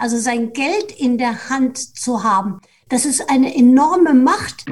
Also 0.00 0.16
sein 0.18 0.52
Geld 0.52 0.92
in 0.92 1.18
der 1.18 1.48
Hand 1.48 1.76
zu 1.76 2.22
haben, 2.22 2.60
das 2.88 3.04
ist 3.04 3.28
eine 3.28 3.54
enorme 3.54 4.14
Macht. 4.14 4.64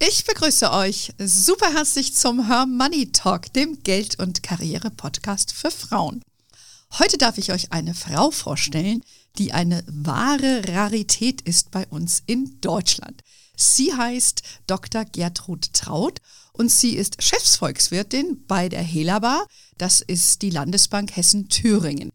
Ich 0.00 0.24
begrüße 0.24 0.72
euch 0.72 1.12
super 1.18 1.72
herzlich 1.72 2.14
zum 2.14 2.48
Her 2.48 2.66
Money 2.66 3.12
Talk, 3.12 3.52
dem 3.52 3.82
Geld- 3.84 4.18
und 4.18 4.42
Karriere-Podcast 4.42 5.52
für 5.52 5.70
Frauen. 5.70 6.22
Heute 6.98 7.18
darf 7.18 7.38
ich 7.38 7.52
euch 7.52 7.72
eine 7.72 7.94
Frau 7.94 8.32
vorstellen, 8.32 9.04
die 9.36 9.52
eine 9.52 9.84
wahre 9.86 10.62
Rarität 10.66 11.40
ist 11.42 11.70
bei 11.70 11.86
uns 11.86 12.22
in 12.26 12.60
Deutschland. 12.60 13.22
Sie 13.60 13.92
heißt 13.92 14.42
Dr. 14.68 15.04
Gertrud 15.04 15.72
Traut 15.72 16.20
und 16.52 16.70
sie 16.70 16.94
ist 16.94 17.20
Chefsvolkswirtin 17.20 18.44
bei 18.46 18.68
der 18.68 18.82
Helaba. 18.82 19.44
Das 19.78 20.00
ist 20.00 20.42
die 20.42 20.50
Landesbank 20.50 21.16
Hessen-Thüringen. 21.16 22.10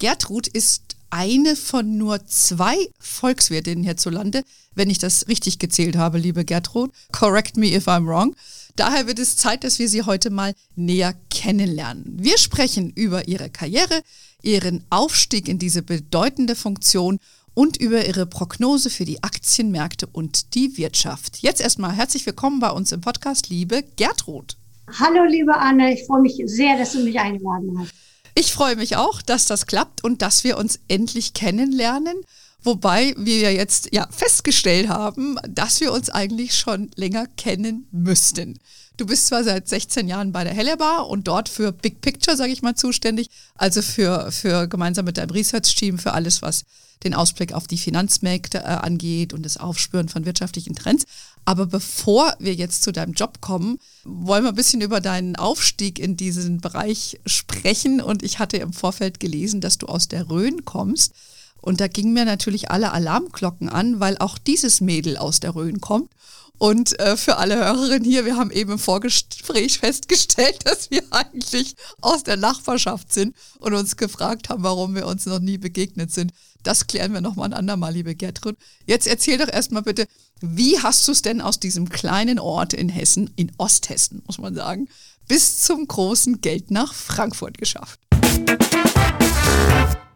Gertrud 0.00 0.48
ist 0.48 0.96
eine 1.10 1.54
von 1.54 1.96
nur 1.96 2.26
zwei 2.26 2.76
Volkswirtinnen 2.98 3.84
hierzulande, 3.84 4.42
wenn 4.74 4.90
ich 4.90 4.98
das 4.98 5.28
richtig 5.28 5.60
gezählt 5.60 5.96
habe, 5.96 6.18
liebe 6.18 6.44
Gertrud. 6.44 6.90
Correct 7.12 7.56
me 7.56 7.74
if 7.74 7.86
I'm 7.86 8.06
wrong. 8.06 8.34
Daher 8.74 9.06
wird 9.06 9.20
es 9.20 9.36
Zeit, 9.36 9.62
dass 9.62 9.78
wir 9.78 9.88
sie 9.88 10.02
heute 10.02 10.30
mal 10.30 10.54
näher 10.74 11.14
kennenlernen. 11.30 12.04
Wir 12.18 12.38
sprechen 12.38 12.90
über 12.90 13.28
ihre 13.28 13.50
Karriere, 13.50 14.02
ihren 14.42 14.84
Aufstieg 14.90 15.48
in 15.48 15.58
diese 15.58 15.82
bedeutende 15.82 16.54
Funktion 16.54 17.18
und 17.58 17.76
über 17.76 18.06
ihre 18.06 18.24
Prognose 18.24 18.88
für 18.88 19.04
die 19.04 19.24
Aktienmärkte 19.24 20.06
und 20.06 20.54
die 20.54 20.76
Wirtschaft. 20.76 21.38
Jetzt 21.38 21.60
erstmal 21.60 21.92
herzlich 21.92 22.24
willkommen 22.24 22.60
bei 22.60 22.70
uns 22.70 22.92
im 22.92 23.00
Podcast, 23.00 23.48
liebe 23.48 23.82
Gertrud. 23.96 24.56
Hallo, 25.00 25.24
liebe 25.24 25.56
Anne, 25.56 25.92
ich 25.92 26.06
freue 26.06 26.20
mich 26.20 26.40
sehr, 26.44 26.78
dass 26.78 26.92
du 26.92 27.02
mich 27.02 27.18
eingeladen 27.18 27.76
hast. 27.76 27.92
Ich 28.36 28.52
freue 28.52 28.76
mich 28.76 28.94
auch, 28.94 29.22
dass 29.22 29.46
das 29.46 29.66
klappt 29.66 30.04
und 30.04 30.22
dass 30.22 30.44
wir 30.44 30.56
uns 30.56 30.78
endlich 30.86 31.34
kennenlernen. 31.34 32.20
Wobei 32.62 33.12
wir 33.18 33.40
ja 33.40 33.50
jetzt 33.50 33.92
ja 33.92 34.06
festgestellt 34.08 34.88
haben, 34.88 35.36
dass 35.48 35.80
wir 35.80 35.92
uns 35.92 36.10
eigentlich 36.10 36.56
schon 36.56 36.92
länger 36.94 37.26
kennen 37.26 37.88
müssten. 37.90 38.60
Du 38.98 39.06
bist 39.06 39.28
zwar 39.28 39.44
seit 39.44 39.68
16 39.68 40.08
Jahren 40.08 40.32
bei 40.32 40.42
der 40.42 40.52
Hellebar 40.52 41.08
und 41.08 41.28
dort 41.28 41.48
für 41.48 41.70
Big 41.70 42.00
Picture, 42.00 42.36
sage 42.36 42.50
ich 42.50 42.62
mal, 42.62 42.74
zuständig, 42.74 43.30
also 43.54 43.80
für, 43.80 44.32
für 44.32 44.66
gemeinsam 44.66 45.04
mit 45.04 45.18
deinem 45.18 45.30
Research-Team 45.30 45.98
für 45.98 46.14
alles, 46.14 46.42
was 46.42 46.64
den 47.04 47.14
Ausblick 47.14 47.52
auf 47.52 47.68
die 47.68 47.78
Finanzmärkte 47.78 48.58
äh, 48.58 48.62
angeht 48.62 49.32
und 49.32 49.46
das 49.46 49.56
Aufspüren 49.56 50.08
von 50.08 50.26
wirtschaftlichen 50.26 50.74
Trends. 50.74 51.04
Aber 51.44 51.66
bevor 51.66 52.34
wir 52.40 52.54
jetzt 52.54 52.82
zu 52.82 52.90
deinem 52.90 53.12
Job 53.12 53.40
kommen, 53.40 53.78
wollen 54.02 54.42
wir 54.42 54.48
ein 54.48 54.56
bisschen 54.56 54.80
über 54.80 55.00
deinen 55.00 55.36
Aufstieg 55.36 56.00
in 56.00 56.16
diesen 56.16 56.60
Bereich 56.60 57.20
sprechen. 57.24 58.00
Und 58.00 58.24
ich 58.24 58.40
hatte 58.40 58.56
im 58.56 58.72
Vorfeld 58.72 59.20
gelesen, 59.20 59.60
dass 59.60 59.78
du 59.78 59.86
aus 59.86 60.08
der 60.08 60.28
Rhön 60.28 60.64
kommst. 60.64 61.12
Und 61.60 61.80
da 61.80 61.86
gingen 61.86 62.14
mir 62.14 62.24
natürlich 62.24 62.72
alle 62.72 62.90
Alarmglocken 62.90 63.68
an, 63.68 64.00
weil 64.00 64.18
auch 64.18 64.38
dieses 64.38 64.80
Mädel 64.80 65.16
aus 65.16 65.38
der 65.38 65.54
Rhön 65.54 65.80
kommt. 65.80 66.10
Und 66.58 66.98
äh, 66.98 67.16
für 67.16 67.36
alle 67.36 67.56
Hörerinnen 67.56 68.04
hier, 68.04 68.24
wir 68.24 68.36
haben 68.36 68.50
eben 68.50 68.72
im 68.72 68.78
Vorgespräch 68.78 69.78
festgestellt, 69.78 70.58
dass 70.64 70.90
wir 70.90 71.02
eigentlich 71.10 71.74
aus 72.00 72.24
der 72.24 72.36
Nachbarschaft 72.36 73.12
sind 73.12 73.34
und 73.60 73.74
uns 73.74 73.96
gefragt 73.96 74.48
haben, 74.48 74.64
warum 74.64 74.94
wir 74.94 75.06
uns 75.06 75.24
noch 75.26 75.38
nie 75.38 75.58
begegnet 75.58 76.12
sind. 76.12 76.32
Das 76.64 76.88
klären 76.88 77.12
wir 77.12 77.20
nochmal 77.20 77.48
ein 77.48 77.54
andermal, 77.54 77.92
liebe 77.92 78.16
Gertrud. 78.16 78.56
Jetzt 78.86 79.06
erzähl 79.06 79.38
doch 79.38 79.48
erstmal 79.48 79.82
bitte, 79.82 80.06
wie 80.40 80.78
hast 80.80 81.06
du 81.06 81.12
es 81.12 81.22
denn 81.22 81.40
aus 81.40 81.60
diesem 81.60 81.88
kleinen 81.88 82.38
Ort 82.38 82.72
in 82.72 82.88
Hessen, 82.88 83.30
in 83.36 83.52
Osthessen, 83.58 84.22
muss 84.26 84.38
man 84.38 84.54
sagen, 84.54 84.88
bis 85.28 85.60
zum 85.60 85.86
großen 85.86 86.40
Geld 86.40 86.70
nach 86.70 86.94
Frankfurt 86.94 87.58
geschafft? 87.58 88.00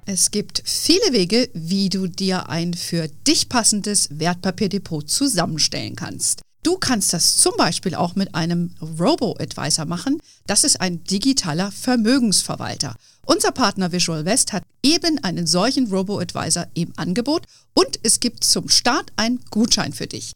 Es 0.05 0.33
gibt 0.33 0.62
viele 0.64 1.13
Wege, 1.13 1.48
wie 1.55 1.89
du 1.89 2.08
dir 2.08 2.48
ein 2.48 2.74
für 2.74 3.08
dich 3.27 3.48
passendes 3.48 4.08
Wertpapierdepot 4.11 5.08
zusammenstellen 5.08 5.95
kannst. 5.95 6.42
Du 6.64 6.77
kannst 6.77 7.13
das 7.13 7.36
zum 7.36 7.55
Beispiel 7.57 7.95
auch 7.95 8.14
mit 8.17 8.35
einem 8.35 8.74
Robo-Advisor 8.80 9.85
machen. 9.85 10.18
Das 10.46 10.64
ist 10.64 10.80
ein 10.80 11.02
digitaler 11.05 11.70
Vermögensverwalter. 11.70 12.95
Unser 13.27 13.52
Partner 13.52 13.92
Visual 13.92 14.24
West 14.24 14.52
hat 14.52 14.64
eben 14.83 15.23
einen 15.23 15.46
solchen 15.46 15.89
Robo-Advisor 15.89 16.67
im 16.74 16.92
Angebot 16.96 17.46
und 17.74 18.01
es 18.02 18.20
gibt 18.20 18.42
zum 18.42 18.69
Start 18.69 19.13
einen 19.17 19.40
Gutschein 19.51 19.92
für 19.92 20.07
dich. 20.08 20.33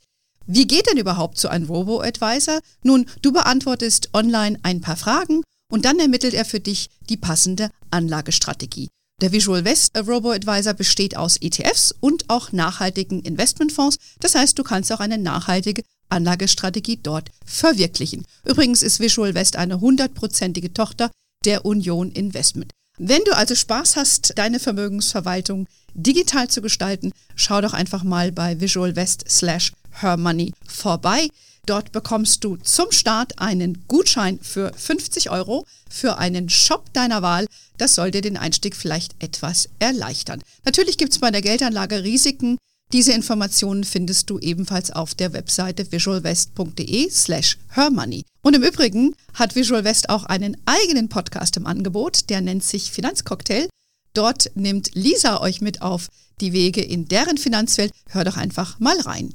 Wie 0.47 0.66
geht 0.66 0.88
denn 0.88 0.98
überhaupt 0.98 1.38
so 1.38 1.48
ein 1.48 1.65
Robo-Advisor? 1.65 2.60
Nun, 2.83 3.06
du 3.22 3.33
beantwortest 3.33 4.10
online 4.12 4.59
ein 4.62 4.81
paar 4.81 4.97
Fragen 4.97 5.43
und 5.72 5.84
dann 5.84 5.98
ermittelt 5.98 6.34
er 6.34 6.44
für 6.44 6.60
dich 6.60 6.88
die 7.09 7.16
passende 7.16 7.71
Anlagestrategie. 7.91 8.88
Der 9.22 9.32
Visual 9.32 9.65
West 9.65 9.97
Robo-Advisor 9.97 10.75
besteht 10.75 11.16
aus 11.16 11.38
ETFs 11.38 11.94
und 12.00 12.28
auch 12.28 12.53
nachhaltigen 12.53 13.22
Investmentfonds. 13.22 13.97
Das 14.21 14.34
heißt, 14.34 14.59
du 14.59 14.62
kannst 14.62 14.93
auch 14.93 15.00
eine 15.00 15.16
nachhaltige 15.16 15.84
Anlagestrategie 16.10 16.99
dort 17.03 17.31
verwirklichen. 17.43 18.27
Übrigens 18.44 18.82
ist 18.82 19.00
Visual 19.00 19.32
West 19.32 19.56
eine 19.56 19.81
hundertprozentige 19.81 20.75
Tochter 20.75 21.10
der 21.47 21.65
Union 21.65 22.12
Investment. 22.12 22.72
Wenn 22.99 23.25
du 23.25 23.34
also 23.34 23.54
Spaß 23.54 23.97
hast, 23.97 24.37
deine 24.37 24.60
Vermögensverwaltung 24.60 25.66
digital 25.94 26.48
zu 26.48 26.60
gestalten, 26.60 27.12
schau 27.37 27.62
doch 27.62 27.72
einfach 27.72 28.03
mal 28.03 28.33
bei 28.33 28.60
Visual 28.60 28.97
West 28.97 29.25
slash 29.31 29.72
Her 29.93 30.19
Money 30.19 30.53
vorbei. 30.66 31.28
Dort 31.65 31.91
bekommst 31.91 32.44
du 32.44 32.56
zum 32.59 32.93
Start 32.93 33.38
einen 33.38 33.87
Gutschein 33.88 34.38
für 34.43 34.72
50 34.77 35.31
Euro 35.31 35.65
für 35.88 36.19
einen 36.19 36.48
Shop 36.48 36.92
deiner 36.92 37.22
Wahl. 37.22 37.47
Das 37.78 37.94
soll 37.94 38.10
dir 38.10 38.22
den 38.22 38.36
Einstieg 38.36 38.76
vielleicht 38.76 39.22
etwas 39.22 39.69
erleichtern. 39.78 40.42
Natürlich 40.64 40.98
gibt 40.98 41.12
es 41.12 41.19
bei 41.19 41.30
der 41.30 41.42
Geldanlage 41.42 42.04
Risiken. 42.04 42.58
Diese 42.92 43.12
Informationen 43.12 43.82
findest 43.82 44.30
du 44.30 44.38
ebenfalls 44.38 44.92
auf 44.92 45.14
der 45.14 45.32
Webseite 45.32 45.91
visualwest.de 45.91 47.10
slash 47.10 47.58
hermoney. 47.70 48.24
Und 48.42 48.54
im 48.54 48.62
Übrigen 48.62 49.16
hat 49.34 49.56
Visual 49.56 49.82
West 49.82 50.08
auch 50.08 50.24
einen 50.24 50.56
eigenen 50.66 51.08
Podcast 51.08 51.56
im 51.56 51.66
Angebot, 51.66 52.30
der 52.30 52.41
nennt 52.41 52.62
sich 52.62 52.92
Finanzcocktail. 52.92 53.68
Dort 54.14 54.53
nimmt 54.54 54.94
Lisa 54.94 55.41
euch 55.41 55.60
mit 55.60 55.82
auf 55.82 56.08
die 56.41 56.53
Wege 56.53 56.80
in 56.80 57.08
deren 57.08 57.38
Finanzwelt. 57.38 57.92
Hör 58.08 58.24
doch 58.24 58.36
einfach 58.36 58.78
mal 58.78 58.98
rein. 59.00 59.30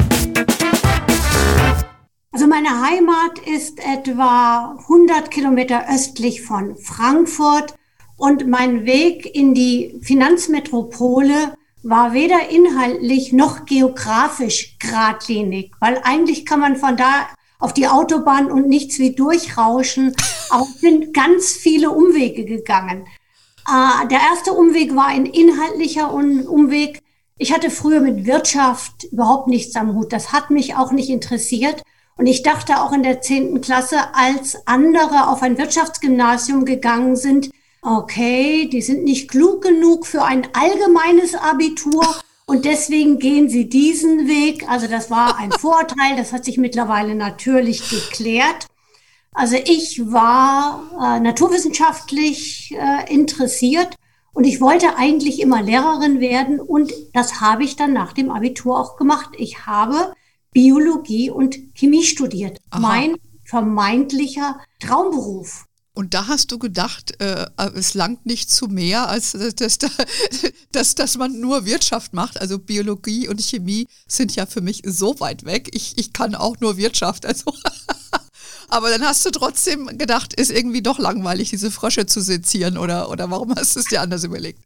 Also 2.34 2.47
meine 2.47 2.80
Heimat 2.81 3.40
ist 3.40 3.80
etwa 3.80 4.78
100 4.84 5.30
Kilometer 5.30 5.94
östlich 5.94 6.42
von 6.42 6.78
Frankfurt 6.78 7.75
und 8.16 8.47
mein 8.47 8.86
Weg 8.86 9.36
in 9.36 9.53
die 9.53 10.00
Finanzmetropole 10.02 11.58
war 11.84 12.14
weder 12.14 12.47
inhaltlich 12.50 13.34
noch 13.34 13.66
geografisch 13.66 14.78
geradlinig, 14.80 15.74
weil 15.81 16.00
eigentlich 16.03 16.46
kann 16.46 16.62
man 16.62 16.78
von 16.78 16.96
da 16.96 17.28
auf 17.59 17.74
die 17.74 17.90
Autobahn 17.90 18.50
und 18.50 18.69
nichts 18.69 18.98
wie 18.98 19.13
durchrauschen, 19.13 20.16
aber 20.52 20.68
bin 20.80 21.12
ganz 21.12 21.52
viele 21.52 21.92
Umwege 21.92 22.46
gegangen. 22.46 23.08
Äh, 23.68 24.08
der 24.08 24.19
erste 24.31 24.53
Umweg 24.53 24.96
war 24.96 25.08
ein 25.08 25.25
inhaltlicher 25.25 26.13
Umweg. 26.13 27.02
Ich 27.38 27.52
hatte 27.53 27.69
früher 27.69 28.00
mit 28.00 28.25
Wirtschaft 28.25 29.03
überhaupt 29.12 29.50
nichts 29.50 29.75
am 29.75 29.96
Hut. 29.96 30.13
Das 30.13 30.31
hat 30.31 30.50
mich 30.50 30.75
auch 30.75 30.94
nicht 30.94 31.09
interessiert. 31.09 31.84
Und 32.18 32.28
ich 32.28 32.44
dachte 32.44 32.82
auch 32.82 32.92
in 32.92 33.04
der 33.04 33.22
zehnten 33.22 33.62
Klasse, 33.62 33.98
als 34.14 34.68
andere 34.68 35.28
auf 35.28 35.42
ein 35.42 35.58
Wirtschaftsgymnasium 35.58 36.66
gegangen 36.66 37.16
sind, 37.16 37.50
okay, 37.82 38.68
die 38.68 38.82
sind 38.82 39.04
nicht 39.04 39.30
klug 39.30 39.64
genug 39.64 40.06
für 40.06 40.24
ein 40.24 40.48
allgemeines 40.54 41.36
Abitur 41.36 42.06
und 42.46 42.66
deswegen 42.66 43.18
gehen 43.18 43.50
sie 43.50 43.70
diesen 43.70 44.28
Weg. 44.28 44.70
Also 44.70 44.88
das 44.88 45.10
war 45.10 45.38
ein 45.38 45.52
Vorteil, 45.52 46.16
das 46.18 46.34
hat 46.34 46.46
sich 46.46 46.58
mittlerweile 46.58 47.16
natürlich 47.16 47.90
geklärt. 47.90 48.68
Also 49.34 49.56
ich 49.56 50.12
war 50.12 50.84
äh, 51.02 51.19
naturwissenschaftlich 51.22 52.75
äh, 52.78 53.14
interessiert 53.14 53.96
und 54.34 54.44
ich 54.44 54.60
wollte 54.60 54.98
eigentlich 54.98 55.40
immer 55.40 55.62
Lehrerin 55.62 56.19
werden 56.19 56.60
und 56.60 56.92
das 57.14 57.40
habe 57.40 57.64
ich 57.64 57.78
dann 57.78 57.94
nach 57.94 58.12
dem 58.14 58.30
Abitur 58.30 58.78
auch 58.78 58.98
gemacht. 58.98 59.30
Ich 59.38 59.66
habe 59.66 60.14
Biologie 60.51 61.30
und 61.30 61.57
Chemie 61.75 62.03
studiert. 62.03 62.57
Aha. 62.69 62.80
Mein 62.80 63.15
vermeintlicher 63.45 64.59
Traumberuf. 64.80 65.65
Und 65.94 66.13
da 66.13 66.27
hast 66.27 66.51
du 66.53 66.57
gedacht, 66.57 67.19
äh, 67.19 67.48
es 67.75 67.94
langt 67.94 68.25
nicht 68.25 68.50
zu 68.50 68.68
mehr, 68.68 69.09
als 69.09 69.31
dass, 69.31 69.77
dass, 70.71 70.95
dass 70.95 71.18
man 71.18 71.39
nur 71.39 71.65
Wirtschaft 71.65 72.13
macht. 72.13 72.39
Also 72.39 72.59
Biologie 72.59 73.27
und 73.27 73.42
Chemie 73.42 73.88
sind 74.07 74.36
ja 74.36 74.45
für 74.45 74.62
mich 74.62 74.83
so 74.86 75.19
weit 75.19 75.44
weg. 75.44 75.69
Ich, 75.74 75.98
ich 75.98 76.13
kann 76.13 76.33
auch 76.33 76.59
nur 76.62 76.77
Wirtschaft. 76.77 77.25
Also 77.25 77.54
Aber 78.69 78.89
dann 78.89 79.01
hast 79.01 79.25
du 79.25 79.31
trotzdem 79.31 79.97
gedacht, 79.97 80.33
ist 80.33 80.50
irgendwie 80.50 80.81
doch 80.81 80.97
langweilig, 80.97 81.50
diese 81.50 81.71
Frösche 81.71 82.06
zu 82.06 82.21
sezieren 82.21 82.77
oder, 82.77 83.09
oder 83.09 83.30
warum 83.30 83.54
hast 83.54 83.75
du 83.75 83.81
es 83.81 83.88
dir 83.88 84.01
anders 84.01 84.24
überlegt? 84.24 84.63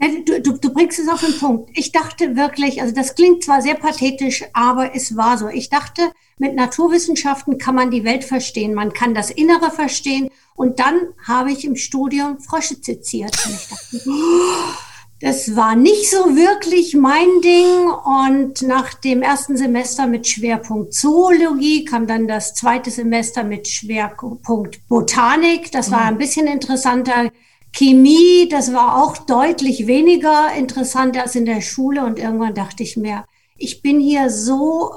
Du, 0.00 0.40
du, 0.40 0.52
du 0.52 0.72
bringst 0.72 0.98
es 1.00 1.08
auf 1.08 1.20
den 1.20 1.36
Punkt. 1.38 1.70
Ich 1.74 1.90
dachte 1.90 2.36
wirklich, 2.36 2.80
also 2.80 2.94
das 2.94 3.16
klingt 3.16 3.42
zwar 3.42 3.62
sehr 3.62 3.74
pathetisch, 3.74 4.44
aber 4.52 4.94
es 4.94 5.16
war 5.16 5.36
so. 5.36 5.48
Ich 5.48 5.70
dachte, 5.70 6.12
mit 6.38 6.54
Naturwissenschaften 6.54 7.58
kann 7.58 7.74
man 7.74 7.90
die 7.90 8.04
Welt 8.04 8.24
verstehen, 8.24 8.74
man 8.74 8.92
kann 8.92 9.12
das 9.12 9.30
Innere 9.30 9.72
verstehen. 9.72 10.30
Und 10.54 10.78
dann 10.78 11.00
habe 11.26 11.50
ich 11.50 11.64
im 11.64 11.74
Studium 11.76 12.38
Frösche 12.38 12.76
seziert. 12.80 13.36
Und 13.44 13.54
ich 13.54 13.68
dachte, 13.68 14.10
das 15.20 15.56
war 15.56 15.74
nicht 15.74 16.08
so 16.08 16.36
wirklich 16.36 16.94
mein 16.94 17.40
Ding. 17.42 17.88
Und 17.88 18.62
nach 18.62 18.94
dem 18.94 19.22
ersten 19.22 19.56
Semester 19.56 20.06
mit 20.06 20.28
Schwerpunkt 20.28 20.94
Zoologie 20.94 21.84
kam 21.84 22.06
dann 22.06 22.28
das 22.28 22.54
zweite 22.54 22.92
Semester 22.92 23.42
mit 23.42 23.66
Schwerpunkt 23.66 24.86
Botanik. 24.86 25.72
Das 25.72 25.90
war 25.90 26.02
mhm. 26.02 26.06
ein 26.06 26.18
bisschen 26.18 26.46
interessanter. 26.46 27.30
Chemie, 27.78 28.48
das 28.50 28.72
war 28.72 29.00
auch 29.00 29.16
deutlich 29.18 29.86
weniger 29.86 30.52
interessant 30.52 31.16
als 31.16 31.36
in 31.36 31.46
der 31.46 31.60
Schule. 31.60 32.04
Und 32.04 32.18
irgendwann 32.18 32.54
dachte 32.54 32.82
ich 32.82 32.96
mir, 32.96 33.24
ich 33.56 33.82
bin 33.82 34.00
hier 34.00 34.30
so 34.30 34.94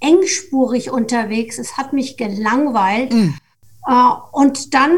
engspurig 0.00 0.90
unterwegs. 0.90 1.58
Es 1.58 1.78
hat 1.78 1.94
mich 1.94 2.18
gelangweilt. 2.18 3.14
Mhm. 3.14 3.34
Und 4.32 4.74
dann 4.74 4.92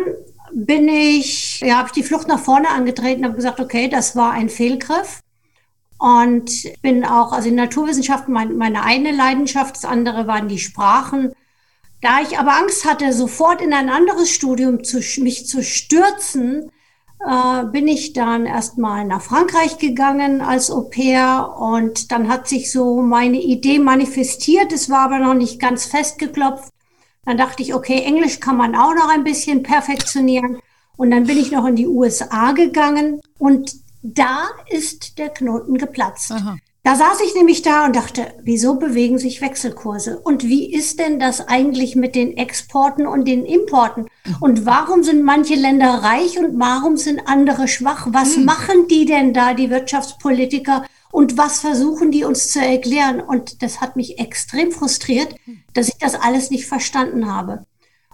bin 0.53 0.89
ich, 0.89 1.61
ja, 1.61 1.77
habe 1.77 1.87
ich 1.87 1.93
die 1.93 2.03
Flucht 2.03 2.27
nach 2.27 2.41
vorne 2.41 2.69
angetreten, 2.71 3.25
habe 3.25 3.37
gesagt, 3.37 3.61
okay, 3.61 3.89
das 3.89 4.17
war 4.17 4.33
ein 4.33 4.49
Fehlgriff. 4.49 5.21
Und 5.99 6.51
bin 6.83 7.05
auch, 7.05 7.31
also 7.33 7.49
in 7.49 7.55
Naturwissenschaften 7.55 8.35
mein, 8.35 8.57
meine 8.57 8.83
eine 8.83 9.13
Leidenschaft, 9.13 9.77
das 9.77 9.85
andere 9.85 10.27
waren 10.27 10.49
die 10.49 10.59
Sprachen. 10.59 11.33
Da 12.01 12.23
ich 12.23 12.41
aber 12.41 12.57
Angst 12.57 12.85
hatte, 12.85 13.13
sofort 13.13 13.63
in 13.63 13.73
ein 13.73 13.89
anderes 13.89 14.31
Studium 14.31 14.83
zu, 14.83 14.99
mich 15.21 15.47
zu 15.47 15.63
stürzen, 15.63 16.73
äh, 17.27 17.65
bin 17.67 17.87
ich 17.87 18.13
dann 18.13 18.47
erstmal 18.47 19.05
nach 19.05 19.21
Frankreich 19.21 19.79
gegangen 19.79 20.41
als 20.41 20.71
Au 20.71 20.83
pair 20.83 21.55
und 21.59 22.11
dann 22.13 22.29
hat 22.29 22.49
sich 22.49 22.73
so 22.73 23.03
meine 23.03 23.41
Idee 23.41 23.79
manifestiert. 23.79 24.73
Es 24.73 24.89
war 24.89 25.01
aber 25.01 25.19
noch 25.19 25.35
nicht 25.35 25.61
ganz 25.61 25.85
festgeklopft. 25.85 26.73
Dann 27.25 27.37
dachte 27.37 27.63
ich, 27.63 27.75
okay, 27.75 28.03
Englisch 28.03 28.41
kann 28.41 28.57
man 28.57 28.75
auch 28.75 28.95
noch 28.95 29.09
ein 29.11 29.25
bisschen 29.25 29.63
perfektionieren. 29.63 30.59
Und 30.97 31.11
dann 31.11 31.25
bin 31.25 31.39
ich 31.39 31.51
noch 31.51 31.67
in 31.67 31.77
die 31.77 31.87
USA 31.87 32.53
gegangen 32.53 33.21
und 33.39 33.75
da 34.03 34.49
ist 34.69 35.19
der 35.19 35.29
Knoten 35.29 35.77
geplatzt. 35.77 36.33
Aha. 36.33 36.57
Da 36.83 36.97
saß 36.97 37.21
ich 37.27 37.35
nämlich 37.35 37.61
da 37.61 37.85
und 37.85 37.95
dachte, 37.95 38.33
wieso 38.43 38.77
bewegen 38.77 39.19
sich 39.19 39.43
Wechselkurse? 39.43 40.19
Und 40.19 40.45
wie 40.45 40.73
ist 40.73 40.99
denn 40.99 41.21
das 41.21 41.47
eigentlich 41.47 41.95
mit 41.95 42.15
den 42.15 42.39
Exporten 42.39 43.07
und 43.07 43.29
den 43.29 43.45
Importen? 43.45 44.07
Und 44.41 44.65
warum 44.65 45.03
sind 45.03 45.23
manche 45.23 45.57
Länder 45.57 46.03
reich 46.03 46.39
und 46.39 46.59
warum 46.59 46.97
sind 46.97 47.21
andere 47.27 47.69
schwach? 47.69 48.07
Was 48.11 48.37
hm. 48.37 48.47
machen 48.47 48.89
die 48.89 49.05
denn 49.05 49.35
da, 49.35 49.53
die 49.53 49.69
Wirtschaftspolitiker? 49.69 50.87
Und 51.13 51.37
was 51.37 51.61
versuchen 51.61 52.13
die 52.13 52.25
uns 52.25 52.49
zu 52.51 52.61
erklären? 52.61 53.21
Und 53.21 53.63
das 53.63 53.83
hat 53.83 53.97
mich 53.97 54.19
extrem 54.19 54.73
frustriert, 54.73 55.35
dass 55.75 55.89
ich 55.89 55.99
das 55.99 56.15
alles 56.15 56.51
nicht 56.51 56.67
verstanden 56.67 57.31
habe. 57.31 57.67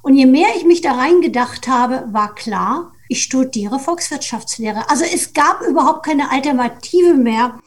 Und 0.02 0.14
je 0.14 0.26
mehr 0.26 0.48
ich 0.56 0.64
mich 0.64 0.80
da 0.80 0.92
reingedacht 0.92 1.68
habe, 1.68 2.08
war 2.12 2.34
klar, 2.34 2.92
ich 3.08 3.22
studiere 3.22 3.78
Volkswirtschaftslehre. 3.78 4.90
Also 4.90 5.04
es 5.04 5.32
gab 5.32 5.62
überhaupt 5.62 6.04
keine 6.04 6.32
Alternative 6.32 7.14
mehr. 7.14 7.60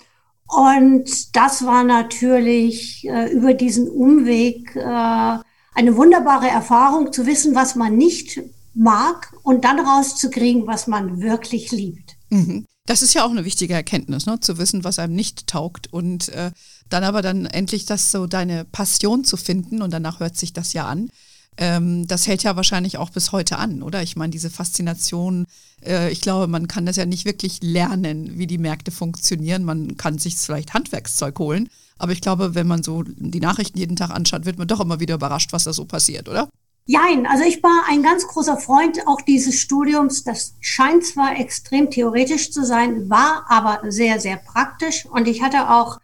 Und 0.50 1.36
das 1.36 1.64
war 1.66 1.84
natürlich 1.84 3.08
äh, 3.08 3.32
über 3.32 3.54
diesen 3.54 3.88
Umweg 3.88 4.76
äh, 4.76 4.80
eine 4.82 5.96
wunderbare 5.96 6.48
Erfahrung, 6.48 7.14
zu 7.14 7.26
wissen, 7.28 7.54
was 7.54 7.76
man 7.76 7.96
nicht 7.96 8.42
mag 8.74 9.32
und 9.44 9.64
dann 9.64 9.80
rauszukriegen, 9.80 10.66
was 10.66 10.88
man 10.88 11.22
wirklich 11.22 11.72
liebt. 11.72 12.18
Mhm. 12.30 12.66
Das 12.88 13.04
ist 13.04 13.14
ja 13.14 13.24
auch 13.24 13.30
eine 13.30 13.46
wichtige 13.46 13.76
Erkenntnis, 13.76 14.26
ne? 14.26 14.40
zu 14.40 14.58
wissen, 14.58 14.84
was 14.84 14.98
einem 14.98 15.14
nicht 15.14 15.46
taugt 15.46 15.94
und 15.94 16.30
äh, 16.30 16.52
dann 16.90 17.04
aber 17.04 17.22
dann 17.22 17.46
endlich 17.46 17.86
das 17.86 18.12
so 18.12 18.26
deine 18.26 18.66
Passion 18.66 19.24
zu 19.24 19.38
finden 19.38 19.84
und 19.84 19.92
danach 19.94 20.20
hört 20.20 20.36
sich 20.36 20.54
das 20.54 20.74
ja 20.74 20.88
an. 20.88 21.12
Ähm, 21.58 22.08
das 22.08 22.28
hält 22.28 22.44
ja 22.44 22.56
wahrscheinlich 22.56 22.98
auch 22.98 23.10
bis 23.10 23.32
heute 23.32 23.58
an, 23.58 23.84
oder? 23.84 24.02
Ich 24.02 24.16
meine, 24.16 24.32
diese 24.32 24.50
Faszination, 24.50 25.46
äh, 25.86 26.12
ich 26.12 26.22
glaube, 26.22 26.48
man 26.48 26.68
kann 26.68 26.86
das 26.86 26.96
ja 26.96 27.06
nicht 27.06 27.26
wirklich 27.26 27.60
lernen, 27.62 28.38
wie 28.38 28.48
die 28.48 28.58
Märkte 28.58 28.92
funktionieren. 28.92 29.64
Man 29.64 29.98
kann 29.98 30.18
sich 30.18 30.38
vielleicht 30.38 30.74
Handwerkszeug 30.74 31.38
holen, 31.40 31.70
aber 31.98 32.14
ich 32.14 32.22
glaube, 32.22 32.56
wenn 32.56 32.68
man 32.68 32.84
so 32.84 33.04
die 33.04 33.42
Nachrichten 33.42 33.78
jeden 33.78 33.98
Tag 33.98 34.10
anschaut, 34.10 34.46
wird 34.46 34.58
man 34.58 34.68
doch 34.68 34.80
immer 34.80 35.00
wieder 35.00 35.16
überrascht, 35.16 35.52
was 35.52 35.66
da 35.66 35.74
so 35.74 35.86
passiert, 35.86 36.30
oder? 36.30 36.50
Jein, 36.92 37.28
also 37.28 37.44
ich 37.44 37.62
war 37.62 37.84
ein 37.88 38.02
ganz 38.02 38.26
großer 38.26 38.58
Freund 38.58 39.06
auch 39.06 39.22
dieses 39.22 39.60
Studiums. 39.60 40.24
Das 40.24 40.56
scheint 40.60 41.06
zwar 41.06 41.40
extrem 41.40 41.92
theoretisch 41.92 42.52
zu 42.52 42.66
sein, 42.66 43.12
war 43.12 43.46
aber 43.48 43.92
sehr, 43.92 44.20
sehr 44.20 44.38
praktisch. 44.38 45.06
Und 45.06 45.28
ich 45.28 45.44
hatte 45.44 45.70
auch 45.70 46.00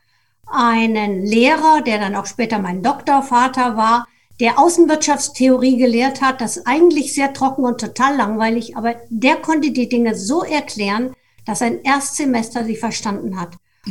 einen 0.46 1.26
Lehrer, 1.26 1.82
der 1.82 1.98
dann 1.98 2.16
auch 2.16 2.28
später 2.28 2.60
mein 2.60 2.84
Doktorvater 2.84 3.76
war, 3.76 4.06
der 4.40 4.60
Außenwirtschaftstheorie 4.60 5.78
gelehrt 5.78 6.22
hat. 6.22 6.42
Das 6.42 6.66
eigentlich 6.66 7.14
sehr 7.14 7.34
trocken 7.34 7.64
und 7.64 7.80
total 7.80 8.16
langweilig, 8.18 8.76
aber 8.78 8.96
der 9.10 9.38
konnte 9.38 9.72
die 9.72 9.90
Dinge 9.90 10.16
so 10.16 10.44
erklären, 10.44 11.14
dass 11.46 11.62
ein 11.62 11.82
Erstsemester 11.84 12.66
sie 12.66 12.76
verstanden 12.76 13.40
hat. 13.40 13.50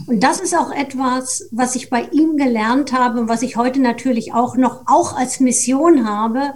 Und 0.08 0.25
das 0.25 0.41
ist 0.41 0.56
auch 0.56 0.73
etwas, 0.73 1.49
was 1.52 1.76
ich 1.76 1.88
bei 1.88 2.02
ihm 2.11 2.37
gelernt 2.37 2.93
habe 2.93 3.20
und 3.20 3.29
was 3.29 3.43
ich 3.43 3.56
heute 3.56 3.81
natürlich 3.81 4.35
auch 4.35 4.56
noch, 4.56 4.82
auch 4.87 5.17
als 5.17 5.38
Mission 5.38 6.08
habe, 6.08 6.55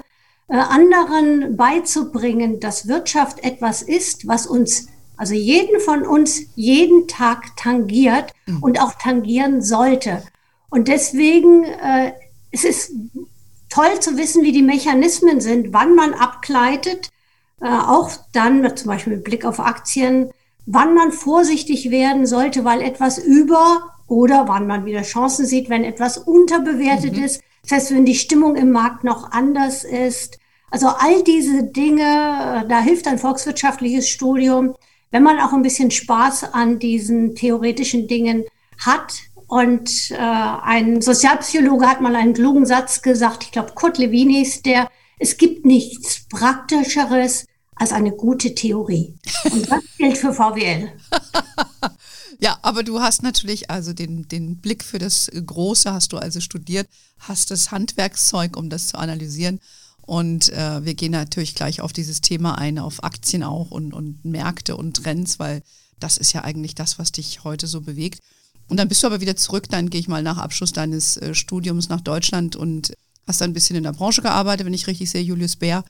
äh, 0.49 0.57
anderen 0.57 1.57
beizubringen, 1.57 2.59
dass 2.59 2.89
Wirtschaft 2.89 3.45
etwas 3.45 3.83
ist, 3.83 4.27
was 4.27 4.49
uns, 4.49 4.89
also 5.17 5.35
jeden 5.35 5.79
von 5.81 6.05
uns 6.05 6.41
jeden 6.57 7.07
Tag 7.07 7.57
tangiert 7.57 8.33
mhm. 8.47 8.63
und 8.63 8.81
auch 8.81 8.95
tangieren 8.95 9.63
sollte. 9.63 10.25
Und 10.69 10.89
deswegen 10.89 11.63
äh, 11.63 12.13
es 12.51 12.65
ist 12.65 12.93
toll 13.69 14.01
zu 14.01 14.17
wissen, 14.17 14.43
wie 14.43 14.53
die 14.53 14.63
Mechanismen 14.63 15.41
sind, 15.41 15.73
wann 15.73 15.95
man 15.95 16.15
abgleitet, 16.15 17.11
äh, 17.61 17.69
auch 17.69 18.11
dann 18.33 18.77
zum 18.77 18.89
Beispiel 18.89 19.15
mit 19.15 19.25
Blick 19.25 19.45
auf 19.45 19.61
Aktien, 19.61 20.31
wann 20.67 20.95
man 20.95 21.13
vorsichtig 21.13 21.91
werden 21.91 22.27
sollte, 22.27 22.65
weil 22.65 22.83
etwas 22.83 23.19
über 23.19 23.95
oder 24.07 24.49
wann 24.49 24.67
man 24.67 24.85
wieder 24.85 25.03
Chancen 25.03 25.47
sieht, 25.47 25.69
wenn 25.69 25.85
etwas 25.85 26.19
unterbewertet 26.19 27.17
mhm. 27.17 27.25
ist. 27.25 27.43
Das 27.63 27.73
heißt, 27.73 27.95
wenn 27.95 28.07
die 28.07 28.15
Stimmung 28.15 28.57
im 28.57 28.71
Markt 28.71 29.05
noch 29.05 29.33
anders 29.33 29.85
ist. 29.85 30.39
Also 30.71 30.89
all 30.89 31.23
diese 31.25 31.65
Dinge, 31.65 32.03
äh, 32.03 32.69
da 32.69 32.81
hilft 32.81 33.07
ein 33.07 33.19
volkswirtschaftliches 33.19 34.09
Studium, 34.09 34.75
wenn 35.11 35.23
man 35.23 35.39
auch 35.41 35.53
ein 35.53 35.63
bisschen 35.63 35.91
Spaß 35.91 36.53
an 36.53 36.79
diesen 36.79 37.35
theoretischen 37.35 38.09
Dingen 38.09 38.45
hat. 38.79 39.15
Und 39.49 40.11
äh, 40.11 40.17
ein 40.17 41.01
Sozialpsychologe 41.01 41.87
hat 41.87 42.03
mal 42.03 42.15
einen 42.15 42.35
klugen 42.35 42.67
Satz 42.67 43.01
gesagt, 43.01 43.45
ich 43.45 43.51
glaube 43.51 43.73
Kurt 43.75 43.97
Lewin 43.97 44.31
ist 44.31 44.67
der, 44.67 44.89
es 45.19 45.39
gibt 45.39 45.65
nichts 45.65 46.29
Praktischeres 46.29 47.47
als 47.75 47.93
eine 47.93 48.13
gute 48.13 48.55
Theorie. 48.55 49.15
Und 49.51 49.71
das 49.71 49.83
gilt 49.99 50.19
für 50.19 50.33
VWL. 50.33 50.93
Ja, 52.41 52.57
aber 52.63 52.85
du 52.85 53.01
hast 53.01 53.25
natürlich 53.25 53.69
also 53.69 53.93
den, 53.93 54.29
den 54.29 54.59
Blick 54.59 54.85
für 54.85 55.01
das 55.01 55.29
Große, 55.29 55.93
hast 55.93 56.13
du 56.13 56.19
also 56.19 56.39
studiert, 56.39 56.89
hast 57.19 57.51
das 57.51 57.73
Handwerkszeug, 57.73 58.57
um 58.57 58.71
das 58.71 58.87
zu 58.87 58.99
analysieren. 58.99 59.59
Und 60.03 60.53
äh, 60.53 60.85
wir 60.85 60.95
gehen 60.95 61.11
natürlich 61.11 61.57
gleich 61.57 61.81
auf 61.81 61.93
dieses 61.93 62.21
Thema 62.21 62.57
ein, 62.57 62.79
auf 62.79 63.03
Aktien 63.03 63.43
auch 63.43 63.73
und, 63.73 63.93
und 63.93 64.25
Märkte 64.25 64.77
und 64.77 65.03
Trends, 65.03 65.41
weil 65.41 65.63
das 65.99 66.17
ist 66.17 66.33
ja 66.33 66.45
eigentlich 66.45 66.77
das, 66.77 67.01
was 67.01 67.11
dich 67.11 67.43
heute 67.43 67.67
so 67.67 67.81
bewegt. 67.81 68.23
Und 68.69 68.79
dann 68.79 68.89
bist 68.89 69.03
du 69.03 69.07
aber 69.07 69.21
wieder 69.21 69.37
zurück, 69.37 69.65
dann 69.71 69.91
gehe 69.91 70.01
ich 70.01 70.09
mal 70.09 70.23
nach 70.23 70.39
Abschluss 70.39 70.73
deines 70.73 71.17
äh, 71.17 71.35
Studiums 71.35 71.89
nach 71.89 72.01
Deutschland 72.01 72.57
und 72.57 72.93
hast 73.27 73.41
dann 73.41 73.51
ein 73.51 73.55
bisschen 73.55 73.77
in 73.77 73.83
der 73.83 73.93
Branche 73.93 74.23
gearbeitet, 74.23 74.67
wenn 74.67 74.75
ich 74.75 74.87
richtig 74.87 75.11
sehe, 75.11 75.23
Julius 75.23 75.57
Bär. 75.57 75.85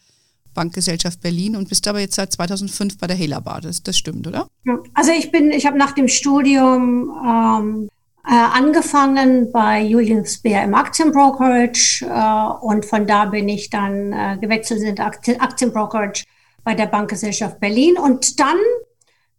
Bankgesellschaft 0.54 1.20
Berlin 1.20 1.54
und 1.54 1.68
bist 1.68 1.86
aber 1.86 2.00
jetzt 2.00 2.16
seit 2.16 2.32
2005 2.32 2.98
bei 2.98 3.06
der 3.06 3.14
Hela 3.14 3.40
Das, 3.60 3.82
das 3.82 3.96
stimmt, 3.96 4.26
oder? 4.26 4.48
Also 4.94 5.12
ich 5.12 5.30
bin, 5.30 5.52
ich 5.52 5.66
habe 5.66 5.78
nach 5.78 5.92
dem 5.92 6.08
Studium 6.08 7.14
ähm, 7.24 7.88
äh, 8.26 8.32
angefangen 8.32 9.52
bei 9.52 9.82
Julius 9.82 10.38
Bär 10.38 10.64
im 10.64 10.74
Aktienbrokerage 10.74 12.02
äh, 12.02 12.64
und 12.64 12.84
von 12.84 13.06
da 13.06 13.26
bin 13.26 13.48
ich 13.48 13.70
dann 13.70 14.12
äh, 14.12 14.36
gewechselt 14.40 14.82
in 14.82 14.98
Aktien, 14.98 15.40
Aktienbrokerage 15.40 16.24
bei 16.64 16.74
der 16.74 16.86
Bankgesellschaft 16.86 17.60
Berlin 17.60 17.96
und 17.96 18.40
dann 18.40 18.58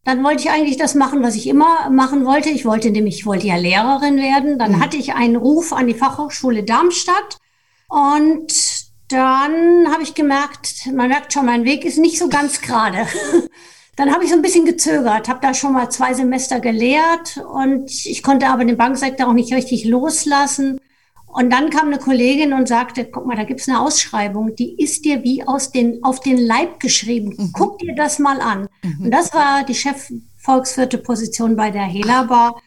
dann 0.04 0.24
wollte 0.24 0.44
ich 0.44 0.50
eigentlich 0.50 0.78
das 0.78 0.96
machen, 0.96 1.24
was 1.24 1.36
ich 1.36 1.48
immer 1.48 1.90
machen 1.90 2.26
wollte. 2.26 2.50
Ich 2.50 2.66
wollte 2.66 2.90
nämlich, 2.90 3.20
ich 3.20 3.26
wollte 3.26 3.48
ja 3.48 3.58
Lehrerin 3.58 4.18
werden. 4.18 4.58
Dann 4.58 4.74
mhm. 4.74 4.80
hatte 4.80 4.98
ich 4.98 5.14
einen 5.14 5.36
Ruf 5.36 5.74
an 5.74 5.88
die 5.88 5.94
Fachhochschule 5.94 6.64
Darmstadt 6.64 7.38
und 7.90 8.54
dann 9.10 9.92
habe 9.92 10.04
ich 10.04 10.14
gemerkt, 10.14 10.88
man 10.94 11.10
merkt 11.10 11.34
schon, 11.34 11.46
mein 11.46 11.66
Weg 11.66 11.84
ist 11.84 11.98
nicht 11.98 12.20
so 12.20 12.30
ganz 12.30 12.62
gerade. 12.62 13.08
Dann 13.96 14.14
habe 14.14 14.24
ich 14.24 14.30
so 14.30 14.38
ein 14.38 14.42
bisschen 14.42 14.64
gezögert, 14.64 15.28
habe 15.28 15.42
da 15.42 15.54
schon 15.54 15.74
mal 15.74 15.90
zwei 15.90 16.14
Semester 16.14 16.62
gelehrt 16.62 17.44
und 17.54 17.92
ich 18.06 18.24
konnte 18.24 18.48
aber 18.48 18.64
den 18.64 18.78
Banksektor 18.78 19.28
auch 19.28 19.34
nicht 19.34 19.54
richtig 19.54 19.84
loslassen. 19.84 20.80
Und 21.32 21.52
dann 21.52 21.70
kam 21.70 21.88
eine 21.88 22.00
Kollegin 22.00 22.54
und 22.54 22.68
sagte, 22.68 23.06
guck 23.06 23.26
mal, 23.26 23.38
da 23.38 23.44
gibt's 23.44 23.70
eine 23.70 23.80
Ausschreibung, 23.80 24.56
die 24.56 24.82
ist 24.82 25.06
dir 25.06 25.24
wie 25.24 25.48
aus 25.48 25.72
den, 25.72 26.04
auf 26.04 26.20
den 26.22 26.38
Leib 26.38 26.80
geschrieben. 26.80 27.36
Mhm. 27.38 27.52
Guck 27.54 27.80
dir 27.80 27.94
das 27.96 28.18
mal 28.18 28.42
an. 28.42 28.68
Mhm. 28.82 29.06
Und 29.06 29.12
das 29.12 29.34
war 29.34 29.64
die 29.64 29.76
Chef-Volkswirte-Position 29.76 31.56
bei 31.56 31.70
der 31.70 31.84
Helabar. 31.84 32.60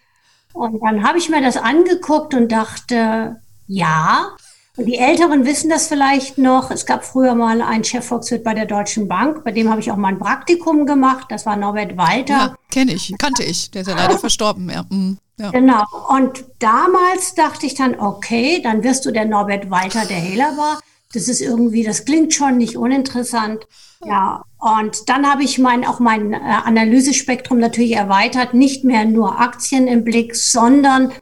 Und 0.52 0.80
dann 0.80 1.02
habe 1.02 1.18
ich 1.18 1.28
mir 1.28 1.42
das 1.42 1.56
angeguckt 1.56 2.34
und 2.34 2.52
dachte, 2.52 3.40
ja, 3.66 4.36
Und 4.76 4.86
die 4.86 4.96
Älteren 4.96 5.44
wissen 5.44 5.68
das 5.68 5.88
vielleicht 5.88 6.38
noch. 6.38 6.70
Es 6.70 6.86
gab 6.86 7.04
früher 7.04 7.34
mal 7.34 7.60
einen 7.60 7.84
Chefvolkswirt 7.84 8.42
bei 8.42 8.54
der 8.54 8.64
Deutschen 8.64 9.06
Bank, 9.06 9.44
bei 9.44 9.52
dem 9.52 9.68
habe 9.68 9.80
ich 9.80 9.90
auch 9.90 9.96
mal 9.96 10.08
ein 10.08 10.18
Praktikum 10.18 10.86
gemacht. 10.86 11.26
Das 11.28 11.44
war 11.44 11.56
Norbert 11.56 11.98
Walter. 11.98 12.32
Ja, 12.32 12.54
kenne 12.70 12.94
ich, 12.94 13.14
kannte 13.18 13.42
ich. 13.42 13.70
Der 13.70 13.82
ist 13.82 13.88
ja 13.88 13.94
leider 13.94 14.18
verstorben. 14.18 14.70
Ja. 14.70 14.84
Mhm. 14.88 15.18
Ja. 15.38 15.50
Genau. 15.50 15.84
Und 16.08 16.44
damals 16.58 17.34
dachte 17.34 17.66
ich 17.66 17.74
dann, 17.74 17.98
okay, 17.98 18.60
dann 18.62 18.82
wirst 18.82 19.04
du 19.04 19.10
der 19.10 19.26
Norbert 19.26 19.70
Walter, 19.70 20.06
der 20.06 20.18
Hehler 20.18 20.56
war. 20.56 20.80
Das 21.12 21.28
ist 21.28 21.42
irgendwie, 21.42 21.82
das 21.82 22.04
klingt 22.06 22.32
schon 22.32 22.56
nicht 22.56 22.76
uninteressant. 22.76 23.66
Ja, 24.04 24.44
und 24.58 25.08
dann 25.08 25.30
habe 25.30 25.44
ich 25.44 25.58
mein, 25.58 25.84
auch 25.84 26.00
mein 26.00 26.32
äh, 26.32 26.38
Analysespektrum 26.38 27.58
natürlich 27.58 27.92
erweitert, 27.92 28.54
nicht 28.54 28.84
mehr 28.84 29.04
nur 29.04 29.38
Aktien 29.38 29.86
im 29.86 30.04
Blick, 30.04 30.34
sondern 30.34 31.12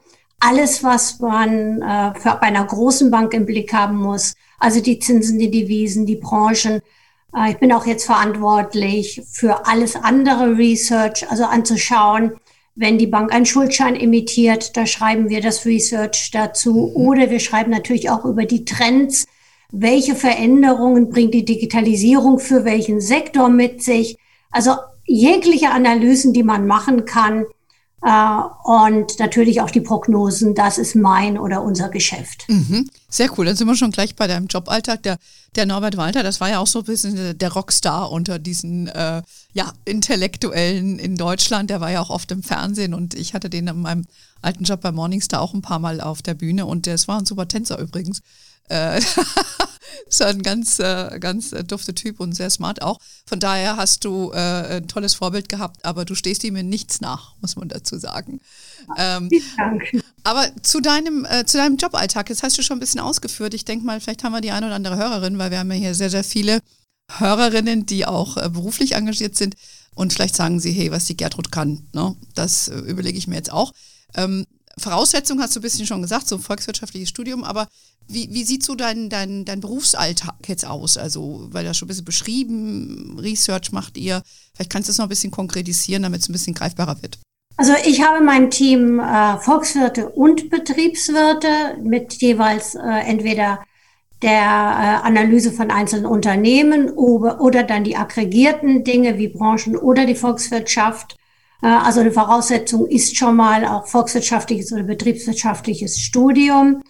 alles, 0.41 0.83
was 0.83 1.19
man 1.19 1.81
äh, 1.81 2.19
für, 2.19 2.35
bei 2.35 2.47
einer 2.47 2.65
großen 2.65 3.09
Bank 3.09 3.33
im 3.33 3.45
Blick 3.45 3.73
haben 3.73 3.97
muss. 3.97 4.33
Also 4.59 4.81
die 4.81 4.99
Zinsen, 4.99 5.39
die 5.39 5.51
Devisen, 5.51 6.05
die 6.05 6.15
Branchen. 6.15 6.81
Äh, 7.35 7.51
ich 7.51 7.57
bin 7.57 7.71
auch 7.71 7.85
jetzt 7.85 8.05
verantwortlich 8.05 9.21
für 9.31 9.67
alles 9.67 9.95
andere 9.95 10.57
Research, 10.57 11.29
also 11.29 11.45
anzuschauen, 11.45 12.33
wenn 12.75 12.97
die 12.97 13.07
Bank 13.07 13.33
einen 13.33 13.45
Schuldschein 13.45 13.95
emittiert, 13.95 14.75
da 14.75 14.85
schreiben 14.85 15.29
wir 15.29 15.41
das 15.41 15.65
Research 15.65 16.31
dazu. 16.31 16.91
Oder 16.95 17.29
wir 17.29 17.39
schreiben 17.39 17.69
natürlich 17.69 18.09
auch 18.09 18.25
über 18.25 18.45
die 18.45 18.65
Trends. 18.65 19.27
Welche 19.71 20.15
Veränderungen 20.15 21.09
bringt 21.09 21.33
die 21.33 21.45
Digitalisierung 21.45 22.39
für 22.39 22.65
welchen 22.65 22.99
Sektor 22.99 23.49
mit 23.49 23.83
sich? 23.83 24.17
Also 24.51 24.75
jegliche 25.05 25.71
Analysen, 25.71 26.33
die 26.33 26.43
man 26.43 26.65
machen 26.65 27.05
kann, 27.05 27.45
und 28.01 29.19
natürlich 29.19 29.61
auch 29.61 29.69
die 29.69 29.81
Prognosen, 29.81 30.55
das 30.55 30.79
ist 30.79 30.95
mein 30.95 31.37
oder 31.37 31.61
unser 31.61 31.89
Geschäft. 31.89 32.45
Mhm. 32.47 32.89
Sehr 33.09 33.29
cool, 33.37 33.45
dann 33.45 33.55
sind 33.55 33.67
wir 33.67 33.75
schon 33.75 33.91
gleich 33.91 34.15
bei 34.15 34.25
deinem 34.25 34.47
Joballtag. 34.47 35.03
Der, 35.03 35.17
der 35.55 35.67
Norbert 35.67 35.97
Walter, 35.97 36.23
das 36.23 36.41
war 36.41 36.49
ja 36.49 36.59
auch 36.59 36.67
so 36.67 36.79
ein 36.79 36.85
bisschen 36.85 37.37
der 37.37 37.53
Rockstar 37.53 38.11
unter 38.11 38.39
diesen 38.39 38.87
äh, 38.87 39.21
ja, 39.53 39.71
Intellektuellen 39.85 40.97
in 40.97 41.15
Deutschland. 41.15 41.69
Der 41.69 41.79
war 41.79 41.91
ja 41.91 42.01
auch 42.01 42.09
oft 42.09 42.31
im 42.31 42.41
Fernsehen 42.41 42.95
und 42.95 43.13
ich 43.13 43.35
hatte 43.35 43.51
den 43.51 43.67
in 43.67 43.81
meinem 43.81 44.05
alten 44.41 44.63
Job 44.63 44.81
bei 44.81 44.91
Morningstar 44.91 45.39
auch 45.39 45.53
ein 45.53 45.61
paar 45.61 45.79
Mal 45.79 46.01
auf 46.01 46.23
der 46.23 46.33
Bühne 46.33 46.65
und 46.65 46.87
das 46.87 47.07
war 47.07 47.19
ein 47.19 47.25
super 47.25 47.47
Tänzer 47.47 47.77
übrigens. 47.77 48.21
Ist 50.07 50.21
ein 50.21 50.41
ganz, 50.41 50.79
äh, 50.79 51.19
ganz 51.19 51.53
äh, 51.53 51.63
dufter 51.63 51.95
Typ 51.95 52.19
und 52.19 52.33
sehr 52.33 52.49
smart 52.49 52.81
auch. 52.81 52.99
Von 53.25 53.39
daher 53.39 53.77
hast 53.77 54.03
du 54.03 54.31
äh, 54.31 54.77
ein 54.77 54.87
tolles 54.87 55.13
Vorbild 55.13 55.49
gehabt, 55.49 55.85
aber 55.85 56.05
du 56.05 56.15
stehst 56.15 56.43
ihm 56.43 56.55
in 56.55 56.69
nichts 56.69 57.01
nach, 57.01 57.35
muss 57.41 57.55
man 57.55 57.69
dazu 57.69 57.97
sagen. 57.97 58.41
Ähm, 58.97 59.29
Danke. 59.57 60.01
Aber 60.23 60.49
zu 60.61 60.81
deinem, 60.81 61.25
äh, 61.25 61.45
zu 61.45 61.57
deinem 61.57 61.77
Joballtag, 61.77 62.27
das 62.27 62.43
hast 62.43 62.57
du 62.57 62.61
schon 62.61 62.77
ein 62.77 62.81
bisschen 62.81 62.99
ausgeführt. 62.99 63.53
Ich 63.53 63.65
denke 63.65 63.85
mal, 63.85 63.99
vielleicht 63.99 64.23
haben 64.23 64.33
wir 64.33 64.41
die 64.41 64.51
eine 64.51 64.67
oder 64.67 64.75
andere 64.75 64.97
Hörerin, 64.97 65.37
weil 65.37 65.51
wir 65.51 65.59
haben 65.59 65.71
ja 65.71 65.77
hier 65.77 65.95
sehr, 65.95 66.09
sehr 66.09 66.23
viele 66.23 66.61
Hörerinnen, 67.17 67.85
die 67.85 68.05
auch 68.05 68.37
äh, 68.37 68.49
beruflich 68.49 68.93
engagiert 68.93 69.35
sind. 69.35 69.55
Und 69.93 70.13
vielleicht 70.13 70.35
sagen 70.35 70.59
sie, 70.59 70.71
hey, 70.71 70.91
was 70.91 71.05
die 71.05 71.17
Gertrud 71.17 71.51
kann. 71.51 71.87
Ne? 71.93 72.15
Das 72.35 72.67
äh, 72.67 72.77
überlege 72.79 73.17
ich 73.17 73.27
mir 73.27 73.35
jetzt 73.35 73.51
auch. 73.51 73.73
Ähm, 74.15 74.45
Voraussetzung 74.77 75.41
hast 75.41 75.55
du 75.55 75.59
ein 75.59 75.63
bisschen 75.63 75.85
schon 75.85 76.01
gesagt, 76.01 76.27
so 76.27 76.35
ein 76.35 76.41
volkswirtschaftliches 76.41 77.09
Studium, 77.09 77.43
aber 77.43 77.67
wie, 78.07 78.33
wie 78.33 78.43
sieht 78.43 78.63
so 78.63 78.75
dein, 78.75 79.09
dein, 79.09 79.45
dein 79.45 79.61
Berufsalltag 79.61 80.35
jetzt 80.47 80.65
aus? 80.65 80.97
Also, 80.97 81.47
weil 81.51 81.63
das 81.63 81.77
schon 81.77 81.85
ein 81.85 81.89
bisschen 81.89 82.05
beschrieben, 82.05 83.17
Research 83.19 83.71
macht 83.71 83.97
ihr. 83.97 84.21
Vielleicht 84.53 84.71
kannst 84.71 84.89
du 84.89 84.91
es 84.91 84.97
noch 84.97 85.05
ein 85.05 85.09
bisschen 85.09 85.31
konkretisieren, 85.31 86.03
damit 86.03 86.21
es 86.21 86.29
ein 86.29 86.33
bisschen 86.33 86.53
greifbarer 86.53 87.01
wird. 87.01 87.19
Also 87.57 87.73
ich 87.85 88.01
habe 88.01 88.19
in 88.19 88.25
meinem 88.25 88.49
Team 88.49 88.99
äh, 88.99 89.37
Volkswirte 89.37 90.09
und 90.09 90.49
Betriebswirte 90.49 91.77
mit 91.83 92.13
jeweils 92.13 92.75
äh, 92.75 92.79
entweder 93.05 93.59
der 94.21 94.31
äh, 94.31 95.07
Analyse 95.07 95.51
von 95.51 95.71
einzelnen 95.71 96.05
Unternehmen 96.05 96.89
oder, 96.91 97.41
oder 97.41 97.63
dann 97.63 97.83
die 97.83 97.97
aggregierten 97.97 98.83
Dinge 98.83 99.17
wie 99.17 99.27
Branchen 99.27 99.77
oder 99.77 100.05
die 100.05 100.15
Volkswirtschaft. 100.15 101.17
Äh, 101.61 101.67
also 101.67 102.01
eine 102.01 102.11
Voraussetzung 102.11 102.87
ist 102.87 103.17
schon 103.17 103.35
mal 103.35 103.65
auch 103.65 103.87
volkswirtschaftliches 103.87 104.71
oder 104.71 104.83
betriebswirtschaftliches 104.83 105.99
Studium. 105.99 106.83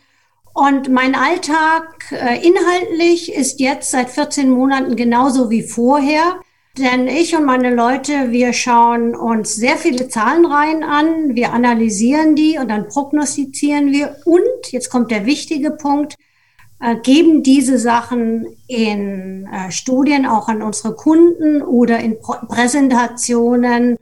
Und 0.54 0.90
mein 0.90 1.16
Alltag 1.16 2.12
äh, 2.12 2.46
inhaltlich 2.46 3.34
ist 3.34 3.60
jetzt 3.60 3.92
seit 3.92 4.10
14 4.10 4.50
Monaten 4.50 4.96
genauso 4.96 5.50
wie 5.50 5.64
vorher. 5.64 6.40
Denn 6.78 7.08
ich 7.08 7.36
und 7.36 7.46
meine 7.46 7.74
Leute, 7.74 8.32
wir 8.32 8.54
schauen 8.54 9.14
uns 9.14 9.56
sehr 9.56 9.76
viele 9.76 10.08
Zahlenreihen 10.08 10.84
an, 10.84 11.36
wir 11.36 11.52
analysieren 11.52 12.36
die 12.36 12.58
und 12.58 12.70
dann 12.70 12.88
prognostizieren 12.88 13.92
wir 13.92 14.16
und, 14.24 14.72
jetzt 14.72 14.90
kommt 14.90 15.12
der 15.12 15.26
wichtige 15.26 15.72
Punkt, 15.72 16.16
äh, 16.80 16.96
geben 16.96 17.44
diese 17.44 17.78
Sachen 17.78 18.48
in 18.68 19.50
Studien 19.70 20.26
auch 20.26 20.48
an 20.48 20.62
unsere 20.62 20.96
Kunden 20.96 21.62
oder 21.62 22.00
in 22.00 22.18
Präsentationen. 22.22 23.98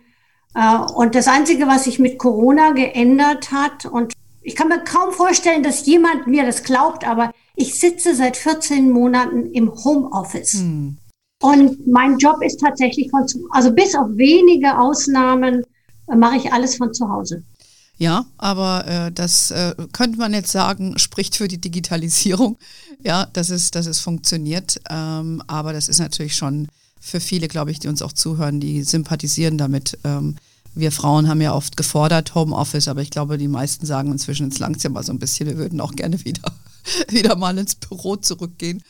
Äh, 0.56 0.77
und 0.77 1.15
das 1.15 1.27
Einzige, 1.27 1.68
was 1.68 1.86
sich 1.86 2.00
mit 2.00 2.18
Corona 2.18 2.72
geändert 2.72 3.51
hat, 3.51 3.86
und 3.86 4.13
ich 4.41 4.56
kann 4.56 4.70
mir 4.70 4.84
kaum 4.84 5.12
vorstellen, 5.12 5.63
dass 5.63 5.86
jemand 5.86 6.27
mir 6.27 6.46
das 6.46 6.63
glaubt, 6.63 7.08
aber 7.08 7.32
ich 7.56 7.79
sitze 7.79 8.15
seit 8.15 8.38
14 8.38 8.89
Monaten 8.89 9.51
im 9.51 9.74
Homeoffice. 9.84 10.53
Hm. 10.53 10.98
Und 11.41 11.88
mein 11.88 12.18
Job 12.18 12.41
ist 12.41 12.60
tatsächlich 12.60 13.10
von 13.10 13.27
zu, 13.27 13.48
also 13.51 13.72
bis 13.72 13.96
auf 13.96 14.08
wenige 14.12 14.77
Ausnahmen 14.77 15.63
äh, 16.08 16.15
mache 16.15 16.38
ich 16.38 16.51
alles 16.51 16.75
von 16.75 16.94
zu 16.94 17.10
Hause. 17.10 17.44
Ja, 17.98 18.25
aber 18.38 18.88
äh, 18.88 19.12
das 19.12 19.51
äh, 19.51 19.75
könnte 19.91 20.18
man 20.20 20.34
jetzt 20.34 20.51
sagen, 20.51 20.98
spricht 20.98 21.36
für 21.36 21.50
die 21.50 21.60
Digitalisierung. 21.60 22.58
Ja, 23.03 23.27
dass 23.34 23.50
es, 23.50 23.72
dass 23.72 23.86
es 23.86 24.00
funktioniert. 24.00 24.79
Ähm, 24.89 25.44
aber 25.48 25.74
das 25.74 25.88
ist 25.89 26.00
natürlich 26.00 26.36
schon 26.36 26.68
für 27.00 27.20
viele, 27.20 27.48
glaube 27.48 27.72
ich, 27.72 27.79
die 27.79 27.88
uns 27.88 28.01
auch 28.01 28.13
zuhören, 28.13 28.60
die 28.60 28.84
sympathisieren 28.84 29.58
damit. 29.58 29.98
Ähm, 30.03 30.36
wir 30.75 30.91
Frauen 30.91 31.27
haben 31.27 31.41
ja 31.41 31.53
oft 31.53 31.77
gefordert 31.77 32.36
Homeoffice, 32.36 32.88
aber 32.88 33.01
ich 33.01 33.10
glaube, 33.10 33.38
die 33.38 33.48
meisten 33.48 33.86
sagen 33.86 34.12
inzwischen, 34.12 34.51
ja 34.51 34.89
mal 34.89 35.03
so 35.03 35.12
ein 35.12 35.20
bisschen, 35.20 35.48
wir 35.48 35.58
würden 35.58 35.82
auch 35.82 35.94
gerne 35.94 36.24
wieder, 36.24 36.51
wieder 37.10 37.36
mal 37.36 37.58
ins 37.58 37.75
Büro 37.75 38.15
zurückgehen. 38.15 38.84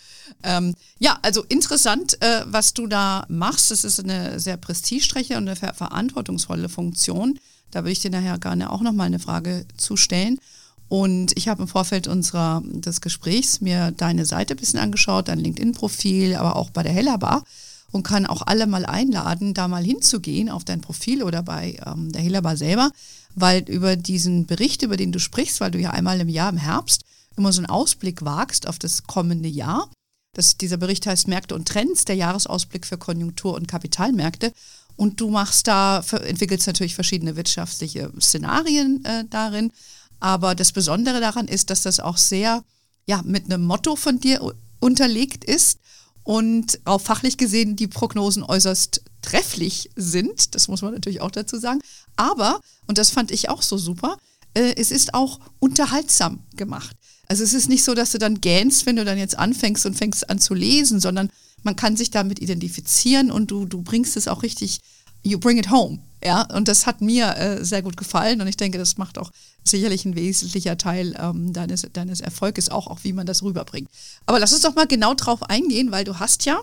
Ähm, 0.43 0.75
ja, 0.99 1.17
also 1.21 1.43
interessant, 1.43 2.21
äh, 2.21 2.43
was 2.45 2.73
du 2.73 2.87
da 2.87 3.25
machst. 3.29 3.71
Es 3.71 3.83
ist 3.83 3.99
eine 3.99 4.39
sehr 4.39 4.57
prestigeträchtige 4.57 5.37
und 5.37 5.47
eine 5.47 5.55
ver 5.55 5.73
verantwortungsvolle 5.73 6.69
Funktion. 6.69 7.39
Da 7.71 7.81
würde 7.81 7.91
ich 7.91 7.99
dir 7.99 8.11
nachher 8.11 8.37
gerne 8.39 8.71
auch 8.71 8.81
nochmal 8.81 9.07
eine 9.07 9.19
Frage 9.19 9.65
zustellen. 9.77 10.39
Und 10.87 11.37
ich 11.37 11.47
habe 11.47 11.61
im 11.61 11.67
Vorfeld 11.67 12.07
unserer, 12.07 12.63
des 12.65 12.99
Gesprächs 12.99 13.61
mir 13.61 13.91
deine 13.91 14.25
Seite 14.25 14.55
ein 14.55 14.57
bisschen 14.57 14.79
angeschaut, 14.79 15.27
dein 15.27 15.39
LinkedIn-Profil, 15.39 16.35
aber 16.35 16.55
auch 16.55 16.71
bei 16.71 16.81
der 16.81 16.93
Hellerbar 16.93 17.43
und 17.91 18.03
kann 18.03 18.25
auch 18.25 18.43
alle 18.45 18.67
mal 18.67 18.85
einladen, 18.85 19.53
da 19.53 19.67
mal 19.67 19.83
hinzugehen 19.83 20.49
auf 20.49 20.63
dein 20.63 20.81
Profil 20.81 21.23
oder 21.23 21.43
bei 21.43 21.77
ähm, 21.85 22.11
der 22.11 22.21
Hellerbar 22.21 22.57
selber, 22.57 22.91
weil 23.35 23.61
über 23.69 23.95
diesen 23.95 24.45
Bericht, 24.45 24.83
über 24.83 24.97
den 24.97 25.11
du 25.11 25.19
sprichst, 25.19 25.59
weil 25.59 25.71
du 25.71 25.79
ja 25.79 25.91
einmal 25.91 26.19
im 26.19 26.29
Jahr 26.29 26.49
im 26.49 26.57
Herbst 26.57 27.03
immer 27.35 27.51
so 27.51 27.59
einen 27.59 27.69
Ausblick 27.69 28.23
wagst 28.23 28.67
auf 28.67 28.79
das 28.79 29.03
kommende 29.03 29.49
Jahr, 29.49 29.89
das, 30.33 30.57
dieser 30.57 30.77
Bericht 30.77 31.07
heißt 31.07 31.27
Märkte 31.27 31.55
und 31.55 31.67
Trends, 31.67 32.05
der 32.05 32.15
Jahresausblick 32.15 32.85
für 32.85 32.97
Konjunktur- 32.97 33.55
und 33.55 33.67
Kapitalmärkte. 33.67 34.53
Und 34.95 35.19
du 35.21 35.29
machst 35.29 35.67
da, 35.67 36.03
entwickelst 36.25 36.67
natürlich 36.67 36.95
verschiedene 36.95 37.35
wirtschaftliche 37.35 38.11
Szenarien 38.19 39.03
äh, 39.05 39.25
darin. 39.29 39.71
Aber 40.19 40.55
das 40.55 40.71
Besondere 40.71 41.21
daran 41.21 41.47
ist, 41.47 41.69
dass 41.69 41.83
das 41.83 41.99
auch 41.99 42.17
sehr 42.17 42.63
ja, 43.07 43.21
mit 43.23 43.45
einem 43.45 43.65
Motto 43.65 43.95
von 43.95 44.19
dir 44.19 44.53
unterlegt 44.79 45.43
ist 45.43 45.79
und 46.23 46.79
auch 46.85 47.01
fachlich 47.01 47.37
gesehen 47.37 47.75
die 47.75 47.87
Prognosen 47.87 48.43
äußerst 48.43 49.01
trefflich 49.21 49.89
sind. 49.95 50.55
Das 50.55 50.67
muss 50.67 50.81
man 50.81 50.93
natürlich 50.93 51.21
auch 51.21 51.31
dazu 51.31 51.57
sagen. 51.57 51.81
Aber, 52.15 52.59
und 52.87 52.97
das 52.97 53.09
fand 53.09 53.31
ich 53.31 53.49
auch 53.49 53.61
so 53.61 53.77
super, 53.77 54.17
äh, 54.53 54.73
es 54.75 54.91
ist 54.91 55.13
auch 55.13 55.39
unterhaltsam 55.59 56.43
gemacht. 56.55 56.95
Also 57.27 57.43
es 57.43 57.53
ist 57.53 57.69
nicht 57.69 57.83
so, 57.83 57.93
dass 57.93 58.11
du 58.11 58.17
dann 58.17 58.41
gähnst, 58.41 58.85
wenn 58.85 58.95
du 58.95 59.05
dann 59.05 59.17
jetzt 59.17 59.37
anfängst 59.37 59.85
und 59.85 59.95
fängst 59.95 60.29
an 60.29 60.39
zu 60.39 60.53
lesen, 60.53 60.99
sondern 60.99 61.29
man 61.63 61.75
kann 61.75 61.95
sich 61.95 62.09
damit 62.09 62.39
identifizieren 62.39 63.31
und 63.31 63.51
du, 63.51 63.65
du 63.65 63.81
bringst 63.81 64.17
es 64.17 64.27
auch 64.27 64.43
richtig, 64.43 64.79
you 65.23 65.39
bring 65.39 65.57
it 65.57 65.69
home. 65.69 65.99
Ja, 66.23 66.41
und 66.53 66.67
das 66.67 66.85
hat 66.85 66.99
mir 66.99 67.35
äh, 67.37 67.63
sehr 67.63 67.81
gut 67.81 67.95
gefallen 67.95 68.41
und 68.41 68.47
ich 68.47 68.57
denke, 68.57 68.77
das 68.77 68.97
macht 68.97 69.17
auch 69.17 69.31
sicherlich 69.63 70.03
ein 70.03 70.15
wesentlicher 70.15 70.77
Teil 70.77 71.15
ähm, 71.17 71.53
deines, 71.53 71.87
deines 71.93 72.19
Erfolges 72.19 72.69
auch, 72.69 72.87
auch 72.87 72.99
wie 73.03 73.13
man 73.13 73.25
das 73.25 73.41
rüberbringt. 73.41 73.89
Aber 74.25 74.39
lass 74.39 74.51
uns 74.51 74.63
doch 74.63 74.75
mal 74.75 74.87
genau 74.87 75.13
drauf 75.13 75.43
eingehen, 75.43 75.91
weil 75.91 76.03
du 76.03 76.19
hast 76.19 76.45
ja 76.45 76.61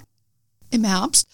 im 0.70 0.84
Herbst, 0.84 1.26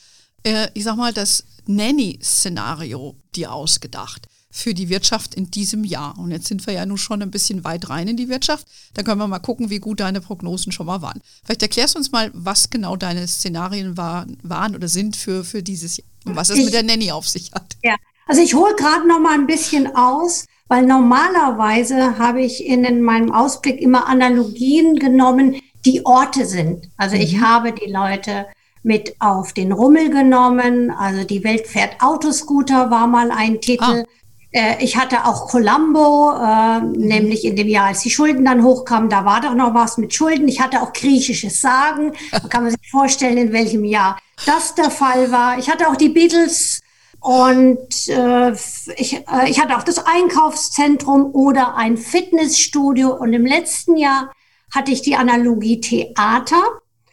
äh, 0.44 0.68
ich 0.74 0.84
sag 0.84 0.96
mal, 0.96 1.12
das 1.12 1.44
Nanny-Szenario 1.66 3.16
dir 3.34 3.52
ausgedacht 3.52 4.28
für 4.54 4.74
die 4.74 4.90
Wirtschaft 4.90 5.34
in 5.34 5.50
diesem 5.50 5.82
Jahr. 5.82 6.16
Und 6.18 6.30
jetzt 6.30 6.46
sind 6.46 6.64
wir 6.66 6.74
ja 6.74 6.86
nun 6.86 6.98
schon 6.98 7.22
ein 7.22 7.30
bisschen 7.30 7.64
weit 7.64 7.88
rein 7.88 8.06
in 8.06 8.18
die 8.18 8.28
Wirtschaft. 8.28 8.66
Da 8.94 9.02
können 9.02 9.18
wir 9.18 9.26
mal 9.26 9.38
gucken, 9.38 9.70
wie 9.70 9.78
gut 9.78 9.98
deine 9.98 10.20
Prognosen 10.20 10.70
schon 10.70 10.86
mal 10.86 11.00
waren. 11.00 11.22
Vielleicht 11.42 11.62
erklärst 11.62 11.94
du 11.94 11.98
uns 11.98 12.12
mal, 12.12 12.30
was 12.34 12.68
genau 12.68 12.96
deine 12.96 13.26
Szenarien 13.26 13.96
war, 13.96 14.26
waren 14.42 14.76
oder 14.76 14.88
sind 14.88 15.16
für, 15.16 15.42
für 15.42 15.62
dieses 15.62 15.96
Jahr 15.96 16.06
und 16.26 16.36
was 16.36 16.50
es 16.50 16.58
ich, 16.58 16.64
mit 16.66 16.74
der 16.74 16.82
Nanny 16.82 17.10
auf 17.10 17.28
sich 17.28 17.52
hat. 17.52 17.76
Ja, 17.82 17.96
also 18.26 18.40
ich 18.40 18.54
hole 18.54 18.74
gerade 18.76 19.06
noch 19.06 19.18
mal 19.18 19.34
ein 19.34 19.46
bisschen 19.46 19.94
aus, 19.94 20.46
weil 20.68 20.86
normalerweise 20.86 22.18
habe 22.18 22.42
ich 22.42 22.64
in 22.64 23.02
meinem 23.02 23.32
Ausblick 23.32 23.80
immer 23.80 24.08
Analogien 24.08 24.96
genommen, 24.96 25.60
die 25.84 26.06
Orte 26.06 26.46
sind. 26.46 26.88
Also 26.96 27.16
ich 27.16 27.36
mhm. 27.36 27.46
habe 27.46 27.72
die 27.72 27.90
Leute 27.90 28.46
mit 28.82 29.14
auf 29.20 29.52
den 29.52 29.72
Rummel 29.72 30.10
genommen. 30.10 30.90
Also 30.90 31.24
die 31.24 31.44
Welt 31.44 31.66
fährt 31.66 32.00
Autoscooter 32.00 32.90
war 32.90 33.06
mal 33.06 33.30
ein 33.30 33.60
Titel. 33.60 33.82
Ah. 33.82 34.04
Äh, 34.52 34.82
ich 34.84 34.96
hatte 34.96 35.24
auch 35.24 35.48
Columbo, 35.48 36.32
äh, 36.32 36.80
mhm. 36.80 36.92
nämlich 36.92 37.44
in 37.44 37.56
dem 37.56 37.68
Jahr, 37.68 37.86
als 37.86 38.00
die 38.00 38.10
Schulden 38.10 38.44
dann 38.44 38.62
hochkamen, 38.62 39.08
da 39.08 39.24
war 39.24 39.40
doch 39.40 39.54
noch 39.54 39.74
was 39.74 39.98
mit 39.98 40.14
Schulden. 40.14 40.48
Ich 40.48 40.60
hatte 40.60 40.82
auch 40.82 40.92
griechisches 40.92 41.60
Sagen. 41.60 42.12
Da 42.30 42.40
kann 42.40 42.62
man 42.64 42.72
sich 42.72 42.90
vorstellen, 42.90 43.38
in 43.38 43.52
welchem 43.52 43.84
Jahr 43.84 44.18
das 44.46 44.74
der 44.74 44.90
Fall 44.90 45.32
war. 45.32 45.58
Ich 45.58 45.70
hatte 45.70 45.88
auch 45.88 45.96
die 45.96 46.10
Beatles 46.10 46.80
und 47.22 48.08
äh, 48.08 48.52
ich, 48.96 49.14
äh, 49.14 49.48
ich 49.48 49.60
hatte 49.60 49.76
auch 49.76 49.84
das 49.84 50.04
Einkaufszentrum 50.04 51.32
oder 51.32 51.76
ein 51.76 51.96
Fitnessstudio. 51.96 53.14
Und 53.14 53.32
im 53.32 53.46
letzten 53.46 53.96
Jahr 53.96 54.32
hatte 54.74 54.90
ich 54.90 55.02
die 55.02 55.14
Analogie 55.14 55.80
Theater. 55.80 56.62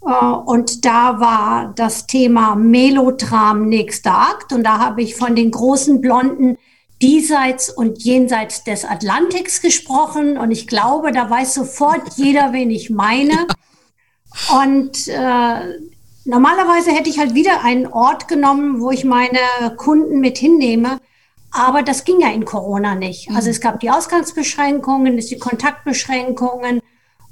Äh, 0.03 0.12
und 0.12 0.84
da 0.84 1.19
war 1.19 1.74
das 1.75 2.08
Thema 2.08 2.55
Melodram 2.55 3.69
nächster 3.69 4.17
Akt. 4.17 4.51
Und 4.51 4.63
da 4.63 4.79
habe 4.79 5.03
ich 5.03 5.15
von 5.15 5.36
den 5.36 5.51
großen 5.51 6.01
Blonden 6.01 6.58
diesseits 7.01 7.70
und 7.70 8.03
jenseits 8.03 8.63
des 8.63 8.86
Atlantiks 8.86 9.62
gesprochen. 9.62 10.38
Und 10.38 10.51
ich 10.51 10.68
glaube, 10.68 11.12
da 11.12 11.29
weiß 11.29 11.53
sofort 11.53 12.01
jeder, 12.15 12.53
wen 12.53 12.70
ich 12.72 12.89
meine. 12.89 13.48
Und 14.53 15.08
äh, 15.08 15.79
normalerweise 16.25 16.91
hätte 16.91 17.10
ich 17.10 17.20
halt 17.20 17.34
wieder 17.34 17.63
einen 17.63 17.88
Ort 17.88 18.27
genommen, 18.27 18.82
wo 18.82 18.91
ich 18.91 19.06
meine 19.06 19.39
Kunden 19.77 20.20
mit 20.20 20.38
hinnehme. 20.38 21.00
Aber 21.51 21.82
das 21.82 22.03
ging 22.03 22.20
ja 22.20 22.29
in 22.29 22.46
Corona 22.46 22.96
nicht. 22.96 23.29
Also 23.32 23.48
mhm. 23.48 23.51
es 23.51 23.62
gab 23.62 23.79
die 23.79 23.89
Ausgangsbeschränkungen, 23.89 25.18
es 25.18 25.27
die 25.27 25.39
Kontaktbeschränkungen. 25.39 26.82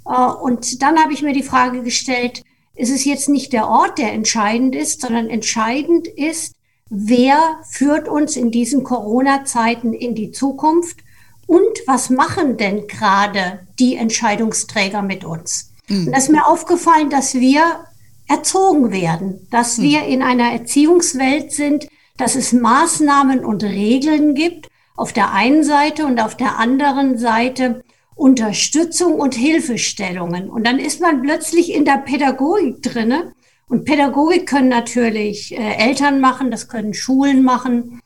Äh, 0.05 0.31
und 0.41 0.81
dann 0.81 0.97
habe 0.99 1.13
ich 1.13 1.21
mir 1.21 1.33
die 1.33 1.43
Frage 1.43 1.83
gestellt, 1.83 2.43
ist 2.75 2.91
es 2.91 3.05
jetzt 3.05 3.27
nicht 3.27 3.53
der 3.53 3.67
Ort, 3.67 3.97
der 3.97 4.13
entscheidend 4.13 4.75
ist, 4.75 5.01
sondern 5.01 5.29
entscheidend 5.29 6.07
ist, 6.07 6.53
wer 6.89 7.59
führt 7.69 8.07
uns 8.07 8.35
in 8.35 8.51
diesen 8.51 8.83
Corona-Zeiten 8.83 9.93
in 9.93 10.15
die 10.15 10.31
Zukunft 10.31 10.97
und 11.45 11.79
was 11.85 12.09
machen 12.09 12.57
denn 12.57 12.87
gerade 12.87 13.67
die 13.79 13.95
Entscheidungsträger 13.95 15.01
mit 15.01 15.23
uns? 15.23 15.73
Mhm. 15.87 16.07
Und 16.07 16.17
ist 16.17 16.29
mir 16.29 16.45
aufgefallen, 16.45 17.09
dass 17.09 17.35
wir 17.35 17.85
erzogen 18.27 18.91
werden, 18.91 19.47
dass 19.49 19.77
mhm. 19.77 19.83
wir 19.83 20.03
in 20.03 20.21
einer 20.21 20.51
Erziehungswelt 20.51 21.51
sind, 21.53 21.87
dass 22.17 22.35
es 22.35 22.51
Maßnahmen 22.51 23.45
und 23.45 23.63
Regeln 23.63 24.35
gibt, 24.35 24.67
auf 24.95 25.13
der 25.13 25.31
einen 25.31 25.63
Seite 25.63 26.05
und 26.05 26.19
auf 26.19 26.35
der 26.35 26.57
anderen 26.57 27.17
Seite 27.17 27.83
Unterstützung 28.15 29.13
und 29.19 29.35
Hilfestellungen. 29.35 30.49
Und 30.49 30.65
dann 30.65 30.79
ist 30.79 30.99
man 30.99 31.21
plötzlich 31.21 31.73
in 31.73 31.85
der 31.85 31.99
Pädagogik 31.99 32.81
drinne 32.81 33.33
und 33.69 33.83
Pädagogik 33.83 34.47
können 34.47 34.69
natürlich 34.69 35.57
äh, 35.57 35.75
Eltern 35.77 36.21
machen, 36.21 36.51
das 36.51 36.69
können 36.69 36.93
Schulen 36.93 37.43
machen, 37.43 38.01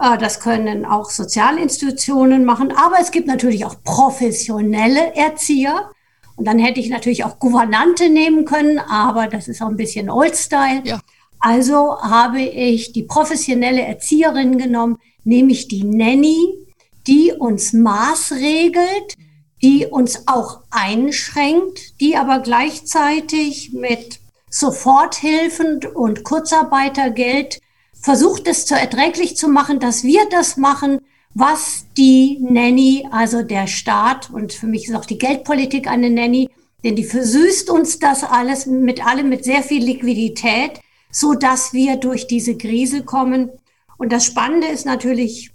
äh, 0.00 0.18
das 0.18 0.40
können 0.40 0.84
auch 0.84 1.10
Sozialinstitutionen 1.10 2.44
machen, 2.44 2.72
aber 2.72 2.96
es 3.00 3.10
gibt 3.10 3.26
natürlich 3.26 3.64
auch 3.64 3.82
professionelle 3.82 5.14
Erzieher. 5.14 5.90
Und 6.36 6.46
dann 6.46 6.58
hätte 6.58 6.80
ich 6.80 6.90
natürlich 6.90 7.24
auch 7.24 7.38
Gouvernante 7.38 8.10
nehmen 8.10 8.44
können, 8.44 8.78
aber 8.78 9.26
das 9.26 9.48
ist 9.48 9.62
auch 9.62 9.68
ein 9.68 9.78
bisschen 9.78 10.10
Old-Style. 10.10 10.82
Ja. 10.84 11.00
Also 11.38 11.98
habe 12.02 12.42
ich 12.42 12.92
die 12.92 13.04
professionelle 13.04 13.82
Erzieherin 13.82 14.58
genommen, 14.58 14.98
nämlich 15.24 15.68
die 15.68 15.84
Nanny, 15.84 16.52
die 17.06 17.32
uns 17.32 17.72
maßregelt, 17.72 19.14
die 19.62 19.86
uns 19.86 20.28
auch 20.28 20.60
einschränkt, 20.70 22.00
die 22.00 22.16
aber 22.16 22.40
gleichzeitig 22.40 23.72
mit 23.72 24.20
Soforthilfen 24.50 25.80
und 25.94 26.24
Kurzarbeitergeld 26.24 27.60
versucht 28.00 28.46
es 28.46 28.66
zu 28.66 28.74
erträglich 28.74 29.36
zu 29.36 29.48
machen, 29.48 29.80
dass 29.80 30.04
wir 30.04 30.28
das 30.30 30.56
machen, 30.56 31.00
was 31.34 31.86
die 31.96 32.38
Nanny, 32.40 33.06
also 33.10 33.42
der 33.42 33.66
Staat 33.66 34.30
und 34.30 34.52
für 34.52 34.66
mich 34.66 34.88
ist 34.88 34.94
auch 34.94 35.04
die 35.04 35.18
Geldpolitik 35.18 35.88
eine 35.88 36.08
Nanny, 36.08 36.48
denn 36.82 36.96
die 36.96 37.04
versüßt 37.04 37.68
uns 37.68 37.98
das 37.98 38.24
alles 38.24 38.66
mit 38.66 39.04
allem 39.04 39.28
mit 39.28 39.44
sehr 39.44 39.62
viel 39.62 39.84
Liquidität, 39.84 40.80
so 41.10 41.34
dass 41.34 41.72
wir 41.72 41.96
durch 41.96 42.26
diese 42.26 42.56
Krise 42.56 43.02
kommen. 43.02 43.50
Und 43.98 44.12
das 44.12 44.24
Spannende 44.24 44.68
ist 44.68 44.86
natürlich, 44.86 45.50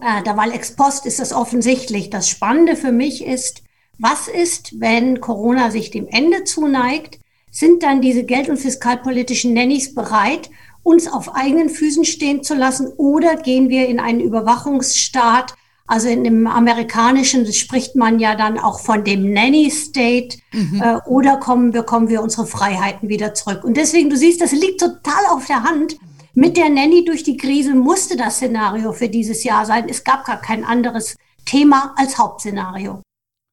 äh, 0.00 0.22
da 0.24 0.36
weil 0.36 0.52
ex 0.52 0.74
post 0.74 1.06
ist 1.06 1.20
das 1.20 1.32
offensichtlich. 1.32 2.10
Das 2.10 2.28
Spannende 2.28 2.76
für 2.76 2.92
mich 2.92 3.24
ist, 3.24 3.62
was 3.98 4.28
ist, 4.28 4.80
wenn 4.80 5.20
Corona 5.20 5.70
sich 5.70 5.90
dem 5.90 6.08
Ende 6.08 6.44
zuneigt? 6.44 7.18
Sind 7.58 7.82
dann 7.82 8.00
diese 8.00 8.22
geld- 8.22 8.48
und 8.48 8.58
fiskalpolitischen 8.58 9.52
Nannies 9.52 9.92
bereit, 9.92 10.48
uns 10.84 11.08
auf 11.08 11.34
eigenen 11.34 11.68
Füßen 11.68 12.04
stehen 12.04 12.44
zu 12.44 12.54
lassen 12.54 12.86
oder 12.96 13.34
gehen 13.34 13.68
wir 13.68 13.88
in 13.88 13.98
einen 13.98 14.20
Überwachungsstaat, 14.20 15.54
also 15.88 16.06
in 16.06 16.22
dem 16.22 16.46
amerikanischen 16.46 17.52
spricht 17.52 17.96
man 17.96 18.20
ja 18.20 18.36
dann 18.36 18.60
auch 18.60 18.78
von 18.78 19.02
dem 19.02 19.32
Nanny 19.32 19.72
State 19.72 20.38
mhm. 20.52 20.80
äh, 20.80 20.98
oder 21.06 21.38
kommen, 21.38 21.72
bekommen 21.72 22.08
wir 22.08 22.22
unsere 22.22 22.46
Freiheiten 22.46 23.08
wieder 23.08 23.34
zurück. 23.34 23.64
Und 23.64 23.76
deswegen, 23.76 24.08
du 24.08 24.16
siehst, 24.16 24.40
das 24.40 24.52
liegt 24.52 24.78
total 24.78 25.24
auf 25.30 25.46
der 25.46 25.64
Hand. 25.64 25.96
Mit 26.34 26.56
der 26.56 26.68
Nanny 26.68 27.04
durch 27.04 27.24
die 27.24 27.36
Krise 27.36 27.74
musste 27.74 28.16
das 28.16 28.36
Szenario 28.36 28.92
für 28.92 29.08
dieses 29.08 29.42
Jahr 29.42 29.66
sein. 29.66 29.88
Es 29.88 30.04
gab 30.04 30.24
gar 30.24 30.40
kein 30.40 30.62
anderes 30.62 31.16
Thema 31.44 31.94
als 31.96 32.18
Hauptszenario. 32.18 33.02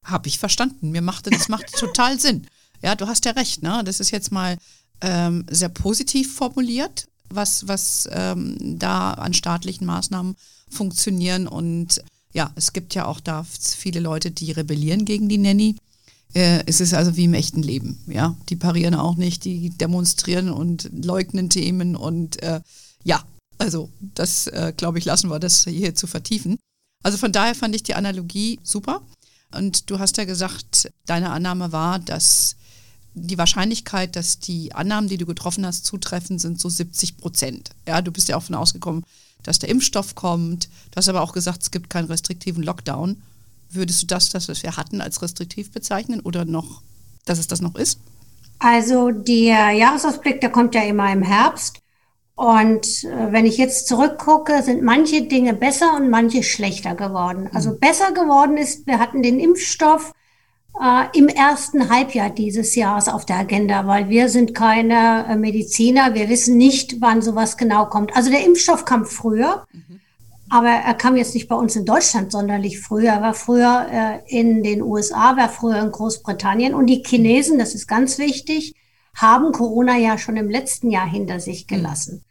Habe 0.06 0.28
ich 0.28 0.38
verstanden. 0.38 0.92
Mir 0.92 1.02
machte 1.02 1.32
das 1.32 1.50
macht 1.50 1.74
total 1.80 2.20
Sinn. 2.20 2.46
Ja, 2.86 2.94
du 2.94 3.08
hast 3.08 3.26
ja 3.26 3.32
recht, 3.32 3.64
ne? 3.64 3.82
Das 3.84 4.00
ist 4.00 4.12
jetzt 4.12 4.32
mal 4.32 4.60
ähm, 5.02 5.44
sehr 5.50 5.70
positiv 5.70 6.36
formuliert, 6.36 7.08
was, 7.30 7.68
was 7.68 8.08
ähm, 8.12 8.78
da 8.78 9.14
an 9.14 9.34
staatlichen 9.34 9.88
Maßnahmen 9.88 10.36
funktionieren. 10.70 11.48
Und 11.48 12.04
ja, 12.32 12.52
es 12.54 12.74
gibt 12.74 12.94
ja 12.94 13.08
auch 13.08 13.20
da 13.20 13.44
viele 13.44 14.00
Leute, 14.00 14.30
die 14.30 14.52
rebellieren 14.52 15.04
gegen 15.04 15.28
die 15.28 15.40
Nanny. 15.40 15.78
Äh, 16.36 16.62
es 16.68 16.80
ist 16.80 16.94
also 16.94 17.16
wie 17.16 17.24
im 17.24 17.34
echten 17.34 17.64
Leben. 17.64 18.04
Ja, 18.06 18.36
die 18.50 18.56
parieren 18.56 18.94
auch 18.94 19.16
nicht, 19.16 19.46
die 19.46 19.72
demonstrieren 19.72 20.52
und 20.52 20.92
leugnen 20.94 21.50
Themen 21.50 21.96
und 21.96 22.44
äh, 22.44 22.62
ja, 23.04 23.24
also 23.58 23.90
das 24.00 24.46
äh, 24.46 24.74
glaube 24.78 25.00
ich, 25.00 25.06
lassen 25.06 25.32
wir 25.32 25.40
das 25.40 25.64
hier 25.64 25.96
zu 25.96 26.06
vertiefen. 26.06 26.60
Also 27.02 27.18
von 27.18 27.32
daher 27.32 27.56
fand 27.56 27.76
ich 27.76 27.82
die 27.82 27.96
Analogie 27.96 28.60
super. 28.62 29.02
Und 29.52 29.90
du 29.90 29.98
hast 29.98 30.18
ja 30.18 30.26
gesagt, 30.26 30.92
deine 31.08 31.32
Annahme 31.32 31.72
war, 31.72 31.98
dass 31.98 32.58
die 33.16 33.38
Wahrscheinlichkeit, 33.38 34.16
dass 34.16 34.40
die 34.40 34.74
Annahmen, 34.74 35.10
die 35.10 35.18
du 35.18 35.26
getroffen 35.26 35.66
hast, 35.66 35.86
zutreffen, 35.86 36.38
sind 36.38 36.60
so 36.60 36.70
70 36.70 37.18
Prozent. 37.18 37.72
Ja, 37.88 38.02
du 38.02 38.12
bist 38.12 38.28
ja 38.28 38.38
auch 38.38 38.44
von 38.44 38.56
ausgekommen, 38.56 39.06
dass 39.42 39.60
der 39.60 39.70
Impfstoff 39.70 40.16
kommt. 40.16 40.66
Du 40.92 40.98
hast 40.98 41.10
aber 41.10 41.22
auch 41.22 41.34
gesagt, 41.34 41.64
es 41.64 41.72
gibt 41.72 41.90
keinen 41.90 42.08
restriktiven 42.08 42.62
Lockdown. 42.62 43.22
Würdest 43.70 44.04
du 44.04 44.08
das, 44.08 44.30
das 44.30 44.50
was 44.50 44.64
wir 44.64 44.78
hatten, 44.78 45.02
als 45.02 45.22
restriktiv 45.22 45.72
bezeichnen 45.72 46.20
oder 46.20 46.46
noch, 46.46 46.82
dass 47.26 47.40
es 47.40 47.48
das 47.48 47.62
noch 47.62 47.76
ist? 47.76 48.00
Also 48.60 49.12
der 49.12 49.72
Jahresausblick, 49.72 50.42
der 50.42 50.52
kommt 50.52 50.76
ja 50.76 50.84
immer 50.84 51.12
im 51.12 51.22
Herbst. 51.22 51.82
Und 52.36 53.06
äh, 53.06 53.32
wenn 53.32 53.46
ich 53.46 53.58
jetzt 53.58 53.88
zurückgucke, 53.88 54.62
sind 54.62 54.84
manche 54.84 55.22
Dinge 55.24 55.54
besser 55.54 55.96
und 55.96 56.10
manche 56.10 56.44
schlechter 56.44 56.94
geworden. 56.96 57.50
Also 57.54 57.72
mhm. 57.72 57.80
besser 57.80 58.12
geworden 58.12 58.58
ist, 58.58 58.86
wir 58.88 59.00
hatten 59.00 59.24
den 59.24 59.40
Impfstoff, 59.40 60.12
äh, 60.82 61.18
im 61.18 61.28
ersten 61.28 61.90
Halbjahr 61.90 62.30
dieses 62.30 62.76
Jahres 62.76 63.08
auf 63.08 63.26
der 63.26 63.38
Agenda, 63.38 63.88
weil 63.88 64.10
wir 64.10 64.30
sind 64.30 64.54
keine 64.54 65.26
äh, 65.30 65.36
Mediziner, 65.36 66.14
wir 66.14 66.30
wissen 66.30 66.58
nicht, 66.58 67.02
wann 67.02 67.22
sowas 67.22 67.58
genau 67.58 67.86
kommt. 67.86 68.16
Also 68.16 68.30
der 68.30 68.46
Impfstoff 68.46 68.86
kam 68.86 69.06
früher, 69.06 69.66
mhm. 69.72 70.02
aber 70.50 70.70
er 70.70 70.94
kam 70.94 71.16
jetzt 71.16 71.34
nicht 71.34 71.48
bei 71.48 71.56
uns 71.56 71.76
in 71.76 71.86
Deutschland 71.86 72.32
sonderlich 72.32 72.80
früher. 72.82 73.14
Er 73.14 73.22
war 73.22 73.34
früher 73.34 73.88
äh, 73.90 74.20
in 74.28 74.64
den 74.64 74.82
USA, 74.82 75.38
war 75.38 75.50
früher 75.50 75.82
in 75.82 75.92
Großbritannien 75.92 76.74
und 76.74 76.88
die 76.88 77.04
Chinesen, 77.06 77.58
das 77.58 77.74
ist 77.74 77.88
ganz 77.88 78.18
wichtig, 78.18 78.76
haben 79.16 79.54
Corona 79.54 79.98
ja 79.98 80.18
schon 80.18 80.36
im 80.36 80.50
letzten 80.50 80.92
Jahr 80.92 81.08
hinter 81.08 81.40
sich 81.40 81.68
gelassen. 81.68 82.26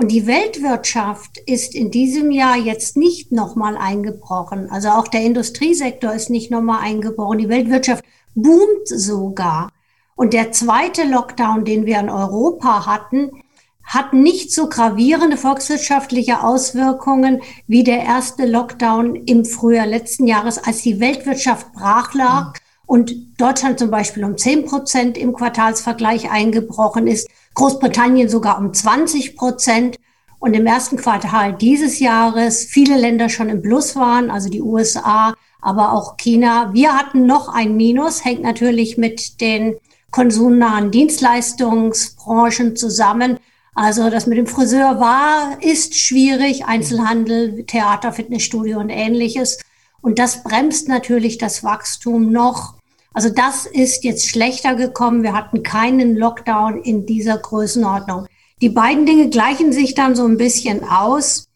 Und 0.00 0.08
die 0.08 0.26
Weltwirtschaft 0.26 1.36
ist 1.44 1.74
in 1.74 1.90
diesem 1.90 2.30
Jahr 2.30 2.56
jetzt 2.56 2.96
nicht 2.96 3.32
nochmal 3.32 3.76
eingebrochen. 3.76 4.70
Also 4.70 4.88
auch 4.88 5.06
der 5.06 5.20
Industriesektor 5.20 6.14
ist 6.14 6.30
nicht 6.30 6.50
nochmal 6.50 6.80
eingebrochen. 6.80 7.36
Die 7.36 7.50
Weltwirtschaft 7.50 8.02
boomt 8.34 8.88
sogar. 8.88 9.68
Und 10.16 10.32
der 10.32 10.52
zweite 10.52 11.04
Lockdown, 11.04 11.66
den 11.66 11.84
wir 11.84 12.00
in 12.00 12.08
Europa 12.08 12.86
hatten, 12.86 13.42
hat 13.84 14.14
nicht 14.14 14.54
so 14.54 14.70
gravierende 14.70 15.36
volkswirtschaftliche 15.36 16.42
Auswirkungen 16.42 17.42
wie 17.66 17.84
der 17.84 18.02
erste 18.02 18.46
Lockdown 18.46 19.16
im 19.16 19.44
Frühjahr 19.44 19.86
letzten 19.86 20.26
Jahres, 20.26 20.56
als 20.56 20.80
die 20.80 20.98
Weltwirtschaft 20.98 21.74
brach 21.74 22.14
lag 22.14 22.54
und 22.90 23.40
Deutschland 23.40 23.78
zum 23.78 23.88
Beispiel 23.88 24.24
um 24.24 24.36
10 24.36 24.66
Prozent 24.66 25.16
im 25.16 25.32
Quartalsvergleich 25.32 26.28
eingebrochen 26.28 27.06
ist 27.06 27.28
Großbritannien 27.54 28.28
sogar 28.28 28.58
um 28.58 28.74
20 28.74 29.36
Prozent. 29.36 29.96
Und 30.40 30.54
im 30.54 30.66
ersten 30.66 30.96
Quartal 30.96 31.52
dieses 31.52 32.00
Jahres 32.00 32.64
viele 32.64 32.98
Länder 32.98 33.28
schon 33.28 33.48
im 33.48 33.62
Plus 33.62 33.94
waren, 33.94 34.28
also 34.28 34.48
die 34.48 34.60
USA, 34.60 35.34
aber 35.62 35.92
auch 35.92 36.16
China. 36.16 36.74
Wir 36.74 36.98
hatten 36.98 37.26
noch 37.26 37.48
ein 37.48 37.76
Minus, 37.76 38.24
hängt 38.24 38.42
natürlich 38.42 38.98
mit 38.98 39.40
den 39.40 39.76
konsumnahen 40.10 40.90
Dienstleistungsbranchen 40.90 42.74
zusammen. 42.74 43.38
Also 43.72 44.10
das 44.10 44.26
mit 44.26 44.36
dem 44.36 44.48
Friseur 44.48 44.98
war, 44.98 45.62
ist 45.62 45.94
schwierig, 45.94 46.64
Einzelhandel, 46.64 47.64
Theater, 47.66 48.12
Fitnessstudio 48.12 48.80
und 48.80 48.90
ähnliches. 48.90 49.60
Und 50.00 50.18
das 50.18 50.42
bremst 50.42 50.88
natürlich 50.88 51.38
das 51.38 51.62
Wachstum 51.62 52.32
noch. 52.32 52.79
Also 53.12 53.28
das 53.28 53.66
ist 53.66 54.04
jetzt 54.04 54.28
schlechter 54.28 54.74
gekommen. 54.74 55.22
Wir 55.22 55.32
hatten 55.32 55.62
keinen 55.62 56.16
Lockdown 56.16 56.82
in 56.82 57.06
dieser 57.06 57.38
Größenordnung. 57.38 58.26
Die 58.60 58.68
beiden 58.68 59.06
Dinge 59.06 59.30
gleichen 59.30 59.72
sich 59.72 59.94
dann 59.94 60.14
so 60.14 60.26
ein 60.26 60.36
bisschen 60.36 60.84
aus, 60.84 61.48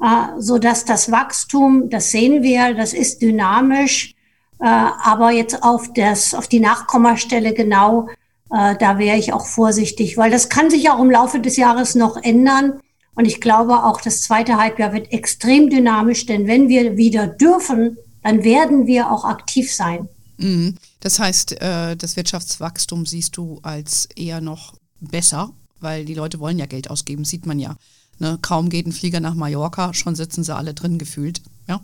äh, 0.00 0.06
so 0.38 0.58
dass 0.58 0.84
das 0.84 1.10
Wachstum, 1.10 1.90
das 1.90 2.10
sehen 2.10 2.42
wir, 2.42 2.74
das 2.74 2.94
ist 2.94 3.20
dynamisch, 3.20 4.14
äh, 4.60 4.64
aber 4.66 5.32
jetzt 5.32 5.62
auf 5.62 5.92
das, 5.92 6.34
auf 6.34 6.48
die 6.48 6.60
Nachkommastelle 6.60 7.52
genau, 7.52 8.08
äh, 8.50 8.76
da 8.78 8.98
wäre 8.98 9.18
ich 9.18 9.32
auch 9.32 9.46
vorsichtig, 9.46 10.16
weil 10.16 10.30
das 10.30 10.48
kann 10.48 10.70
sich 10.70 10.88
auch 10.88 11.00
im 11.00 11.10
Laufe 11.10 11.40
des 11.40 11.56
Jahres 11.56 11.94
noch 11.94 12.16
ändern. 12.22 12.80
Und 13.14 13.26
ich 13.26 13.40
glaube 13.40 13.84
auch, 13.84 14.00
das 14.00 14.22
zweite 14.22 14.56
Halbjahr 14.56 14.92
wird 14.92 15.12
extrem 15.12 15.68
dynamisch, 15.68 16.26
denn 16.26 16.46
wenn 16.46 16.68
wir 16.68 16.96
wieder 16.96 17.26
dürfen, 17.26 17.98
dann 18.22 18.44
werden 18.44 18.86
wir 18.86 19.10
auch 19.10 19.24
aktiv 19.24 19.74
sein. 19.74 20.08
Mhm. 20.38 20.76
Das 21.02 21.18
heißt, 21.18 21.60
äh, 21.60 21.94
das 21.96 22.16
Wirtschaftswachstum 22.16 23.04
siehst 23.06 23.36
du 23.36 23.58
als 23.62 24.06
eher 24.14 24.40
noch 24.40 24.74
besser, 25.00 25.50
weil 25.80 26.04
die 26.04 26.14
Leute 26.14 26.38
wollen 26.38 26.60
ja 26.60 26.66
Geld 26.66 26.90
ausgeben, 26.90 27.24
sieht 27.24 27.44
man 27.44 27.58
ja. 27.58 27.74
Ne? 28.20 28.38
Kaum 28.40 28.68
geht 28.68 28.86
ein 28.86 28.92
Flieger 28.92 29.18
nach 29.18 29.34
Mallorca, 29.34 29.94
schon 29.94 30.14
sitzen 30.14 30.44
sie 30.44 30.54
alle 30.54 30.74
drin 30.74 30.98
gefühlt. 30.98 31.42
Ja? 31.66 31.80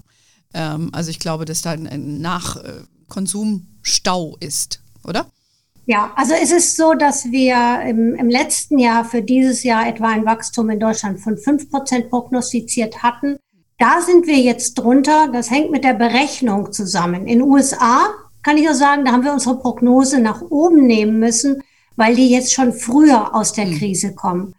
Ähm, 0.55 0.91
also 0.93 1.11
ich 1.11 1.19
glaube, 1.19 1.47
dass 1.47 1.63
da 1.63 1.73
ein 1.73 2.21
Nachkonsumstau 2.21 4.37
ist, 4.39 4.81
oder? 5.03 5.27
Ja, 5.87 6.13
also 6.15 6.35
es 6.41 6.53
ist 6.53 6.77
so, 6.77 6.95
dass 6.95 7.33
wir 7.33 7.81
im, 7.89 8.15
im 8.15 8.31
letzten 8.31 8.79
Jahr 8.79 9.05
für 9.05 9.23
dieses 9.23 9.65
Jahr 9.65 9.89
etwa 9.89 10.11
ein 10.11 10.27
Wachstum 10.27 10.71
in 10.71 10.79
Deutschland 10.79 11.19
von 11.19 11.37
fünf 11.37 11.69
Prozent 11.71 12.09
prognostiziert 12.09 13.03
hatten. 13.03 13.37
Da 13.79 14.01
sind 14.01 14.29
wir 14.29 14.39
jetzt 14.39 14.75
drunter. 14.75 15.29
Das 15.33 15.51
hängt 15.51 15.73
mit 15.73 15.83
der 15.83 15.95
Berechnung 15.95 16.73
zusammen. 16.73 17.27
In 17.27 17.43
USA 17.43 18.15
kann 18.43 18.57
ich 18.57 18.69
auch 18.69 18.75
sagen, 18.75 19.05
da 19.05 19.13
haben 19.13 19.25
wir 19.25 19.33
unsere 19.33 19.59
Prognose 19.59 20.21
nach 20.21 20.43
oben 20.43 20.87
nehmen 20.87 21.19
müssen, 21.19 21.63
weil 21.97 22.15
die 22.15 22.31
jetzt 22.31 22.53
schon 22.53 22.73
früher 22.73 23.35
aus 23.35 23.53
der 23.53 23.67
hm. 23.67 23.79
Krise 23.79 24.15
kommen. 24.15 24.55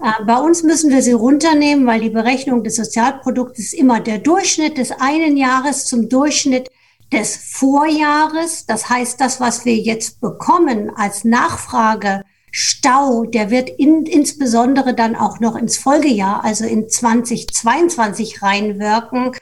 Äh, 0.00 0.24
bei 0.24 0.38
uns 0.38 0.62
müssen 0.62 0.90
wir 0.90 1.02
sie 1.02 1.12
runternehmen, 1.12 1.86
weil 1.86 2.00
die 2.00 2.10
Berechnung 2.10 2.62
des 2.62 2.76
Sozialproduktes 2.76 3.72
immer 3.72 4.00
der 4.00 4.18
Durchschnitt 4.18 4.78
des 4.78 4.92
einen 4.92 5.36
Jahres 5.36 5.86
zum 5.86 6.08
Durchschnitt 6.08 6.68
des 7.12 7.36
Vorjahres. 7.36 8.66
Das 8.66 8.88
heißt, 8.88 9.20
das, 9.20 9.40
was 9.40 9.64
wir 9.64 9.76
jetzt 9.76 10.20
bekommen 10.20 10.90
als 10.94 11.24
Nachfragestau, 11.24 13.24
der 13.24 13.50
wird 13.50 13.70
in, 13.70 14.06
insbesondere 14.06 14.94
dann 14.94 15.16
auch 15.16 15.40
noch 15.40 15.56
ins 15.56 15.78
Folgejahr, 15.78 16.44
also 16.44 16.64
in 16.64 16.88
2022 16.88 18.42
reinwirken. 18.42 19.32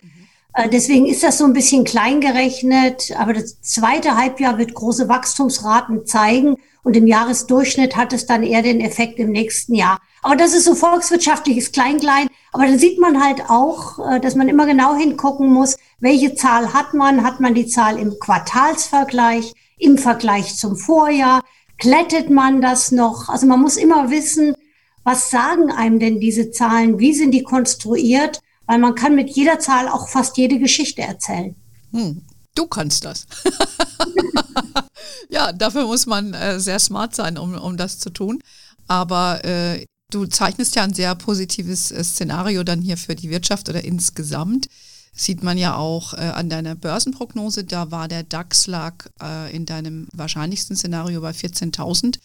Äh, 0.54 0.68
deswegen 0.68 1.06
ist 1.06 1.22
das 1.22 1.38
so 1.38 1.44
ein 1.44 1.52
bisschen 1.52 1.84
klein 1.84 2.20
gerechnet, 2.20 3.12
aber 3.18 3.34
das 3.34 3.60
zweite 3.60 4.16
Halbjahr 4.16 4.56
wird 4.56 4.74
große 4.74 5.08
Wachstumsraten 5.08 6.06
zeigen 6.06 6.56
und 6.84 6.96
im 6.96 7.06
Jahresdurchschnitt 7.06 7.96
hat 7.96 8.12
es 8.12 8.26
dann 8.26 8.42
eher 8.42 8.62
den 8.62 8.80
Effekt 8.80 9.18
im 9.18 9.32
nächsten 9.32 9.74
Jahr. 9.74 9.98
Aber 10.22 10.36
das 10.36 10.54
ist 10.54 10.64
so 10.64 10.74
volkswirtschaftliches 10.74 11.72
Klein-Klein. 11.72 12.28
Aber 12.52 12.66
dann 12.66 12.78
sieht 12.78 13.00
man 13.00 13.22
halt 13.22 13.42
auch, 13.48 13.98
äh, 13.98 14.20
dass 14.20 14.36
man 14.36 14.48
immer 14.48 14.66
genau 14.66 14.94
hingucken 14.94 15.52
muss, 15.52 15.76
welche 15.98 16.34
Zahl 16.34 16.72
hat 16.72 16.94
man? 16.94 17.24
Hat 17.24 17.40
man 17.40 17.54
die 17.54 17.66
Zahl 17.66 17.98
im 17.98 18.18
Quartalsvergleich, 18.18 19.52
im 19.78 19.98
Vergleich 19.98 20.56
zum 20.56 20.76
Vorjahr? 20.76 21.42
Klettet 21.78 22.30
man 22.30 22.62
das 22.62 22.92
noch? 22.92 23.28
Also 23.28 23.46
man 23.46 23.60
muss 23.60 23.76
immer 23.76 24.10
wissen, 24.10 24.54
was 25.02 25.30
sagen 25.30 25.72
einem 25.72 25.98
denn 25.98 26.20
diese 26.20 26.50
Zahlen? 26.50 26.98
Wie 26.98 27.12
sind 27.12 27.32
die 27.32 27.42
konstruiert? 27.42 28.40
Weil 28.66 28.78
man 28.78 28.94
kann 28.94 29.14
mit 29.14 29.30
jeder 29.30 29.58
Zahl 29.58 29.88
auch 29.88 30.08
fast 30.08 30.36
jede 30.36 30.58
Geschichte 30.58 31.02
erzählen. 31.02 31.54
Hm, 31.92 32.22
du 32.54 32.66
kannst 32.66 33.04
das. 33.04 33.26
ja, 35.28 35.52
dafür 35.52 35.86
muss 35.86 36.06
man 36.06 36.34
äh, 36.34 36.58
sehr 36.60 36.78
smart 36.78 37.14
sein, 37.14 37.36
um, 37.38 37.54
um 37.54 37.76
das 37.76 37.98
zu 37.98 38.10
tun. 38.10 38.40
Aber 38.86 39.44
äh, 39.44 39.84
du 40.10 40.26
zeichnest 40.26 40.76
ja 40.76 40.82
ein 40.82 40.94
sehr 40.94 41.14
positives 41.14 41.90
äh, 41.90 42.02
Szenario 42.02 42.64
dann 42.64 42.80
hier 42.80 42.96
für 42.96 43.14
die 43.14 43.30
Wirtschaft 43.30 43.68
oder 43.68 43.84
insgesamt. 43.84 44.68
Sieht 45.16 45.42
man 45.42 45.58
ja 45.58 45.76
auch 45.76 46.14
äh, 46.14 46.16
an 46.16 46.50
deiner 46.50 46.74
Börsenprognose, 46.74 47.64
da 47.64 47.92
war 47.92 48.08
der 48.08 48.24
DAX 48.24 48.66
lag 48.66 49.06
äh, 49.22 49.54
in 49.54 49.64
deinem 49.64 50.08
wahrscheinlichsten 50.12 50.76
Szenario 50.76 51.20
bei 51.20 51.30
14.000. 51.30 52.18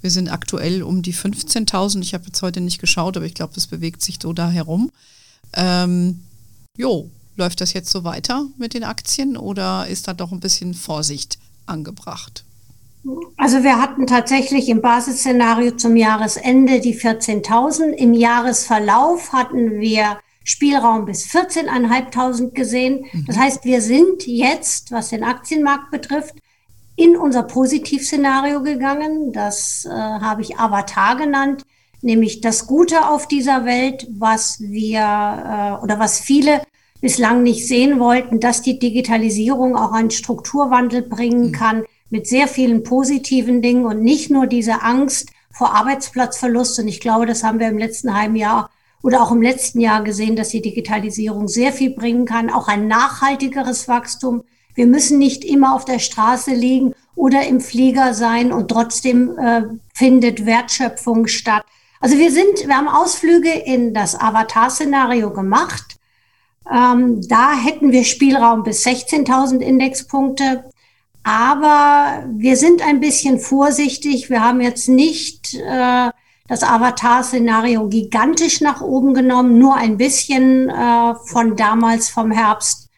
Wir 0.00 0.10
sind 0.10 0.28
aktuell 0.28 0.84
um 0.84 1.02
die 1.02 1.14
15.000. 1.14 2.02
Ich 2.02 2.14
habe 2.14 2.26
jetzt 2.26 2.42
heute 2.42 2.60
nicht 2.60 2.80
geschaut, 2.80 3.16
aber 3.16 3.26
ich 3.26 3.34
glaube, 3.34 3.54
es 3.56 3.66
bewegt 3.66 4.02
sich 4.02 4.18
so 4.22 4.32
da 4.32 4.48
herum. 4.48 4.92
Ähm, 5.54 6.22
jo, 6.76 7.10
läuft 7.36 7.60
das 7.60 7.72
jetzt 7.72 7.90
so 7.90 8.04
weiter 8.04 8.46
mit 8.56 8.74
den 8.74 8.84
Aktien 8.84 9.36
oder 9.36 9.86
ist 9.86 10.08
da 10.08 10.14
doch 10.14 10.32
ein 10.32 10.40
bisschen 10.40 10.74
Vorsicht 10.74 11.38
angebracht? 11.66 12.44
Also 13.36 13.62
wir 13.62 13.80
hatten 13.80 14.06
tatsächlich 14.06 14.68
im 14.68 14.80
Basisszenario 14.80 15.72
zum 15.72 15.96
Jahresende 15.96 16.80
die 16.80 16.98
14.000. 16.98 17.92
Im 17.92 18.14
Jahresverlauf 18.14 19.32
hatten 19.32 19.78
wir 19.78 20.18
Spielraum 20.42 21.04
bis 21.04 21.26
14.500 21.26 22.50
gesehen. 22.50 23.06
Mhm. 23.12 23.24
Das 23.26 23.36
heißt, 23.36 23.64
wir 23.64 23.80
sind 23.80 24.26
jetzt, 24.26 24.90
was 24.90 25.10
den 25.10 25.22
Aktienmarkt 25.22 25.90
betrifft, 25.90 26.34
in 26.96 27.16
unser 27.16 27.42
Positivszenario 27.42 28.62
gegangen. 28.62 29.32
Das 29.32 29.84
äh, 29.84 29.90
habe 29.90 30.42
ich 30.42 30.58
Avatar 30.58 31.16
genannt 31.16 31.64
nämlich 32.06 32.40
das 32.40 32.66
Gute 32.66 33.08
auf 33.10 33.28
dieser 33.28 33.66
Welt, 33.66 34.06
was 34.10 34.60
wir 34.60 35.00
äh, 35.00 35.84
oder 35.84 35.98
was 35.98 36.18
viele 36.18 36.62
bislang 37.02 37.42
nicht 37.42 37.66
sehen 37.66 37.98
wollten, 37.98 38.40
dass 38.40 38.62
die 38.62 38.78
Digitalisierung 38.78 39.76
auch 39.76 39.92
einen 39.92 40.10
Strukturwandel 40.10 41.02
bringen 41.02 41.48
mhm. 41.48 41.52
kann 41.52 41.84
mit 42.08 42.26
sehr 42.26 42.48
vielen 42.48 42.82
positiven 42.84 43.60
Dingen 43.60 43.84
und 43.84 44.02
nicht 44.02 44.30
nur 44.30 44.46
diese 44.46 44.82
Angst 44.82 45.30
vor 45.52 45.74
Arbeitsplatzverlust. 45.74 46.78
Und 46.78 46.88
ich 46.88 47.00
glaube, 47.00 47.26
das 47.26 47.42
haben 47.42 47.58
wir 47.58 47.68
im 47.68 47.78
letzten 47.78 48.18
halben 48.18 48.36
Jahr 48.36 48.70
oder 49.02 49.22
auch 49.22 49.32
im 49.32 49.42
letzten 49.42 49.80
Jahr 49.80 50.02
gesehen, 50.02 50.36
dass 50.36 50.48
die 50.50 50.62
Digitalisierung 50.62 51.48
sehr 51.48 51.72
viel 51.72 51.90
bringen 51.90 52.24
kann, 52.24 52.50
auch 52.50 52.68
ein 52.68 52.86
nachhaltigeres 52.86 53.88
Wachstum. 53.88 54.44
Wir 54.74 54.86
müssen 54.86 55.18
nicht 55.18 55.44
immer 55.44 55.74
auf 55.74 55.84
der 55.84 55.98
Straße 55.98 56.52
liegen 56.52 56.94
oder 57.14 57.46
im 57.46 57.60
Flieger 57.60 58.14
sein 58.14 58.52
und 58.52 58.68
trotzdem 58.68 59.36
äh, 59.38 59.62
findet 59.92 60.46
Wertschöpfung 60.46 61.26
statt. 61.26 61.64
Also 62.00 62.18
wir 62.18 62.30
sind, 62.30 62.66
wir 62.66 62.76
haben 62.76 62.88
Ausflüge 62.88 63.50
in 63.50 63.94
das 63.94 64.18
Avatar-Szenario 64.18 65.32
gemacht. 65.32 65.96
Ähm, 66.70 67.20
da 67.28 67.54
hätten 67.54 67.92
wir 67.92 68.04
Spielraum 68.04 68.62
bis 68.62 68.84
16.000 68.86 69.60
Indexpunkte. 69.60 70.64
Aber 71.22 72.24
wir 72.36 72.56
sind 72.56 72.86
ein 72.86 73.00
bisschen 73.00 73.40
vorsichtig. 73.40 74.30
Wir 74.30 74.44
haben 74.44 74.60
jetzt 74.60 74.88
nicht 74.88 75.54
äh, 75.54 76.10
das 76.48 76.62
Avatar-Szenario 76.62 77.88
gigantisch 77.88 78.60
nach 78.60 78.80
oben 78.80 79.14
genommen, 79.14 79.58
nur 79.58 79.74
ein 79.74 79.96
bisschen 79.96 80.68
äh, 80.68 81.14
von 81.24 81.56
damals 81.56 82.08
vom 82.08 82.30
Herbst, 82.30 82.88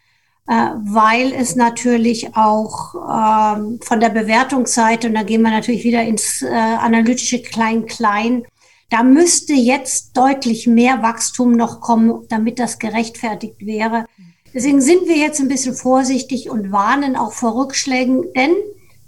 äh, 0.46 0.52
weil 0.84 1.32
es 1.32 1.56
natürlich 1.56 2.37
auch 2.37 2.94
äh, 2.94 3.78
von 3.82 4.00
der 4.00 4.11
Bewertungsseite, 4.11 5.08
und 5.08 5.14
da 5.14 5.22
gehen 5.22 5.42
wir 5.42 5.50
natürlich 5.50 5.84
wieder 5.84 6.02
ins 6.02 6.42
äh, 6.42 6.48
analytische 6.48 7.40
Klein-Klein, 7.40 8.44
da 8.90 9.03
müsste 9.03 9.53
jetzt 9.53 10.16
deutlich 10.16 10.66
mehr 10.66 11.03
Wachstum 11.03 11.53
noch 11.53 11.81
kommen, 11.81 12.27
damit 12.29 12.59
das 12.59 12.79
gerechtfertigt 12.79 13.66
wäre. 13.66 14.07
Deswegen 14.55 14.81
sind 14.81 15.07
wir 15.07 15.16
jetzt 15.16 15.40
ein 15.40 15.48
bisschen 15.48 15.74
vorsichtig 15.74 16.48
und 16.48 16.72
warnen 16.72 17.16
auch 17.16 17.33
vor 17.33 17.55
Rückschlägen, 17.55 18.24
denn 18.35 18.53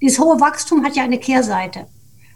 dieses 0.02 0.18
hohe 0.18 0.40
Wachstum 0.40 0.84
hat 0.84 0.96
ja 0.96 1.02
eine 1.02 1.18
Kehrseite. 1.18 1.86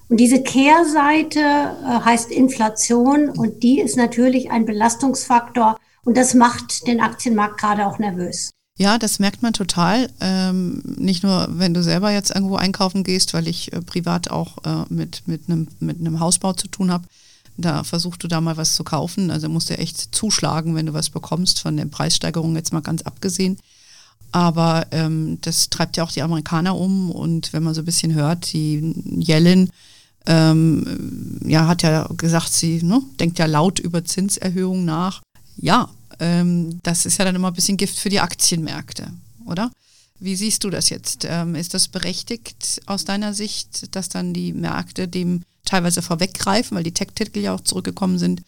Und 0.08 0.18
diese 0.20 0.42
Kehrseite 0.42 1.40
äh, 1.40 2.00
heißt 2.04 2.30
Inflation 2.30 3.30
und 3.30 3.62
die 3.62 3.80
ist 3.80 3.96
natürlich 3.96 4.50
ein 4.50 4.66
Belastungsfaktor 4.66 5.78
und 6.04 6.16
das 6.16 6.34
macht 6.34 6.86
den 6.86 7.00
Aktienmarkt 7.00 7.58
gerade 7.58 7.86
auch 7.86 7.98
nervös. 7.98 8.50
Ja, 8.76 8.98
das 8.98 9.18
merkt 9.18 9.42
man 9.42 9.52
total. 9.52 10.10
Ähm, 10.20 10.82
nicht 10.96 11.22
nur, 11.22 11.46
wenn 11.50 11.74
du 11.74 11.82
selber 11.82 12.10
jetzt 12.10 12.34
irgendwo 12.34 12.56
einkaufen 12.56 13.04
gehst, 13.04 13.32
weil 13.32 13.46
ich 13.46 13.72
äh, 13.72 13.80
privat 13.80 14.30
auch 14.30 14.58
äh, 14.64 14.84
mit, 14.88 15.26
mit, 15.26 15.48
einem, 15.48 15.68
mit 15.78 16.00
einem 16.00 16.20
Hausbau 16.20 16.54
zu 16.54 16.68
tun 16.68 16.90
habe. 16.90 17.04
Da 17.56 17.84
versuchst 17.84 18.22
du 18.22 18.28
da 18.28 18.40
mal 18.40 18.56
was 18.56 18.74
zu 18.74 18.84
kaufen. 18.84 19.30
Also 19.30 19.48
musst 19.48 19.70
du 19.70 19.78
echt 19.78 20.14
zuschlagen, 20.14 20.74
wenn 20.74 20.86
du 20.86 20.92
was 20.92 21.10
bekommst, 21.10 21.60
von 21.60 21.76
den 21.76 21.90
Preissteigerungen 21.90 22.56
jetzt 22.56 22.72
mal 22.72 22.80
ganz 22.80 23.02
abgesehen. 23.02 23.58
Aber 24.32 24.86
ähm, 24.90 25.38
das 25.42 25.70
treibt 25.70 25.96
ja 25.96 26.04
auch 26.04 26.10
die 26.10 26.22
Amerikaner 26.22 26.76
um. 26.76 27.10
Und 27.10 27.52
wenn 27.52 27.62
man 27.62 27.74
so 27.74 27.82
ein 27.82 27.84
bisschen 27.84 28.14
hört, 28.14 28.52
die 28.52 28.94
Yellen 29.24 29.70
ähm, 30.26 31.40
ja, 31.44 31.66
hat 31.68 31.82
ja 31.82 32.08
gesagt, 32.16 32.52
sie 32.52 32.82
ne, 32.82 33.02
denkt 33.20 33.38
ja 33.38 33.46
laut 33.46 33.78
über 33.78 34.04
Zinserhöhungen 34.04 34.84
nach. 34.84 35.22
Ja, 35.56 35.88
ähm, 36.18 36.80
das 36.82 37.06
ist 37.06 37.18
ja 37.18 37.24
dann 37.24 37.34
immer 37.34 37.48
ein 37.48 37.54
bisschen 37.54 37.76
Gift 37.76 37.98
für 37.98 38.08
die 38.08 38.20
Aktienmärkte, 38.20 39.08
oder? 39.46 39.70
Wie 40.20 40.36
siehst 40.36 40.64
du 40.64 40.70
das 40.70 40.90
jetzt? 40.90 41.26
Ähm, 41.28 41.54
ist 41.54 41.74
das 41.74 41.88
berechtigt 41.88 42.80
aus 42.86 43.04
deiner 43.04 43.34
Sicht, 43.34 43.94
dass 43.96 44.08
dann 44.08 44.32
die 44.32 44.52
Märkte 44.52 45.08
dem 45.08 45.42
teilweise 45.64 46.02
vorweggreifen, 46.02 46.76
weil 46.76 46.84
die 46.84 46.94
Tech-Titel 46.94 47.40
ja 47.40 47.54
auch 47.54 47.60
zurückgekommen 47.60 48.18
sind? 48.18 48.42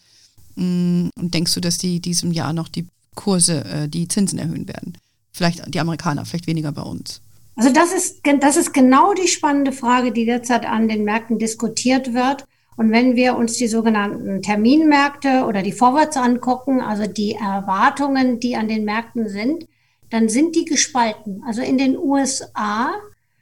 Mm, 0.55 1.09
und 1.15 1.33
denkst 1.33 1.53
du, 1.53 1.59
dass 1.59 1.77
die 1.77 1.99
diesem 1.99 2.31
Jahr 2.31 2.53
noch 2.53 2.67
die 2.67 2.87
Kurse, 3.15 3.65
äh, 3.65 3.87
die 3.87 4.07
Zinsen 4.07 4.39
erhöhen 4.39 4.67
werden? 4.67 4.97
Vielleicht 5.31 5.73
die 5.73 5.79
Amerikaner, 5.79 6.25
vielleicht 6.25 6.47
weniger 6.47 6.71
bei 6.71 6.81
uns. 6.81 7.21
Also 7.55 7.71
das 7.71 7.91
ist, 7.91 8.21
das 8.39 8.55
ist 8.55 8.73
genau 8.73 9.13
die 9.13 9.27
spannende 9.27 9.71
Frage, 9.71 10.11
die 10.11 10.25
derzeit 10.25 10.65
an 10.65 10.87
den 10.87 11.03
Märkten 11.03 11.39
diskutiert 11.39 12.13
wird. 12.13 12.45
Und 12.75 12.91
wenn 12.91 13.15
wir 13.15 13.35
uns 13.35 13.57
die 13.57 13.67
sogenannten 13.67 14.43
Terminmärkte 14.43 15.45
oder 15.45 15.63
die 15.63 15.71
Forwards 15.71 16.15
angucken, 16.15 16.79
also 16.79 17.07
die 17.07 17.33
Erwartungen, 17.33 18.39
die 18.39 18.55
an 18.55 18.67
den 18.67 18.85
Märkten 18.85 19.27
sind, 19.27 19.67
dann 20.09 20.29
sind 20.29 20.55
die 20.55 20.65
gespalten. 20.65 21.43
Also 21.45 21.61
in 21.61 21.77
den 21.77 21.97
USA 21.97 22.91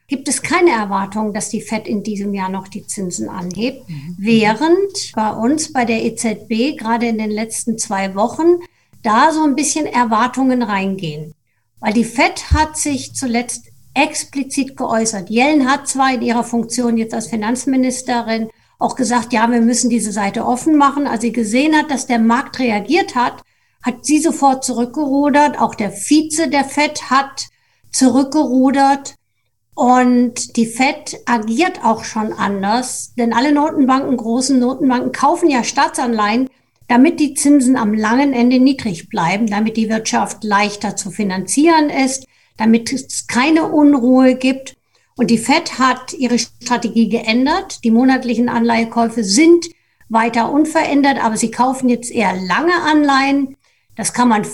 gibt 0.08 0.28
es 0.28 0.41
keine 0.41 0.71
Erwartung, 0.71 1.34
dass 1.34 1.49
die 1.49 1.62
Fed 1.62 1.88
in 1.88 2.04
diesem 2.04 2.34
Jahr 2.34 2.49
noch 2.49 2.67
die 2.67 2.86
Zinsen 2.86 3.30
anhebt, 3.30 3.89
mhm. 3.89 4.15
während 4.19 5.12
bei 5.15 5.32
uns 5.32 5.73
bei 5.73 5.86
der 5.86 6.04
EZB 6.04 6.78
gerade 6.78 7.08
in 7.08 7.17
den 7.17 7.32
letzten 7.32 7.78
zwei 7.78 8.15
Wochen 8.15 8.60
da 9.01 9.32
so 9.32 9.43
ein 9.43 9.56
bisschen 9.56 9.86
Erwartungen 9.86 10.62
reingehen. 10.62 11.34
Weil 11.80 11.93
die 11.93 12.04
Fed 12.04 12.51
hat 12.51 12.78
sich 12.78 13.13
zuletzt 13.13 13.67
explizit 13.93 14.75
geäußert. 14.75 15.30
Yellen 15.30 15.69
hat 15.69 15.88
zwar 15.88 16.13
in 16.13 16.21
ihrer 16.21 16.43
Funktion 16.43 16.97
jetzt 16.97 17.13
als 17.13 17.28
Finanzministerin 17.28 18.49
auch 18.78 18.95
gesagt, 18.95 19.34
ja, 19.34 19.49
wir 19.49 19.62
müssen 19.62 19.89
diese 19.89 20.12
Seite 20.12 20.45
offen 20.45 20.75
machen. 20.78 21.08
Als 21.08 21.21
sie 21.21 21.32
gesehen 21.32 21.75
hat, 21.75 21.89
dass 21.89 22.08
der 22.08 22.19
Markt 22.19 22.60
reagiert 22.60 23.15
hat, 23.15 23.43
hat 23.86 24.06
sie 24.06 24.19
sofort 24.19 24.65
zurückgerudert. 24.65 25.62
Auch 25.62 25.76
der 25.76 25.91
Vize 25.91 26.50
der 26.50 26.65
Fed 26.65 27.10
hat 27.12 27.48
zurückgerudert. 27.91 29.15
Und 29.76 30.56
die 30.56 30.65
Fed 30.65 31.17
agiert 31.26 31.84
auch 31.84 32.06
schon 32.06 32.32
anders, 32.32 33.13
denn 33.17 33.34
alle 33.34 33.52
Notenbanken, 33.52 34.15
großen 34.15 34.58
Notenbanken 34.58 35.12
kaufen 35.12 35.50
ja 35.50 35.65
Staatsanleihen, 35.65 36.50
damit 36.88 37.19
die 37.19 37.34
Zinsen 37.34 37.76
am 37.76 37.93
langen 37.93 38.32
Ende 38.32 38.60
niedrig 38.60 39.10
bleiben, 39.10 39.48
damit 39.48 39.76
die 39.76 39.89
Wirtschaft 39.89 40.43
leichter 40.43 40.95
zu 40.95 41.12
finanzieren 41.12 41.89
ist, 41.89 42.26
damit 42.58 42.93
es 42.93 43.28
keine 43.28 43.67
Unruhe 43.67 44.36
gibt. 44.36 44.78
Und 45.17 45.30
die 45.30 45.38
Fed 45.38 45.78
hat 45.78 46.13
ihre 46.13 46.39
Strategie 46.39 47.10
geändert. 47.10 47.84
Die 47.84 47.91
monatlichen 47.91 48.50
Anleihekäufe 48.50 49.24
sind 49.24 49.65
weiter 50.08 50.52
unverändert, 50.52 51.24
aber 51.24 51.36
sie 51.36 51.52
kaufen 51.52 51.89
jetzt 51.89 52.12
eher 52.12 52.34
lange 52.34 52.82
Anleihen. 52.82 53.58
Das 53.96 54.14
kann 54.14 54.30
man 54.30 54.46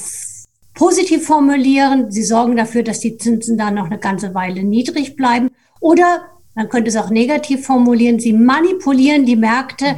positiv 0.74 1.26
formulieren. 1.26 2.12
Sie 2.12 2.24
sorgen 2.24 2.56
dafür, 2.56 2.84
dass 2.84 3.00
die 3.00 3.18
Zinsen 3.18 3.58
dann 3.58 3.76
noch 3.76 3.86
eine 3.86 4.00
ganze 4.00 4.34
Weile 4.34 4.64
niedrig 4.64 5.16
bleiben. 5.16 5.50
Oder 5.80 6.24
man 6.56 6.70
könnte 6.70 6.90
es 6.90 6.98
auch 6.98 7.10
negativ 7.10 7.66
formulieren. 7.66 8.20
Sie 8.20 8.34
manipulieren 8.34 9.26
die 9.26 9.36
Märkte, 9.36 9.98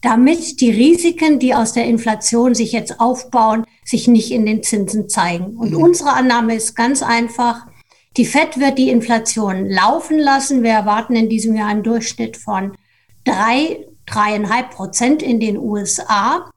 damit 0.00 0.60
die 0.60 0.70
Risiken, 0.70 1.38
die 1.38 1.54
aus 1.54 1.72
der 1.72 1.86
Inflation 1.86 2.54
sich 2.54 2.72
jetzt 2.72 3.00
aufbauen, 3.00 3.64
sich 3.84 4.06
nicht 4.06 4.30
in 4.30 4.44
den 4.44 4.62
Zinsen 4.62 5.08
zeigen. 5.08 5.56
Und 5.56 5.72
mhm. 5.72 5.82
unsere 5.82 6.12
Annahme 6.12 6.54
ist 6.54 6.74
ganz 6.74 7.02
einfach, 7.02 7.66
die 8.16 8.26
Fed 8.26 8.60
wird 8.60 8.78
die 8.78 8.90
Inflation 8.90 9.68
laufen 9.68 10.18
lassen. 10.18 10.62
Wir 10.62 10.70
erwarten 10.70 11.16
in 11.16 11.28
diesem 11.28 11.56
Jahr 11.56 11.68
einen 11.68 11.82
Durchschnitt 11.82 12.36
von 12.36 12.76
drei, 13.24 13.86
dreieinhalb 14.06 14.70
Prozent 14.70 15.22
in 15.22 15.40
den 15.40 15.58
USA. 15.58 16.50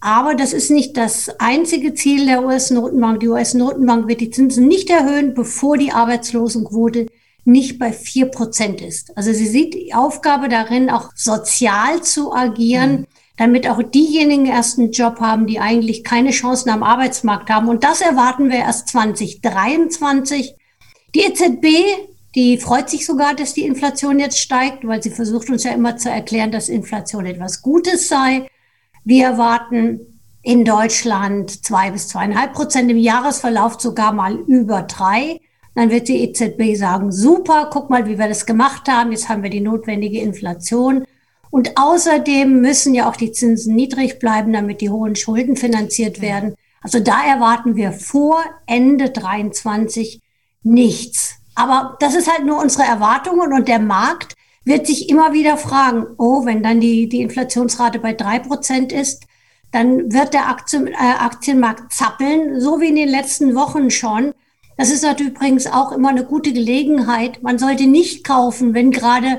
Aber 0.00 0.34
das 0.34 0.54
ist 0.54 0.70
nicht 0.70 0.96
das 0.96 1.28
einzige 1.38 1.92
Ziel 1.92 2.24
der 2.26 2.42
US-Notenbank. 2.42 3.20
Die 3.20 3.28
US-Notenbank 3.28 4.08
wird 4.08 4.22
die 4.22 4.30
Zinsen 4.30 4.66
nicht 4.66 4.88
erhöhen, 4.88 5.34
bevor 5.34 5.76
die 5.76 5.92
Arbeitslosenquote 5.92 7.06
nicht 7.44 7.78
bei 7.78 7.92
vier 7.92 8.26
Prozent 8.26 8.80
ist. 8.80 9.16
Also 9.16 9.32
sie 9.32 9.46
sieht 9.46 9.74
die 9.74 9.92
Aufgabe 9.94 10.48
darin, 10.48 10.90
auch 10.90 11.10
sozial 11.14 12.02
zu 12.02 12.32
agieren, 12.32 12.92
mhm. 12.92 13.06
damit 13.36 13.68
auch 13.68 13.82
diejenigen 13.82 14.46
erst 14.46 14.78
einen 14.78 14.92
Job 14.92 15.20
haben, 15.20 15.46
die 15.46 15.60
eigentlich 15.60 16.02
keine 16.02 16.30
Chancen 16.30 16.70
am 16.70 16.82
Arbeitsmarkt 16.82 17.50
haben. 17.50 17.68
Und 17.68 17.84
das 17.84 18.00
erwarten 18.00 18.50
wir 18.50 18.58
erst 18.58 18.88
2023. 18.88 20.54
Die 21.14 21.20
EZB, 21.20 21.66
die 22.34 22.58
freut 22.58 22.88
sich 22.88 23.04
sogar, 23.04 23.34
dass 23.34 23.52
die 23.52 23.66
Inflation 23.66 24.18
jetzt 24.18 24.38
steigt, 24.38 24.86
weil 24.86 25.02
sie 25.02 25.10
versucht 25.10 25.50
uns 25.50 25.64
ja 25.64 25.72
immer 25.72 25.96
zu 25.96 26.08
erklären, 26.08 26.52
dass 26.52 26.68
Inflation 26.68 27.26
etwas 27.26 27.60
Gutes 27.60 28.08
sei. 28.08 28.46
Wir 29.10 29.24
erwarten 29.24 30.20
in 30.40 30.64
Deutschland 30.64 31.64
zwei 31.66 31.90
bis 31.90 32.06
zweieinhalb 32.06 32.52
Prozent 32.52 32.88
im 32.92 32.96
Jahresverlauf 32.96 33.80
sogar 33.80 34.12
mal 34.12 34.36
über 34.36 34.82
drei. 34.82 35.40
Dann 35.74 35.90
wird 35.90 36.06
die 36.06 36.22
EZB 36.22 36.76
sagen, 36.76 37.10
super, 37.10 37.70
guck 37.72 37.90
mal, 37.90 38.06
wie 38.06 38.20
wir 38.20 38.28
das 38.28 38.46
gemacht 38.46 38.86
haben. 38.86 39.10
Jetzt 39.10 39.28
haben 39.28 39.42
wir 39.42 39.50
die 39.50 39.62
notwendige 39.62 40.20
Inflation. 40.20 41.06
Und 41.50 41.76
außerdem 41.76 42.60
müssen 42.60 42.94
ja 42.94 43.10
auch 43.10 43.16
die 43.16 43.32
Zinsen 43.32 43.74
niedrig 43.74 44.20
bleiben, 44.20 44.52
damit 44.52 44.80
die 44.80 44.90
hohen 44.90 45.16
Schulden 45.16 45.56
finanziert 45.56 46.20
werden. 46.20 46.54
Also 46.80 47.00
da 47.00 47.20
erwarten 47.26 47.74
wir 47.74 47.90
vor 47.90 48.38
Ende 48.66 49.10
23 49.10 50.20
nichts. 50.62 51.34
Aber 51.56 51.96
das 51.98 52.14
ist 52.14 52.32
halt 52.32 52.46
nur 52.46 52.62
unsere 52.62 52.84
Erwartungen 52.84 53.52
und 53.54 53.66
der 53.66 53.80
Markt 53.80 54.36
wird 54.64 54.86
sich 54.86 55.08
immer 55.08 55.32
wieder 55.32 55.56
fragen, 55.56 56.06
oh, 56.18 56.44
wenn 56.44 56.62
dann 56.62 56.80
die, 56.80 57.08
die 57.08 57.22
Inflationsrate 57.22 57.98
bei 57.98 58.12
drei 58.12 58.38
Prozent 58.38 58.92
ist, 58.92 59.26
dann 59.72 60.12
wird 60.12 60.34
der 60.34 60.48
Aktien, 60.48 60.88
äh, 60.88 60.94
Aktienmarkt 60.96 61.92
zappeln, 61.92 62.60
so 62.60 62.80
wie 62.80 62.88
in 62.88 62.96
den 62.96 63.08
letzten 63.08 63.54
Wochen 63.54 63.90
schon. 63.90 64.34
Das 64.76 64.90
ist 64.90 65.02
natürlich 65.02 65.32
übrigens 65.32 65.66
auch 65.66 65.92
immer 65.92 66.08
eine 66.08 66.24
gute 66.24 66.52
Gelegenheit. 66.52 67.42
Man 67.42 67.58
sollte 67.58 67.86
nicht 67.86 68.24
kaufen, 68.24 68.74
wenn 68.74 68.90
gerade 68.90 69.38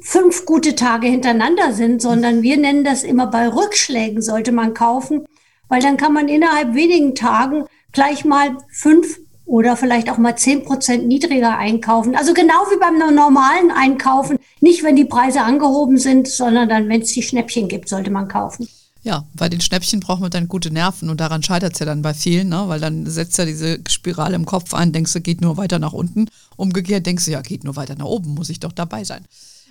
fünf 0.00 0.44
gute 0.44 0.74
Tage 0.74 1.06
hintereinander 1.06 1.72
sind, 1.72 2.02
sondern 2.02 2.42
wir 2.42 2.56
nennen 2.56 2.84
das 2.84 3.02
immer 3.02 3.26
bei 3.26 3.48
Rückschlägen 3.48 4.22
sollte 4.22 4.52
man 4.52 4.74
kaufen, 4.74 5.26
weil 5.68 5.80
dann 5.80 5.96
kann 5.96 6.12
man 6.12 6.28
innerhalb 6.28 6.74
wenigen 6.74 7.14
Tagen 7.14 7.64
gleich 7.92 8.24
mal 8.24 8.58
fünf 8.68 9.18
oder 9.46 9.76
vielleicht 9.76 10.10
auch 10.10 10.18
mal 10.18 10.36
zehn 10.36 10.64
Prozent 10.64 11.06
niedriger 11.06 11.58
einkaufen. 11.58 12.16
Also 12.16 12.32
genau 12.32 12.54
wie 12.70 12.78
beim 12.78 13.14
normalen 13.14 13.70
Einkaufen. 13.70 14.38
Nicht, 14.60 14.82
wenn 14.82 14.96
die 14.96 15.04
Preise 15.04 15.42
angehoben 15.42 15.98
sind, 15.98 16.28
sondern 16.28 16.68
dann, 16.68 16.88
wenn 16.88 17.02
es 17.02 17.12
die 17.12 17.22
Schnäppchen 17.22 17.68
gibt, 17.68 17.88
sollte 17.88 18.10
man 18.10 18.28
kaufen. 18.28 18.68
Ja, 19.02 19.26
bei 19.34 19.50
den 19.50 19.60
Schnäppchen 19.60 20.00
braucht 20.00 20.22
man 20.22 20.30
dann 20.30 20.48
gute 20.48 20.70
Nerven 20.70 21.10
und 21.10 21.20
daran 21.20 21.42
scheitert 21.42 21.74
es 21.74 21.78
ja 21.78 21.84
dann 21.84 22.00
bei 22.00 22.14
vielen, 22.14 22.48
ne? 22.48 22.64
weil 22.68 22.80
dann 22.80 23.04
setzt 23.04 23.36
ja 23.36 23.44
diese 23.44 23.80
Spirale 23.86 24.34
im 24.34 24.46
Kopf 24.46 24.72
ein, 24.72 24.92
denkst 24.92 25.12
du, 25.12 25.20
geht 25.20 25.42
nur 25.42 25.58
weiter 25.58 25.78
nach 25.78 25.92
unten. 25.92 26.30
Umgekehrt 26.56 27.04
denkst 27.04 27.26
du, 27.26 27.32
ja, 27.32 27.42
geht 27.42 27.64
nur 27.64 27.76
weiter 27.76 27.96
nach 27.96 28.06
oben, 28.06 28.32
muss 28.32 28.48
ich 28.48 28.60
doch 28.60 28.72
dabei 28.72 29.04
sein. 29.04 29.26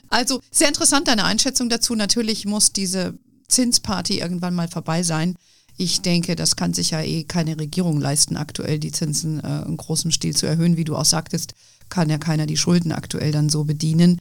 Also 0.10 0.40
sehr 0.52 0.68
interessant 0.68 1.08
deine 1.08 1.24
Einschätzung 1.24 1.70
dazu. 1.70 1.96
Natürlich 1.96 2.46
muss 2.46 2.74
diese 2.74 3.18
Zinsparty 3.48 4.20
irgendwann 4.20 4.54
mal 4.54 4.68
vorbei 4.68 5.02
sein. 5.02 5.36
Ich 5.78 6.02
denke, 6.02 6.36
das 6.36 6.56
kann 6.56 6.74
sich 6.74 6.92
ja 6.92 7.02
eh 7.02 7.24
keine 7.24 7.60
Regierung 7.60 8.00
leisten, 8.00 8.38
aktuell 8.38 8.80
die 8.80 8.92
Zinsen 8.92 9.44
äh, 9.44 9.64
in 9.64 9.78
großem 9.78 10.12
Stil 10.12 10.36
zu 10.36 10.46
erhöhen. 10.46 10.78
Wie 10.78 10.84
du 10.84 10.96
auch 10.96 11.06
sagtest, 11.06 11.56
kann 11.90 12.10
ja 12.10 12.18
keiner 12.18 12.46
die 12.46 12.58
Schulden 12.58 12.92
aktuell 12.92 13.32
dann 13.32 13.50
so 13.50 13.64
bedienen. 13.64 14.20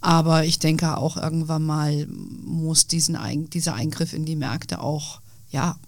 Aber 0.00 0.44
ich 0.44 0.58
denke 0.58 0.96
auch 0.96 1.16
irgendwann 1.16 1.64
mal 1.64 2.06
muss 2.06 2.86
diesen 2.86 3.18
dieser 3.50 3.74
Eingriff 3.74 4.12
in 4.12 4.24
die 4.24 4.36
Märkte 4.36 4.80
auch, 4.80 5.20
ja, 5.50 5.78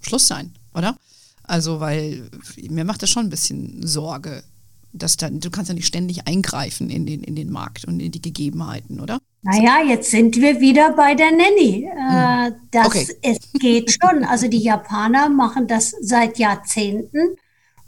Schluss 0.00 0.28
sein, 0.28 0.52
oder? 0.74 0.96
Also, 1.42 1.80
weil 1.80 2.30
mir 2.68 2.84
macht 2.84 3.02
das 3.02 3.10
schon 3.10 3.26
ein 3.26 3.30
bisschen 3.30 3.84
Sorge, 3.86 4.44
dass 4.92 5.16
dann, 5.16 5.40
du 5.40 5.50
kannst 5.50 5.68
ja 5.68 5.74
nicht 5.74 5.86
ständig 5.86 6.26
eingreifen 6.28 6.90
in 6.90 7.06
den, 7.06 7.24
in 7.24 7.34
den 7.34 7.50
Markt 7.50 7.84
und 7.84 8.00
in 8.00 8.12
die 8.12 8.22
Gegebenheiten, 8.22 9.00
oder? 9.00 9.20
Naja, 9.42 9.80
jetzt 9.86 10.10
sind 10.10 10.36
wir 10.36 10.60
wieder 10.60 10.92
bei 10.92 11.14
der 11.14 11.30
Nanny. 11.30 11.84
Äh, 11.84 12.46
hm. 12.46 12.54
das 12.70 12.86
okay. 12.86 13.06
es 13.22 13.38
geht 13.52 13.96
schon. 14.00 14.24
Also 14.24 14.48
die 14.48 14.62
Japaner 14.62 15.28
machen 15.28 15.66
das 15.66 15.94
seit 16.00 16.38
Jahrzehnten 16.38 17.36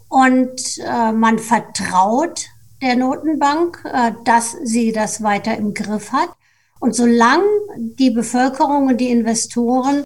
und 0.09 0.79
äh, 0.79 1.13
man 1.13 1.39
vertraut 1.39 2.47
der 2.83 2.97
Notenbank, 2.97 3.85
äh, 3.85 4.13
dass 4.25 4.57
sie 4.63 4.93
das 4.93 5.23
weiter 5.23 5.57
im 5.57 5.75
Griff 5.75 6.13
hat. 6.13 6.31
Und 6.79 6.95
solange 6.95 7.45
die 7.77 8.11
Bevölkerung 8.11 8.89
und 8.89 9.01
die 9.01 9.11
Investoren 9.11 10.05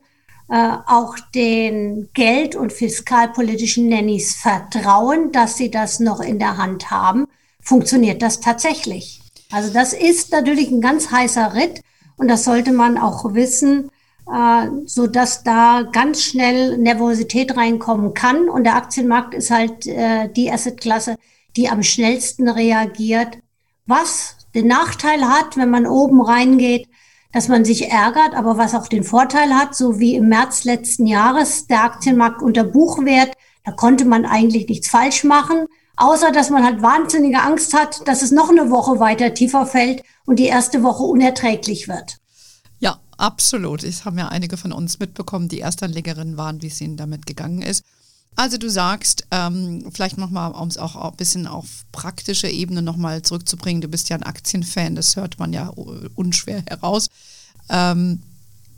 äh, 0.48 0.76
auch 0.86 1.16
den 1.34 2.10
geld- 2.14 2.56
und 2.56 2.72
fiskalpolitischen 2.72 3.88
Nannies 3.88 4.34
vertrauen, 4.34 5.30
dass 5.32 5.56
sie 5.56 5.70
das 5.70 6.00
noch 6.00 6.20
in 6.20 6.38
der 6.38 6.56
Hand 6.56 6.90
haben, 6.90 7.26
funktioniert 7.60 8.22
das 8.22 8.40
tatsächlich. 8.40 9.23
Also 9.54 9.72
das 9.72 9.92
ist 9.92 10.32
natürlich 10.32 10.72
ein 10.72 10.80
ganz 10.80 11.12
heißer 11.12 11.54
Ritt 11.54 11.80
und 12.16 12.26
das 12.26 12.42
sollte 12.42 12.72
man 12.72 12.98
auch 12.98 13.34
wissen, 13.34 13.88
äh, 14.26 14.66
so 14.84 15.06
dass 15.06 15.44
da 15.44 15.82
ganz 15.92 16.24
schnell 16.24 16.76
Nervosität 16.76 17.56
reinkommen 17.56 18.14
kann. 18.14 18.48
Und 18.48 18.64
der 18.64 18.74
Aktienmarkt 18.74 19.32
ist 19.32 19.52
halt 19.52 19.86
äh, 19.86 20.28
die 20.28 20.50
Assetklasse, 20.50 21.14
die 21.56 21.68
am 21.68 21.84
schnellsten 21.84 22.48
reagiert, 22.48 23.38
was 23.86 24.38
den 24.56 24.66
Nachteil 24.66 25.24
hat, 25.28 25.56
wenn 25.56 25.70
man 25.70 25.86
oben 25.86 26.20
reingeht, 26.20 26.88
dass 27.32 27.46
man 27.46 27.64
sich 27.64 27.90
ärgert, 27.92 28.34
aber 28.34 28.58
was 28.58 28.74
auch 28.74 28.88
den 28.88 29.04
Vorteil 29.04 29.54
hat, 29.54 29.76
so 29.76 30.00
wie 30.00 30.16
im 30.16 30.28
März 30.28 30.64
letzten 30.64 31.06
Jahres 31.06 31.68
der 31.68 31.84
Aktienmarkt 31.84 32.42
unter 32.42 32.64
Buchwert, 32.64 33.34
da 33.64 33.70
konnte 33.70 34.04
man 34.04 34.26
eigentlich 34.26 34.68
nichts 34.68 34.88
falsch 34.88 35.22
machen. 35.22 35.66
Außer, 35.96 36.32
dass 36.32 36.50
man 36.50 36.64
halt 36.64 36.82
wahnsinnige 36.82 37.40
Angst 37.40 37.72
hat, 37.72 38.06
dass 38.08 38.22
es 38.22 38.32
noch 38.32 38.50
eine 38.50 38.70
Woche 38.70 38.98
weiter 38.98 39.32
tiefer 39.32 39.66
fällt 39.66 40.02
und 40.26 40.38
die 40.38 40.46
erste 40.46 40.82
Woche 40.82 41.04
unerträglich 41.04 41.86
wird. 41.88 42.18
Ja, 42.80 42.98
absolut. 43.16 43.84
Es 43.84 44.04
haben 44.04 44.18
ja 44.18 44.28
einige 44.28 44.56
von 44.56 44.72
uns 44.72 44.98
mitbekommen, 44.98 45.48
die 45.48 45.60
Erstanlegerinnen 45.60 46.36
waren, 46.36 46.62
wie 46.62 46.66
es 46.66 46.80
ihnen 46.80 46.96
damit 46.96 47.26
gegangen 47.26 47.62
ist. 47.62 47.84
Also 48.36 48.58
du 48.58 48.68
sagst, 48.68 49.26
ähm, 49.30 49.88
vielleicht 49.92 50.18
nochmal, 50.18 50.50
um 50.52 50.66
es 50.66 50.76
auch 50.76 50.96
ein 50.96 51.16
bisschen 51.16 51.46
auf 51.46 51.84
praktische 51.92 52.48
Ebene 52.48 52.82
nochmal 52.82 53.22
zurückzubringen, 53.22 53.80
du 53.80 53.88
bist 53.88 54.08
ja 54.08 54.16
ein 54.16 54.24
Aktienfan, 54.24 54.96
das 54.96 55.14
hört 55.14 55.38
man 55.38 55.52
ja 55.52 55.72
unschwer 56.16 56.64
heraus. 56.68 57.08
Ähm, 57.68 58.22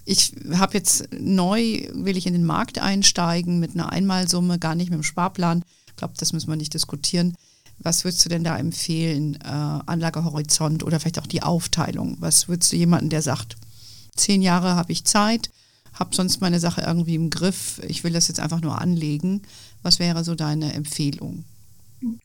ich 0.05 0.33
habe 0.53 0.75
jetzt 0.75 1.09
neu, 1.19 1.89
will 1.93 2.17
ich 2.17 2.27
in 2.27 2.35
den 2.35 2.45
Markt 2.45 2.79
einsteigen 2.79 3.59
mit 3.59 3.75
einer 3.75 3.91
Einmalsumme, 3.91 4.59
gar 4.59 4.75
nicht 4.75 4.91
mit 4.91 4.99
dem 4.99 5.03
Sparplan. 5.03 5.65
Ich 5.97 5.99
glaube, 5.99 6.13
das 6.19 6.35
müssen 6.35 6.51
wir 6.51 6.57
nicht 6.57 6.75
diskutieren. 6.75 7.37
Was 7.79 8.05
würdest 8.05 8.23
du 8.23 8.29
denn 8.29 8.45
da 8.45 8.59
empfehlen? 8.59 9.37
Äh, 9.37 9.49
Anlagehorizont 9.49 10.83
oder 10.83 11.01
vielleicht 11.01 11.19
auch 11.19 11.27
die 11.27 11.43
Aufteilung? 11.43 12.19
Was 12.21 12.49
würdest 12.49 12.71
du 12.71 12.77
jemanden, 12.77 13.09
der 13.09 13.23
sagt, 13.23 13.57
zehn 14.15 14.43
Jahre 14.43 14.77
habe 14.77 14.93
ich 14.93 15.05
Zeit, 15.05 15.51
habe 15.95 16.15
sonst 16.15 16.43
meine 16.43 16.61
Sache 16.61 16.83
irgendwie 16.87 17.15
im 17.15 17.31
Griff, 17.31 17.81
ich 17.89 18.05
will 18.05 18.13
das 18.13 18.29
jetzt 18.29 18.41
einfach 18.41 18.61
nur 18.61 18.79
anlegen. 18.79 19.41
Was 19.83 19.99
wäre 19.99 20.23
so 20.23 20.35
deine 20.35 20.75
Empfehlung? 20.75 21.45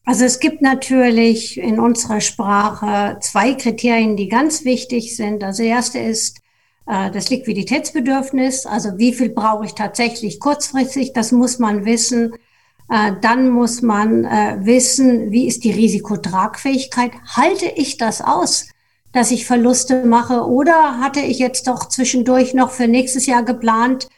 Also 0.03 0.25
es 0.25 0.41
gibt 0.41 0.61
natürlich 0.61 1.57
in 1.57 1.79
unserer 1.79 2.19
Sprache 2.19 3.17
zwei 3.21 3.53
Kriterien, 3.53 4.17
die 4.17 4.27
ganz 4.27 4.65
wichtig 4.65 5.15
sind. 5.15 5.41
Das 5.41 5.59
erste 5.59 5.99
ist 5.99 6.41
äh, 6.87 7.09
das 7.11 7.29
Liquiditätsbedürfnis, 7.29 8.65
also 8.65 8.97
wie 8.97 9.13
viel 9.13 9.29
brauche 9.29 9.65
ich 9.65 9.75
tatsächlich 9.75 10.41
kurzfristig, 10.41 11.13
das 11.13 11.31
muss 11.31 11.57
man 11.57 11.85
wissen. 11.85 12.33
Äh, 12.89 13.13
dann 13.21 13.49
muss 13.49 13.81
man 13.81 14.25
äh, 14.25 14.57
wissen, 14.61 15.31
wie 15.31 15.47
ist 15.47 15.63
die 15.63 15.71
Risikotragfähigkeit. 15.71 17.11
Halte 17.35 17.65
ich 17.67 17.97
das 17.97 18.21
aus, 18.21 18.67
dass 19.13 19.31
ich 19.31 19.45
Verluste 19.45 20.05
mache? 20.05 20.45
Oder 20.45 20.99
hatte 20.99 21.21
ich 21.21 21.39
jetzt 21.39 21.67
doch 21.67 21.87
zwischendurch 21.87 22.53
noch 22.53 22.71
für 22.71 22.87
nächstes 22.87 23.27
Jahr 23.27 23.43
geplant, 23.43 24.09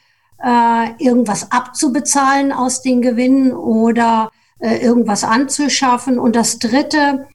äh, 0.43 0.91
irgendwas 0.97 1.51
abzubezahlen 1.51 2.51
aus 2.51 2.81
den 2.81 3.01
Gewinnen 3.01 3.53
oder 3.53 4.31
irgendwas 4.59 5.25
anzuschaffen? 5.25 6.17
Und 6.17 6.37
das 6.37 6.57
Dritte 6.57 7.27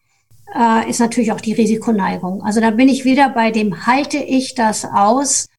ist 0.88 0.98
natürlich 0.98 1.30
auch 1.30 1.42
die 1.42 1.52
Risikoneigung. 1.52 2.42
Also 2.42 2.62
da 2.62 2.70
bin 2.70 2.88
ich 2.88 3.04
wieder 3.04 3.28
bei 3.28 3.50
dem, 3.50 3.86
halte 3.86 4.16
ich 4.16 4.54
das 4.54 4.86
aus? 4.86 5.50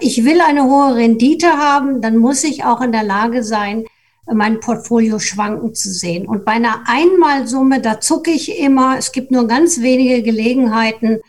Ich 0.00 0.24
will 0.24 0.40
eine 0.40 0.64
hohe 0.64 0.96
Rendite 0.96 1.52
haben, 1.52 2.00
dann 2.00 2.16
muss 2.16 2.42
ich 2.42 2.64
auch 2.64 2.80
in 2.80 2.90
der 2.90 3.04
Lage 3.04 3.44
sein, 3.44 3.84
mein 4.32 4.60
Portfolio 4.60 5.18
schwanken 5.18 5.74
zu 5.74 5.90
sehen. 5.90 6.26
Und 6.26 6.44
bei 6.44 6.52
einer 6.52 6.82
Einmalsumme, 6.86 7.80
da 7.80 8.00
zucke 8.00 8.30
ich 8.30 8.58
immer. 8.58 8.96
Es 8.98 9.12
gibt 9.12 9.30
nur 9.30 9.46
ganz 9.46 9.80
wenige 9.80 10.22
Gelegenheiten, 10.22 11.20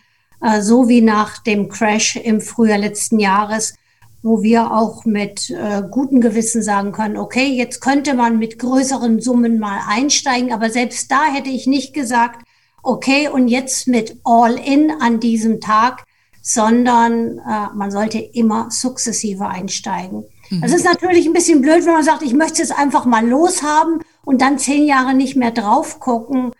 äh, 0.42 0.62
so 0.62 0.88
wie 0.88 1.02
nach 1.02 1.40
dem 1.40 1.70
Crash 1.70 2.16
im 2.16 2.42
Frühjahr 2.42 2.78
letzten 2.78 3.20
Jahres, 3.20 3.76
wo 4.22 4.44
wir 4.44 4.74
auch 4.74 5.06
mit 5.06 5.50
äh, 5.50 5.82
gutem 5.90 6.22
Gewissen 6.22 6.62
sagen 6.62 6.92
können, 6.92 7.18
okay, 7.18 7.48
jetzt 7.48 7.80
könnte 7.80 8.14
man 8.14 8.38
mit 8.38 8.60
größeren 8.60 9.22
Summen 9.22 9.60
mal 9.60 9.80
einsteigen, 9.88 10.52
aber 10.52 10.70
selbst 10.70 11.10
da 11.10 11.26
hätte 11.26 11.50
ich 11.50 11.68
nicht 11.68 11.94
gesagt, 11.94 12.44
okay, 12.84 13.30
und 13.30 13.48
jetzt 13.48 13.88
mit 13.88 14.18
All-in 14.24 14.92
an 15.00 15.20
diesem 15.20 15.62
Tag, 15.62 16.04
sondern 16.42 17.38
äh, 17.40 17.74
man 17.76 17.92
sollte 17.92 18.20
immer 18.20 18.72
sukzessive 18.72 19.48
einsteigen. 19.48 20.26
Mhm. 20.50 20.62
Das 20.62 20.74
ist 20.74 20.86
natürlich 20.86 21.26
ein 21.26 21.34
bisschen 21.34 21.62
blöd, 21.62 21.86
wenn 21.86 21.94
man 21.94 22.04
sagt, 22.04 22.24
ich 22.24 22.34
möchte 22.34 22.62
es 22.62 22.72
einfach 22.72 23.06
mal 23.06 23.28
loshaben 23.28 24.02
und 24.26 24.42
dann 24.42 24.58
zehn 24.58 24.86
Jahre 24.86 25.14
nicht 25.14 25.36
mehr 25.36 25.52
drauf 25.52 26.00
gucken. 26.00 26.52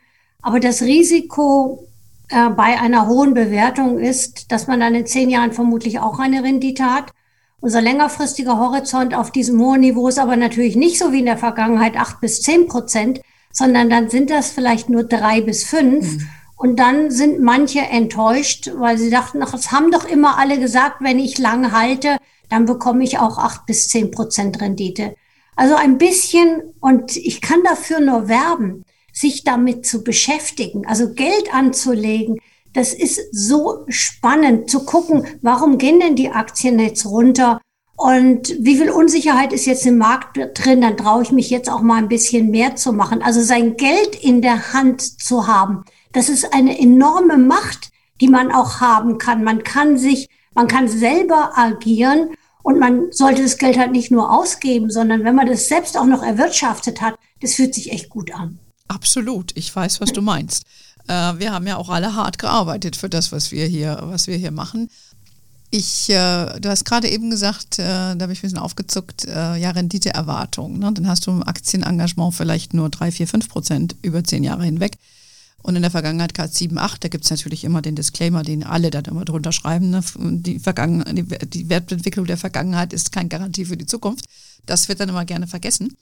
Aber 0.42 0.60
das 0.60 0.82
Risiko 0.82 1.88
äh, 2.30 2.50
bei 2.50 2.80
einer 2.80 3.08
hohen 3.08 3.34
Bewertung 3.34 4.00
ist, 4.00 4.52
dass 4.52 4.68
man 4.68 4.80
dann 4.80 4.96
in 4.96 5.06
zehn 5.06 5.30
Jahren 5.30 5.52
vermutlich 5.52 6.00
auch 6.00 6.20
eine 6.20 6.44
Rendite 6.44 6.86
hat. 6.86 7.12
Unser 7.62 7.82
längerfristiger 7.82 8.58
Horizont 8.58 9.14
auf 9.14 9.32
diesem 9.32 9.60
hohen 9.60 9.82
Niveau 9.82 10.08
ist 10.08 10.20
aber 10.20 10.38
natürlich 10.38 10.76
nicht 10.76 10.98
so 10.98 11.12
wie 11.12 11.20
in 11.20 11.26
der 11.26 11.38
Vergangenheit 11.38 11.98
acht 11.98 12.22
bis 12.22 12.42
zehn 12.42 12.68
Prozent, 12.68 13.20
sondern 13.52 13.90
dann 13.90 14.10
sind 14.10 14.30
das 14.30 14.52
vielleicht 14.52 14.90
nur 14.90 15.04
drei 15.04 15.42
bis 15.42 15.66
fünf. 15.66 16.18
Mhm. 16.18 16.30
Und 16.56 16.78
dann 16.78 17.10
sind 17.10 17.42
manche 17.42 17.80
enttäuscht, 17.80 18.72
weil 18.78 18.98
sie 18.98 19.10
dachten, 19.10 19.42
ach, 19.42 19.54
es 19.54 19.72
haben 19.72 19.92
doch 19.92 20.06
immer 20.06 20.38
alle 20.38 20.60
gesagt, 20.60 20.98
wenn 21.00 21.18
ich 21.18 21.38
lang 21.38 21.72
halte, 21.72 22.18
dann 22.50 22.66
bekomme 22.66 23.04
ich 23.04 23.20
auch 23.20 23.38
acht 23.38 23.66
bis 23.66 23.88
zehn 23.88 24.12
Prozent 24.12 24.62
Rendite. 24.62 25.16
Also 25.56 25.76
ein 25.76 25.98
bisschen, 25.98 26.62
und 26.80 27.16
ich 27.18 27.42
kann 27.42 27.64
dafür 27.64 28.00
nur 28.00 28.28
werben, 28.28 28.86
sich 29.14 29.44
damit 29.44 29.86
zu 29.86 30.04
beschäftigen, 30.04 30.86
also 30.88 31.14
Geld 31.14 31.54
anzulegen. 31.54 32.40
Das 32.74 32.94
ist 32.94 33.20
so 33.32 33.86
spannend 33.88 34.70
zu 34.70 34.86
gucken, 34.86 35.26
warum 35.42 35.78
gehen 35.78 36.00
denn 36.00 36.16
die 36.16 36.30
Aktien 36.30 36.80
jetzt 36.80 37.06
runter? 37.06 37.60
Und 37.98 38.56
wie 38.60 38.78
viel 38.78 38.90
Unsicherheit 38.92 39.52
ist 39.52 39.66
jetzt 39.66 39.86
im 39.86 39.98
Markt 39.98 40.38
drin? 40.38 40.80
Dann 40.80 40.96
traue 40.96 41.24
ich 41.24 41.34
mich 41.34 41.50
jetzt 41.50 41.70
auch 41.70 41.82
mal 41.82 41.98
ein 41.98 42.08
bisschen 42.08 42.50
mehr 42.50 42.78
zu 42.78 42.94
machen. 42.94 43.22
Also 43.22 43.42
sein 43.42 43.76
Geld 43.76 44.16
in 44.16 44.42
der 44.42 44.72
Hand 44.72 45.02
zu 45.02 45.48
haben, 45.48 45.84
das 46.14 46.30
ist 46.30 46.54
eine 46.54 46.80
enorme 46.80 47.38
Macht, 47.38 47.90
die 48.22 48.30
man 48.30 48.54
auch 48.54 48.80
haben 48.80 49.18
kann. 49.18 49.44
Man 49.44 49.64
kann 49.64 49.98
sich, 49.98 50.30
man 50.56 50.68
kann 50.68 50.88
selber 50.88 51.58
agieren 51.58 52.30
und 52.64 52.80
man 52.80 53.12
sollte 53.12 53.42
das 53.42 53.58
Geld 53.58 53.78
halt 53.78 53.92
nicht 53.92 54.12
nur 54.12 54.32
ausgeben, 54.32 54.90
sondern 54.90 55.24
wenn 55.24 55.36
man 55.36 55.48
das 55.48 55.68
selbst 55.68 55.98
auch 55.98 56.06
noch 56.06 56.24
erwirtschaftet 56.24 57.02
hat, 57.02 57.16
das 57.42 57.54
fühlt 57.54 57.74
sich 57.74 57.92
echt 57.92 58.10
gut 58.10 58.34
an. 58.34 58.60
Absolut, 58.88 59.56
ich 59.56 59.74
weiß, 59.74 60.02
was 60.02 60.12
du 60.12 60.22
meinst. 60.22 60.66
Äh, 61.08 61.40
wir 61.40 61.52
haben 61.52 61.68
ja 61.68 61.78
auch 61.78 61.90
alle 61.90 62.16
hart 62.16 62.40
gearbeitet 62.40 62.96
für 62.96 63.10
das, 63.10 63.32
was 63.32 63.52
wir 63.52 63.66
hier, 63.66 64.00
was 64.04 64.28
wir 64.28 64.36
hier 64.36 64.52
machen. 64.52 64.90
Ich, 65.72 66.10
äh, 66.10 66.60
du 66.60 66.70
hast 66.70 66.84
gerade 66.86 67.10
eben 67.10 67.30
gesagt, 67.30 67.78
äh, 67.78 67.84
da 67.84 68.18
habe 68.20 68.34
ich 68.34 68.40
ein 68.40 68.42
bisschen 68.42 68.58
aufgezuckt, 68.58 69.26
äh, 69.26 69.56
ja, 69.58 69.70
Renditeerwartung. 69.70 70.80
Ne? 70.80 70.92
Dann 70.92 71.08
hast 71.08 71.28
du 71.28 71.32
im 71.32 71.44
Aktienengagement 71.44 72.34
vielleicht 72.34 72.74
nur 72.74 72.90
3, 72.90 73.12
4, 73.12 73.28
5 73.28 73.50
Prozent 73.50 73.96
über 74.02 74.24
zehn 74.24 74.44
Jahre 74.44 74.64
hinweg. 74.64 74.98
Und 75.62 75.76
in 75.76 75.82
der 75.82 75.92
Vergangenheit 75.92 76.34
gerade 76.34 76.54
7, 76.54 76.78
8, 76.78 77.04
da 77.04 77.10
gibt 77.10 77.26
es 77.26 77.32
natürlich 77.32 77.64
immer 77.64 77.82
den 77.82 77.96
Disclaimer, 77.96 78.44
den 78.44 78.64
alle 78.64 78.92
dann 78.92 79.06
immer 79.06 79.26
drunter 79.26 79.52
schreiben. 79.52 79.90
Ne? 79.90 80.02
Die, 80.16 80.60
Vergangen 80.60 81.04
die, 81.16 81.24
die 81.24 81.70
Wertentwicklung 81.70 82.26
der 82.26 82.38
Vergangenheit 82.38 82.94
ist 82.94 83.12
kein 83.12 83.30
Garantie 83.30 83.66
für 83.66 83.78
die 83.78 83.86
Zukunft. 83.86 84.26
Das 84.66 84.88
wird 84.88 85.00
dann 85.00 85.10
immer 85.10 85.26
gerne 85.26 85.48
vergessen. 85.48 85.96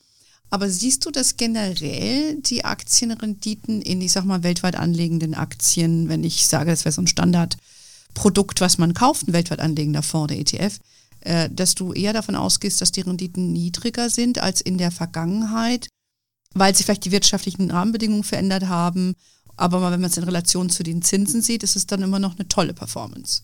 Aber 0.50 0.70
siehst 0.70 1.06
du, 1.06 1.12
dass 1.12 1.38
generell 1.38 2.40
die 2.42 2.64
Aktienrenditen 2.64 3.82
in, 3.82 4.00
ich 4.00 4.14
sag 4.14 4.26
mal, 4.26 4.44
weltweit 4.44 4.78
anlegenden 4.78 5.34
Aktien, 5.34 6.08
wenn 6.08 6.24
ich 6.24 6.48
sage, 6.48 6.70
das 6.72 6.86
wäre 6.86 6.94
so 6.94 7.02
ein 7.02 7.08
Standardprodukt, 7.08 8.62
was 8.62 8.78
man 8.78 8.94
kauft, 8.94 9.28
ein 9.28 9.34
weltweit 9.34 9.60
anlegender 9.60 10.04
Fonds, 10.04 10.30
der 10.30 10.40
ETF, 10.40 10.80
äh, 11.22 11.50
dass 11.52 11.76
du 11.76 11.92
eher 11.92 12.14
davon 12.14 12.36
ausgehst, 12.36 12.80
dass 12.80 12.94
die 12.94 13.02
Renditen 13.02 13.52
niedriger 13.52 14.10
sind 14.10 14.40
als 14.40 14.62
in 14.62 14.78
der 14.78 14.92
Vergangenheit, 14.92 15.90
weil 16.54 16.74
sich 16.74 16.86
vielleicht 16.86 17.06
die 17.06 17.12
wirtschaftlichen 17.12 17.70
Rahmenbedingungen 17.70 18.24
verändert 18.24 18.68
haben 18.68 19.16
aber 19.58 19.82
wenn 19.92 20.00
man 20.00 20.10
es 20.10 20.18
in 20.18 20.24
Relation 20.24 20.70
zu 20.70 20.84
den 20.84 21.02
Zinsen 21.02 21.42
sieht, 21.42 21.64
ist 21.64 21.76
es 21.76 21.88
dann 21.88 22.02
immer 22.02 22.20
noch 22.20 22.38
eine 22.38 22.48
tolle 22.48 22.74
Performance. 22.74 23.42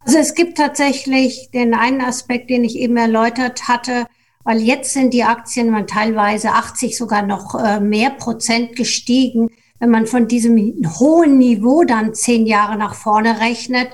Also 0.00 0.18
es 0.18 0.34
gibt 0.34 0.56
tatsächlich 0.56 1.50
den 1.52 1.74
einen 1.74 2.00
Aspekt, 2.00 2.48
den 2.48 2.64
ich 2.64 2.76
eben 2.76 2.96
erläutert 2.96 3.66
hatte, 3.66 4.06
weil 4.44 4.60
jetzt 4.62 4.92
sind 4.92 5.12
die 5.12 5.24
Aktien 5.24 5.70
man 5.70 5.88
teilweise 5.88 6.52
80 6.52 6.96
sogar 6.96 7.22
noch 7.22 7.56
äh, 7.56 7.80
mehr 7.80 8.10
Prozent 8.10 8.76
gestiegen. 8.76 9.50
Wenn 9.80 9.90
man 9.90 10.06
von 10.06 10.28
diesem 10.28 10.56
hohen 11.00 11.38
Niveau 11.38 11.82
dann 11.82 12.14
zehn 12.14 12.46
Jahre 12.46 12.78
nach 12.78 12.94
vorne 12.94 13.40
rechnet, 13.40 13.88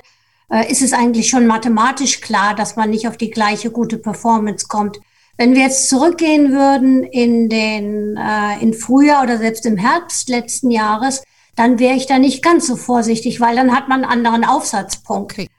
äh, 0.51 0.71
ist 0.71 0.83
es 0.83 0.93
eigentlich 0.93 1.29
schon 1.29 1.47
mathematisch 1.47 2.21
klar, 2.21 2.53
dass 2.55 2.75
man 2.75 2.91
nicht 2.91 3.07
auf 3.07 3.17
die 3.17 3.31
gleiche 3.31 3.71
gute 3.71 3.97
Performance 3.97 4.67
kommt. 4.67 4.99
Wenn 5.37 5.55
wir 5.55 5.63
jetzt 5.63 5.89
zurückgehen 5.89 6.51
würden 6.51 7.03
in 7.03 7.49
den 7.49 8.17
äh, 8.17 8.61
in 8.61 8.73
Frühjahr 8.73 9.23
oder 9.23 9.37
selbst 9.37 9.65
im 9.65 9.77
Herbst 9.77 10.29
letzten 10.29 10.69
Jahres, 10.69 11.23
dann 11.55 11.79
wäre 11.79 11.95
ich 11.95 12.05
da 12.05 12.19
nicht 12.19 12.43
ganz 12.43 12.67
so 12.67 12.75
vorsichtig, 12.75 13.39
weil 13.39 13.55
dann 13.55 13.75
hat 13.75 13.87
man 13.87 14.03
einen 14.03 14.11
anderen 14.25 14.45
Aufsatzpunkt. 14.45 15.33
Okay. 15.33 15.49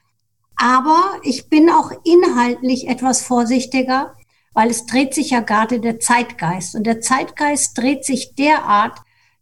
Aber 0.57 1.03
ich 1.23 1.49
bin 1.49 1.69
auch 1.71 1.91
inhaltlich 2.05 2.89
etwas 2.89 3.23
vorsichtiger, 3.23 4.15
weil 4.53 4.71
es 4.71 4.87
dreht 4.87 5.15
sich 5.15 5.31
ja 5.31 5.41
gerade 5.41 5.81
der 5.81 5.99
Zeitgeist. 5.99 6.75
Und 6.75 6.85
der 6.85 7.01
Zeitgeist 7.01 7.77
dreht 7.77 8.05
sich 8.05 8.35
derart, 8.35 8.99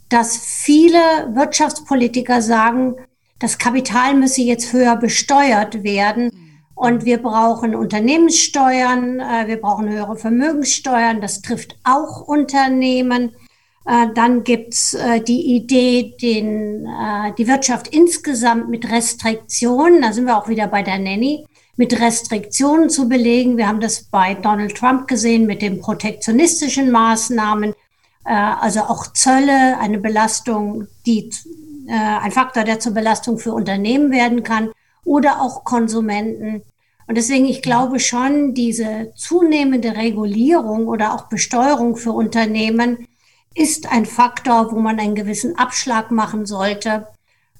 dass 0.09 0.37
viele 0.37 0.99
Wirtschaftspolitiker 1.35 2.43
sagen, 2.43 2.97
das 3.39 3.59
Kapital 3.59 4.15
müsse 4.15 4.43
jetzt 4.43 4.73
höher 4.73 4.97
besteuert 4.97 5.83
werden. 5.83 6.31
Und 6.83 7.05
wir 7.05 7.19
brauchen 7.19 7.77
Unternehmenssteuern, 7.77 9.21
äh, 9.21 9.47
wir 9.47 9.61
brauchen 9.61 9.89
höhere 9.89 10.17
Vermögenssteuern, 10.17 11.21
das 11.21 11.41
trifft 11.41 11.77
auch 11.85 12.23
Unternehmen. 12.23 13.37
Äh, 13.87 14.09
dann 14.17 14.43
gibt's 14.43 14.93
äh, 14.95 15.21
die 15.21 15.55
Idee, 15.55 16.17
den, 16.21 16.89
die 17.39 17.47
Wirtschaft 17.47 17.87
insgesamt 17.87 18.69
mit 18.69 18.91
Restriktionen, 18.91 20.03
da 20.03 20.13
sind 20.13 20.25
wir 20.27 20.37
auch 20.37 20.49
wieder 20.49 20.67
bei 20.67 20.83
der 20.83 20.99
Nanny, 20.99 21.47
mit 21.77 22.01
Restriktionen 22.01 22.91
zu 22.91 23.09
belegen. 23.09 23.57
Wir 23.57 23.69
haben 23.69 23.81
das 23.81 24.03
bei 24.03 24.35
Donald 24.35 24.75
Trump 24.77 25.07
gesehen 25.07 25.47
mit 25.47 25.63
den 25.63 25.81
protektionistischen 25.81 26.91
Maßnahmen. 26.91 27.75
also 28.25 28.81
auch 28.81 29.13
Zölle, 29.13 29.79
eine 29.79 29.99
Belastung, 29.99 30.89
die 31.07 31.31
ein 31.89 32.33
Faktor, 32.33 32.65
der 32.65 32.81
zur 32.81 32.93
Belastung 32.93 33.39
für 33.39 33.53
Unternehmen 33.53 34.11
werden 34.11 34.43
kann 34.43 34.71
oder 35.05 35.41
auch 35.41 35.65
Konsumenten. 35.65 36.63
Und 37.07 37.17
deswegen, 37.17 37.47
ich 37.47 37.63
glaube 37.63 37.99
schon, 38.01 38.55
diese 38.55 39.13
zunehmende 39.17 39.97
Regulierung 39.97 40.87
oder 40.87 41.15
auch 41.15 41.29
Besteuerung 41.29 41.97
für 41.97 42.13
Unternehmen 42.13 43.07
ist 43.55 43.91
ein 43.91 44.07
Faktor, 44.07 44.73
wo 44.73 44.79
man 44.79 44.99
einen 44.99 45.15
gewissen 45.15 45.59
Abschlag 45.59 46.11
machen 46.11 46.47
sollte. 46.47 47.07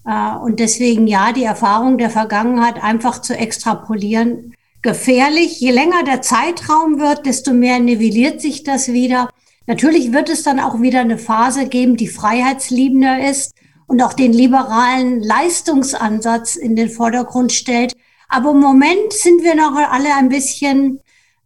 Äh, 0.07 0.37
und 0.37 0.61
deswegen, 0.61 1.07
ja, 1.07 1.33
die 1.33 1.45
Erfahrung 1.45 1.99
der 1.99 2.11
Vergangenheit 2.11 2.83
einfach 2.83 3.21
zu 3.21 3.37
extrapolieren, 3.37 4.55
gefährlich. 4.81 5.61
Je 5.61 5.71
länger 5.71 6.03
der 6.05 6.23
Zeitraum 6.23 6.99
wird, 6.99 7.27
desto 7.27 7.53
mehr 7.53 7.79
nivelliert 7.79 8.41
sich 8.41 8.65
das 8.65 8.93
wieder. 8.93 9.29
Natürlich 9.67 10.13
wird 10.13 10.29
es 10.29 10.43
dann 10.43 10.59
auch 10.59 10.81
wieder 10.81 11.01
eine 11.01 11.19
Phase 11.19 11.69
geben, 11.69 11.97
die 11.97 12.09
freiheitsliebender 12.09 13.29
ist 13.29 13.55
und 13.87 14.03
auch 14.03 14.13
den 14.13 14.33
liberalen 14.33 15.23
Leistungsansatz 15.23 16.57
in 16.57 16.75
den 16.75 16.91
Vordergrund 16.91 17.53
stellt. 17.53 17.95
Aber 18.33 18.53
im 18.53 18.61
Moment 18.61 19.13
sind 19.13 19.43
wir 19.43 19.55
noch 19.55 19.77
alle 19.77 20.15
ein 20.15 20.31
bisschen 20.31 21.01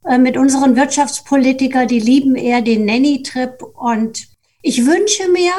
äh, 0.05 0.18
mit 0.18 0.37
unseren 0.37 0.76
Wirtschaftspolitikern, 0.76 1.89
die 1.89 1.99
lieben 1.99 2.37
eher 2.37 2.62
den 2.62 2.84
Nanny-Trip. 2.84 3.61
Und 3.74 4.28
ich 4.62 4.87
wünsche 4.87 5.28
mir, 5.32 5.51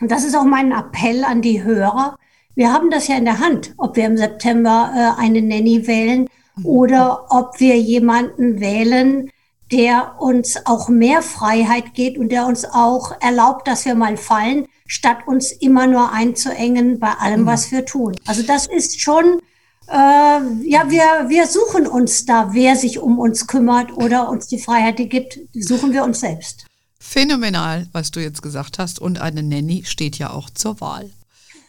und 0.00 0.10
das 0.10 0.24
ist 0.24 0.34
auch 0.34 0.44
mein 0.44 0.72
Appell 0.72 1.24
an 1.24 1.42
die 1.42 1.62
Hörer, 1.62 2.16
wir 2.54 2.72
haben 2.72 2.90
das 2.90 3.06
ja 3.06 3.18
in 3.18 3.26
der 3.26 3.40
Hand, 3.40 3.74
ob 3.76 3.96
wir 3.96 4.06
im 4.06 4.16
September 4.16 4.92
äh, 4.96 5.20
eine 5.20 5.42
Nanny 5.42 5.86
wählen 5.86 6.26
oder 6.64 7.26
ob 7.28 7.60
wir 7.60 7.76
jemanden 7.78 8.58
wählen, 8.58 9.30
der 9.70 10.14
uns 10.20 10.56
auch 10.64 10.88
mehr 10.88 11.20
Freiheit 11.20 11.92
geht 11.92 12.16
und 12.16 12.30
der 12.30 12.46
uns 12.46 12.64
auch 12.64 13.12
erlaubt, 13.20 13.68
dass 13.68 13.84
wir 13.84 13.94
mal 13.94 14.16
fallen, 14.16 14.66
statt 14.86 15.18
uns 15.26 15.52
immer 15.52 15.86
nur 15.86 16.12
einzuengen 16.12 16.98
bei 16.98 17.10
allem, 17.10 17.42
mhm. 17.42 17.46
was 17.46 17.70
wir 17.72 17.84
tun. 17.84 18.16
Also 18.24 18.42
das 18.42 18.66
ist 18.66 19.02
schon, 19.02 19.42
ja, 19.88 20.84
wir, 20.88 21.28
wir 21.28 21.46
suchen 21.46 21.86
uns 21.86 22.24
da, 22.26 22.50
wer 22.52 22.76
sich 22.76 22.98
um 22.98 23.18
uns 23.18 23.46
kümmert 23.46 23.92
oder 23.92 24.28
uns 24.28 24.48
die 24.48 24.58
Freiheit 24.58 24.96
gibt, 24.96 25.38
suchen 25.54 25.92
wir 25.92 26.04
uns 26.04 26.20
selbst. 26.20 26.66
Phänomenal, 26.98 27.86
was 27.92 28.10
du 28.10 28.20
jetzt 28.20 28.42
gesagt 28.42 28.78
hast. 28.78 28.98
Und 28.98 29.20
eine 29.20 29.42
Nanny 29.42 29.84
steht 29.84 30.18
ja 30.18 30.30
auch 30.30 30.50
zur 30.50 30.80
Wahl. 30.80 31.10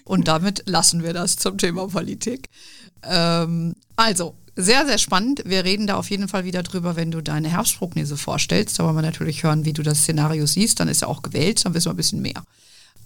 Und 0.03 0.27
damit 0.27 0.63
lassen 0.65 1.03
wir 1.03 1.13
das 1.13 1.35
zum 1.35 1.57
Thema 1.57 1.87
Politik. 1.87 2.49
Ähm, 3.03 3.75
also, 3.95 4.35
sehr, 4.55 4.87
sehr 4.87 4.97
spannend. 4.97 5.43
Wir 5.45 5.63
reden 5.63 5.85
da 5.85 5.97
auf 5.97 6.09
jeden 6.09 6.27
Fall 6.27 6.43
wieder 6.43 6.63
drüber, 6.63 6.95
wenn 6.95 7.11
du 7.11 7.21
deine 7.21 7.49
Herbstprognose 7.49 8.17
vorstellst. 8.17 8.79
Da 8.79 8.85
wollen 8.85 8.95
wir 8.95 9.03
natürlich 9.03 9.43
hören, 9.43 9.65
wie 9.65 9.73
du 9.73 9.83
das 9.83 9.99
Szenario 9.99 10.47
siehst. 10.47 10.79
Dann 10.79 10.87
ist 10.87 11.01
ja 11.01 11.07
auch 11.07 11.21
gewählt, 11.21 11.63
dann 11.63 11.75
wissen 11.75 11.85
wir 11.85 11.93
ein 11.93 11.97
bisschen 11.97 12.21
mehr. 12.23 12.43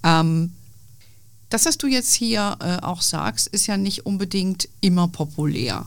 Ähm, 0.03 0.53
das, 1.51 1.65
was 1.65 1.77
du 1.77 1.87
jetzt 1.87 2.13
hier 2.13 2.57
äh, 2.59 2.83
auch 2.83 3.01
sagst, 3.01 3.47
ist 3.47 3.67
ja 3.67 3.77
nicht 3.77 4.05
unbedingt 4.05 4.67
immer 4.81 5.07
populär. 5.07 5.85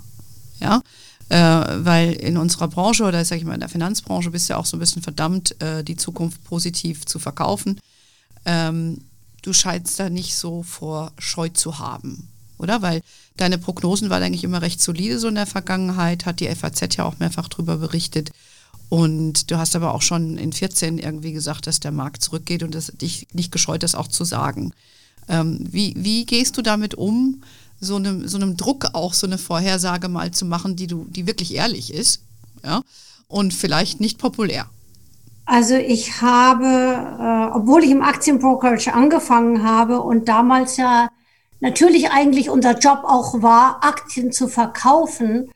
Ja, 0.61 0.83
äh, 1.29 1.85
weil 1.85 2.12
in 2.12 2.37
unserer 2.37 2.69
Branche 2.69 3.05
oder 3.05 3.25
sag 3.25 3.39
ich 3.39 3.45
mal 3.45 3.55
in 3.55 3.61
der 3.61 3.69
Finanzbranche 3.69 4.31
bist 4.31 4.49
du 4.49 4.53
ja 4.53 4.59
auch 4.59 4.67
so 4.67 4.77
ein 4.77 4.81
bisschen 4.81 5.03
verdammt, 5.03 5.61
äh, 5.61 5.83
die 5.83 5.97
Zukunft 5.97 6.45
positiv 6.45 7.07
zu 7.07 7.19
verkaufen. 7.19 7.81
Ähm, 8.45 8.99
du 9.43 9.53
scheinst 9.53 9.99
da 9.99 10.09
nicht 10.09 10.37
so 10.37 10.62
vor 10.62 11.12
Scheu 11.19 11.49
zu 11.49 11.79
haben 11.79 12.29
oder? 12.59 12.83
Weil 12.83 13.03
deine 13.37 13.59
Prognosen 13.59 14.11
waren 14.11 14.23
eigentlich 14.23 14.45
immer 14.45 14.62
recht 14.62 14.81
solide 14.81 15.19
so 15.19 15.29
in 15.29 15.35
der 15.37 15.47
Vergangenheit, 15.47 16.27
hat 16.27 16.41
die 16.41 16.49
FAZ 16.49 16.97
ja 16.97 17.05
auch 17.05 17.19
mehrfach 17.19 17.49
drüber 17.49 17.77
berichtet. 17.77 18.31
Und 18.89 19.51
du 19.51 19.59
hast 19.59 19.75
aber 19.77 19.95
auch 19.95 20.03
schon 20.03 20.37
in 20.37 20.53
14 20.53 20.99
irgendwie 20.99 21.33
gesagt, 21.33 21.67
dass 21.67 21.81
der 21.81 21.93
Markt 21.93 22.23
zurückgeht 22.23 22.62
und 22.62 22.75
das 22.75 22.87
dich 22.87 23.29
nicht 23.33 23.51
gescheut 23.51 23.83
ist, 23.83 23.95
auch 23.95 24.09
zu 24.09 24.25
sagen. 24.25 24.73
Ähm, 25.29 25.59
wie, 25.61 25.95
wie 25.97 26.25
gehst 26.27 26.57
du 26.57 26.62
damit 26.62 26.95
um, 26.95 27.43
so 27.81 27.97
einem, 27.97 28.27
so 28.29 28.37
einem 28.37 28.57
Druck 28.57 28.91
auch 28.93 29.14
so 29.14 29.27
eine 29.27 29.39
Vorhersage 29.39 30.09
mal 30.09 30.31
zu 30.31 30.45
machen, 30.45 30.77
die 30.77 30.87
du, 30.87 31.07
die 31.09 31.27
wirklich 31.27 31.55
ehrlich 31.55 31.93
ist, 31.93 32.20
ja, 32.64 32.83
und 33.29 33.55
vielleicht 33.55 34.01
nicht 34.01 34.18
populär? 34.18 34.66
Also 35.47 35.75
ich 35.75 36.22
habe, 36.22 36.64
äh, 36.64 37.57
obwohl 37.57 37.85
ich 37.85 37.91
im 37.91 38.03
Aktienbrokerage 38.03 38.95
angefangen 38.95 39.62
habe 39.62 40.01
und 40.01 40.29
damals 40.29 40.79
ja 40.79 41.11
natürlich 41.61 42.11
eigentlich 42.11 42.49
unser 42.49 42.79
Job 42.79 43.01
auch 43.05 43.43
war, 43.43 43.85
Aktien 43.85 44.33
zu 44.33 44.49
verkaufen, 44.49 45.51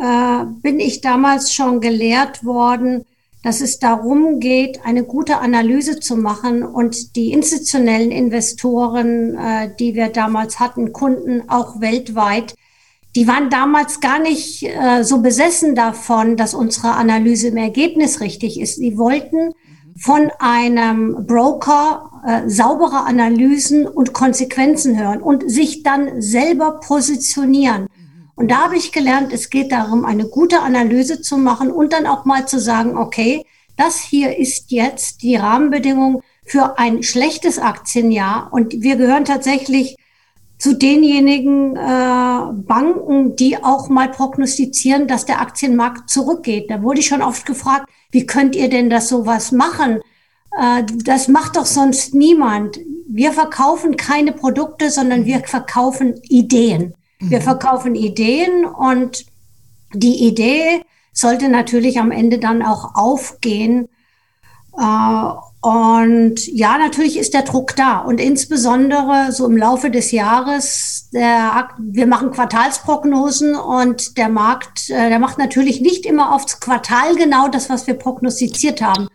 äh, 0.00 0.44
bin 0.62 0.78
ich 0.78 1.00
damals 1.00 1.52
schon 1.52 1.80
gelehrt 1.80 2.44
worden, 2.44 3.04
dass 3.42 3.60
es 3.60 3.78
darum 3.78 4.38
geht, 4.40 4.84
eine 4.84 5.04
gute 5.04 5.38
Analyse 5.38 5.98
zu 5.98 6.16
machen 6.16 6.62
und 6.62 7.16
die 7.16 7.32
institutionellen 7.32 8.10
Investoren, 8.10 9.36
äh, 9.36 9.74
die 9.78 9.94
wir 9.94 10.08
damals 10.08 10.60
hatten, 10.60 10.92
Kunden 10.92 11.48
auch 11.48 11.80
weltweit, 11.80 12.54
die 13.14 13.28
waren 13.28 13.50
damals 13.50 14.00
gar 14.00 14.18
nicht 14.18 14.62
äh, 14.62 15.02
so 15.02 15.20
besessen 15.20 15.74
davon, 15.74 16.36
dass 16.36 16.54
unsere 16.54 16.92
Analyse 16.92 17.48
im 17.48 17.58
Ergebnis 17.58 18.20
richtig 18.20 18.58
ist. 18.58 18.76
Sie 18.76 18.96
wollten 18.96 19.52
von 19.98 20.30
einem 20.38 21.26
Broker 21.26 22.10
äh, 22.26 22.48
saubere 22.48 23.04
Analysen 23.04 23.86
und 23.86 24.14
Konsequenzen 24.14 24.98
hören 24.98 25.20
und 25.20 25.50
sich 25.50 25.82
dann 25.82 26.22
selber 26.22 26.80
positionieren. 26.80 27.88
Und 28.34 28.50
da 28.50 28.64
habe 28.64 28.76
ich 28.76 28.92
gelernt, 28.92 29.32
es 29.32 29.50
geht 29.50 29.72
darum, 29.72 30.04
eine 30.04 30.26
gute 30.26 30.60
Analyse 30.60 31.20
zu 31.20 31.36
machen 31.36 31.70
und 31.70 31.92
dann 31.92 32.06
auch 32.06 32.24
mal 32.24 32.46
zu 32.46 32.58
sagen, 32.58 32.96
okay, 32.96 33.44
das 33.76 33.98
hier 34.00 34.38
ist 34.38 34.70
jetzt 34.70 35.22
die 35.22 35.36
Rahmenbedingung 35.36 36.22
für 36.44 36.78
ein 36.78 37.02
schlechtes 37.02 37.58
Aktienjahr. 37.58 38.48
Und 38.52 38.82
wir 38.82 38.96
gehören 38.96 39.24
tatsächlich 39.24 39.96
zu 40.58 40.76
denjenigen 40.76 41.76
äh, 41.76 42.52
Banken, 42.52 43.34
die 43.36 43.62
auch 43.62 43.88
mal 43.88 44.08
prognostizieren, 44.08 45.08
dass 45.08 45.26
der 45.26 45.40
Aktienmarkt 45.40 46.08
zurückgeht. 46.08 46.70
Da 46.70 46.82
wurde 46.82 47.00
ich 47.00 47.06
schon 47.06 47.22
oft 47.22 47.46
gefragt, 47.46 47.90
wie 48.12 48.26
könnt 48.26 48.54
ihr 48.54 48.68
denn 48.68 48.88
das 48.88 49.08
sowas 49.08 49.50
machen? 49.50 50.00
Äh, 50.56 50.84
das 51.04 51.26
macht 51.28 51.56
doch 51.56 51.66
sonst 51.66 52.14
niemand. 52.14 52.78
Wir 53.08 53.32
verkaufen 53.32 53.96
keine 53.96 54.32
Produkte, 54.32 54.90
sondern 54.90 55.24
wir 55.24 55.40
verkaufen 55.40 56.20
Ideen. 56.28 56.94
Wir 57.22 57.38
mhm. 57.38 57.42
verkaufen 57.42 57.94
Ideen 57.94 58.64
und 58.64 59.26
die 59.94 60.26
Idee 60.26 60.82
sollte 61.12 61.48
natürlich 61.48 61.98
am 62.00 62.10
Ende 62.10 62.38
dann 62.38 62.62
auch 62.62 62.94
aufgehen. 62.94 63.88
Äh, 64.78 65.32
und 65.60 66.44
ja, 66.48 66.76
natürlich 66.76 67.16
ist 67.16 67.34
der 67.34 67.42
Druck 67.42 67.76
da. 67.76 67.98
Und 67.98 68.20
insbesondere 68.20 69.30
so 69.30 69.46
im 69.46 69.56
Laufe 69.56 69.90
des 69.90 70.10
Jahres, 70.10 71.08
der, 71.12 71.68
wir 71.78 72.08
machen 72.08 72.32
Quartalsprognosen 72.32 73.54
und 73.54 74.18
der 74.18 74.28
Markt, 74.28 74.90
äh, 74.90 75.08
der 75.08 75.20
macht 75.20 75.38
natürlich 75.38 75.80
nicht 75.80 76.04
immer 76.04 76.34
aufs 76.34 76.58
Quartal 76.58 77.14
genau 77.14 77.46
das, 77.46 77.70
was 77.70 77.86
wir 77.86 77.94
prognostiziert 77.94 78.82
haben. 78.82 79.06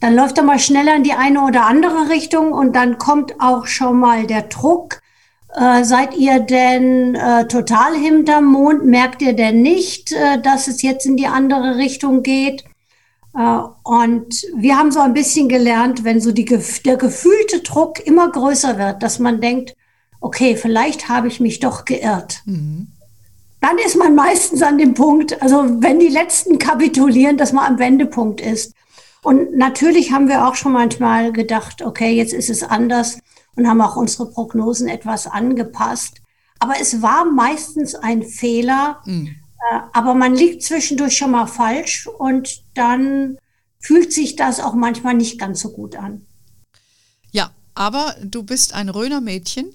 Dann 0.00 0.14
läuft 0.14 0.38
er 0.38 0.44
mal 0.44 0.58
schneller 0.58 0.96
in 0.96 1.04
die 1.04 1.12
eine 1.12 1.42
oder 1.42 1.66
andere 1.66 2.08
Richtung 2.08 2.52
und 2.52 2.74
dann 2.74 2.96
kommt 2.96 3.38
auch 3.38 3.66
schon 3.66 4.00
mal 4.00 4.26
der 4.26 4.42
Druck. 4.42 4.99
Äh, 5.54 5.84
seid 5.84 6.16
ihr 6.16 6.40
denn 6.40 7.14
äh, 7.16 7.46
total 7.48 7.94
hinterm 7.96 8.44
Mond? 8.44 8.84
Merkt 8.84 9.20
ihr 9.20 9.32
denn 9.32 9.62
nicht, 9.62 10.12
äh, 10.12 10.40
dass 10.40 10.68
es 10.68 10.82
jetzt 10.82 11.06
in 11.06 11.16
die 11.16 11.26
andere 11.26 11.76
Richtung 11.76 12.22
geht? 12.22 12.64
Äh, 13.36 13.58
und 13.82 14.46
wir 14.56 14.76
haben 14.76 14.92
so 14.92 15.00
ein 15.00 15.12
bisschen 15.12 15.48
gelernt, 15.48 16.04
wenn 16.04 16.20
so 16.20 16.30
die, 16.30 16.44
der 16.44 16.96
gefühlte 16.96 17.60
Druck 17.60 17.98
immer 18.06 18.30
größer 18.30 18.78
wird, 18.78 19.02
dass 19.02 19.18
man 19.18 19.40
denkt, 19.40 19.74
okay, 20.20 20.56
vielleicht 20.56 21.08
habe 21.08 21.26
ich 21.26 21.40
mich 21.40 21.58
doch 21.58 21.84
geirrt. 21.84 22.42
Mhm. 22.44 22.88
Dann 23.60 23.76
ist 23.78 23.96
man 23.96 24.14
meistens 24.14 24.62
an 24.62 24.78
dem 24.78 24.94
Punkt, 24.94 25.42
also 25.42 25.64
wenn 25.80 25.98
die 25.98 26.08
Letzten 26.08 26.58
kapitulieren, 26.58 27.36
dass 27.36 27.52
man 27.52 27.66
am 27.66 27.78
Wendepunkt 27.78 28.40
ist. 28.40 28.74
Und 29.22 29.56
natürlich 29.56 30.12
haben 30.12 30.28
wir 30.28 30.46
auch 30.46 30.54
schon 30.54 30.72
manchmal 30.72 31.32
gedacht, 31.32 31.82
okay, 31.82 32.12
jetzt 32.12 32.32
ist 32.32 32.48
es 32.48 32.62
anders 32.62 33.18
und 33.60 33.68
haben 33.68 33.82
auch 33.82 33.96
unsere 33.96 34.30
Prognosen 34.30 34.88
etwas 34.88 35.26
angepasst. 35.26 36.22
Aber 36.58 36.74
es 36.80 37.02
war 37.02 37.24
meistens 37.24 37.94
ein 37.94 38.22
Fehler, 38.22 39.00
mhm. 39.04 39.36
Äh, 39.60 39.80
aber 39.92 40.14
man 40.14 40.34
liegt 40.34 40.62
zwischendurch 40.62 41.18
schon 41.18 41.32
mal 41.32 41.46
falsch 41.46 42.06
und 42.06 42.62
dann 42.74 43.36
fühlt 43.78 44.10
sich 44.10 44.34
das 44.34 44.58
auch 44.58 44.72
manchmal 44.72 45.12
nicht 45.12 45.38
ganz 45.38 45.60
so 45.60 45.70
gut 45.70 45.96
an. 45.96 46.26
Ja, 47.30 47.50
aber 47.74 48.16
du 48.22 48.42
bist 48.42 48.72
ein 48.72 48.88
Röner 48.88 49.20
Mädchen. 49.20 49.70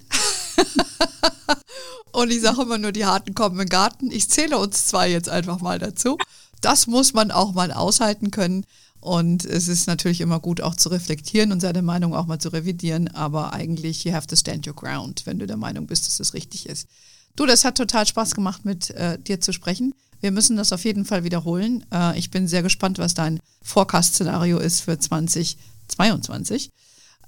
und 2.12 2.32
ich 2.32 2.40
sage 2.40 2.62
immer 2.62 2.78
nur, 2.78 2.90
die 2.90 3.06
Harten 3.06 3.34
kommen 3.34 3.60
im 3.60 3.68
Garten. 3.68 4.10
Ich 4.10 4.28
zähle 4.28 4.58
uns 4.58 4.88
zwei 4.88 5.08
jetzt 5.08 5.28
einfach 5.28 5.60
mal 5.60 5.78
dazu. 5.78 6.18
Das 6.60 6.88
muss 6.88 7.14
man 7.14 7.30
auch 7.30 7.52
mal 7.52 7.70
aushalten 7.70 8.32
können. 8.32 8.64
Und 9.06 9.44
es 9.44 9.68
ist 9.68 9.86
natürlich 9.86 10.20
immer 10.20 10.40
gut, 10.40 10.60
auch 10.60 10.74
zu 10.74 10.88
reflektieren 10.88 11.52
und 11.52 11.60
seine 11.60 11.80
Meinung 11.80 12.12
auch 12.12 12.26
mal 12.26 12.40
zu 12.40 12.48
revidieren. 12.48 13.06
Aber 13.08 13.52
eigentlich, 13.52 14.04
you 14.04 14.12
have 14.12 14.26
to 14.26 14.34
stand 14.34 14.66
your 14.66 14.74
ground, 14.74 15.26
wenn 15.26 15.38
du 15.38 15.46
der 15.46 15.56
Meinung 15.56 15.86
bist, 15.86 16.08
dass 16.08 16.18
es 16.18 16.34
richtig 16.34 16.68
ist. 16.68 16.88
Du, 17.36 17.46
das 17.46 17.64
hat 17.64 17.76
total 17.76 18.06
Spaß 18.06 18.34
gemacht, 18.34 18.64
mit 18.64 18.90
äh, 18.90 19.18
dir 19.18 19.40
zu 19.40 19.52
sprechen. 19.52 19.94
Wir 20.20 20.32
müssen 20.32 20.56
das 20.56 20.72
auf 20.72 20.84
jeden 20.84 21.04
Fall 21.04 21.22
wiederholen. 21.22 21.86
Äh, 21.92 22.18
ich 22.18 22.30
bin 22.30 22.48
sehr 22.48 22.62
gespannt, 22.62 22.98
was 22.98 23.14
dein 23.14 23.38
Forecast-Szenario 23.62 24.58
ist 24.58 24.80
für 24.80 24.98
2023. 24.98 25.56
2022. 25.88 26.70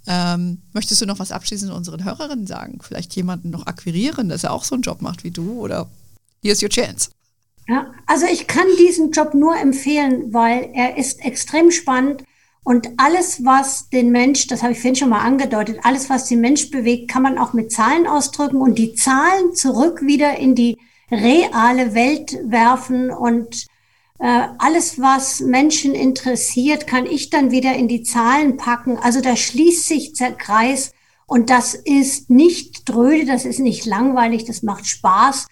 Ähm, 0.06 0.62
möchtest 0.72 1.00
du 1.00 1.06
noch 1.06 1.18
was 1.18 1.32
abschließend 1.32 1.72
unseren 1.72 2.04
Hörerinnen 2.04 2.46
sagen? 2.46 2.78
Vielleicht 2.80 3.14
jemanden 3.14 3.50
noch 3.50 3.66
akquirieren, 3.66 4.28
dass 4.28 4.44
er 4.44 4.52
auch 4.52 4.64
so 4.64 4.74
einen 4.74 4.82
Job 4.82 5.02
macht 5.02 5.24
wie 5.24 5.30
du 5.30 5.60
oder 5.60 5.88
here's 6.42 6.62
your 6.62 6.70
chance. 6.70 7.10
Ja, 7.68 7.92
also 8.06 8.24
ich 8.24 8.46
kann 8.46 8.66
diesen 8.78 9.10
Job 9.10 9.34
nur 9.34 9.54
empfehlen, 9.54 10.32
weil 10.32 10.70
er 10.72 10.96
ist 10.96 11.22
extrem 11.22 11.70
spannend 11.70 12.24
und 12.64 12.88
alles, 12.96 13.44
was 13.44 13.90
den 13.90 14.10
Mensch, 14.10 14.46
das 14.46 14.62
habe 14.62 14.72
ich 14.72 14.78
vorhin 14.78 14.96
schon 14.96 15.10
mal 15.10 15.20
angedeutet, 15.20 15.80
alles, 15.82 16.08
was 16.08 16.28
den 16.28 16.40
Mensch 16.40 16.70
bewegt, 16.70 17.10
kann 17.10 17.22
man 17.22 17.36
auch 17.36 17.52
mit 17.52 17.70
Zahlen 17.70 18.06
ausdrücken 18.06 18.56
und 18.56 18.78
die 18.78 18.94
Zahlen 18.94 19.54
zurück 19.54 20.00
wieder 20.02 20.38
in 20.38 20.54
die 20.54 20.78
reale 21.10 21.94
Welt 21.94 22.38
werfen 22.44 23.10
und 23.10 23.66
äh, 24.18 24.48
alles, 24.58 24.98
was 24.98 25.40
Menschen 25.40 25.94
interessiert, 25.94 26.86
kann 26.86 27.04
ich 27.04 27.28
dann 27.28 27.50
wieder 27.50 27.74
in 27.74 27.88
die 27.88 28.02
Zahlen 28.02 28.56
packen. 28.56 28.96
Also 28.98 29.20
da 29.20 29.36
schließt 29.36 29.86
sich 29.86 30.14
der 30.14 30.32
Kreis 30.32 30.92
und 31.26 31.50
das 31.50 31.74
ist 31.74 32.30
nicht 32.30 32.88
dröde, 32.88 33.26
das 33.26 33.44
ist 33.44 33.60
nicht 33.60 33.84
langweilig, 33.84 34.44
das 34.44 34.62
macht 34.62 34.86
Spaß. 34.86 35.46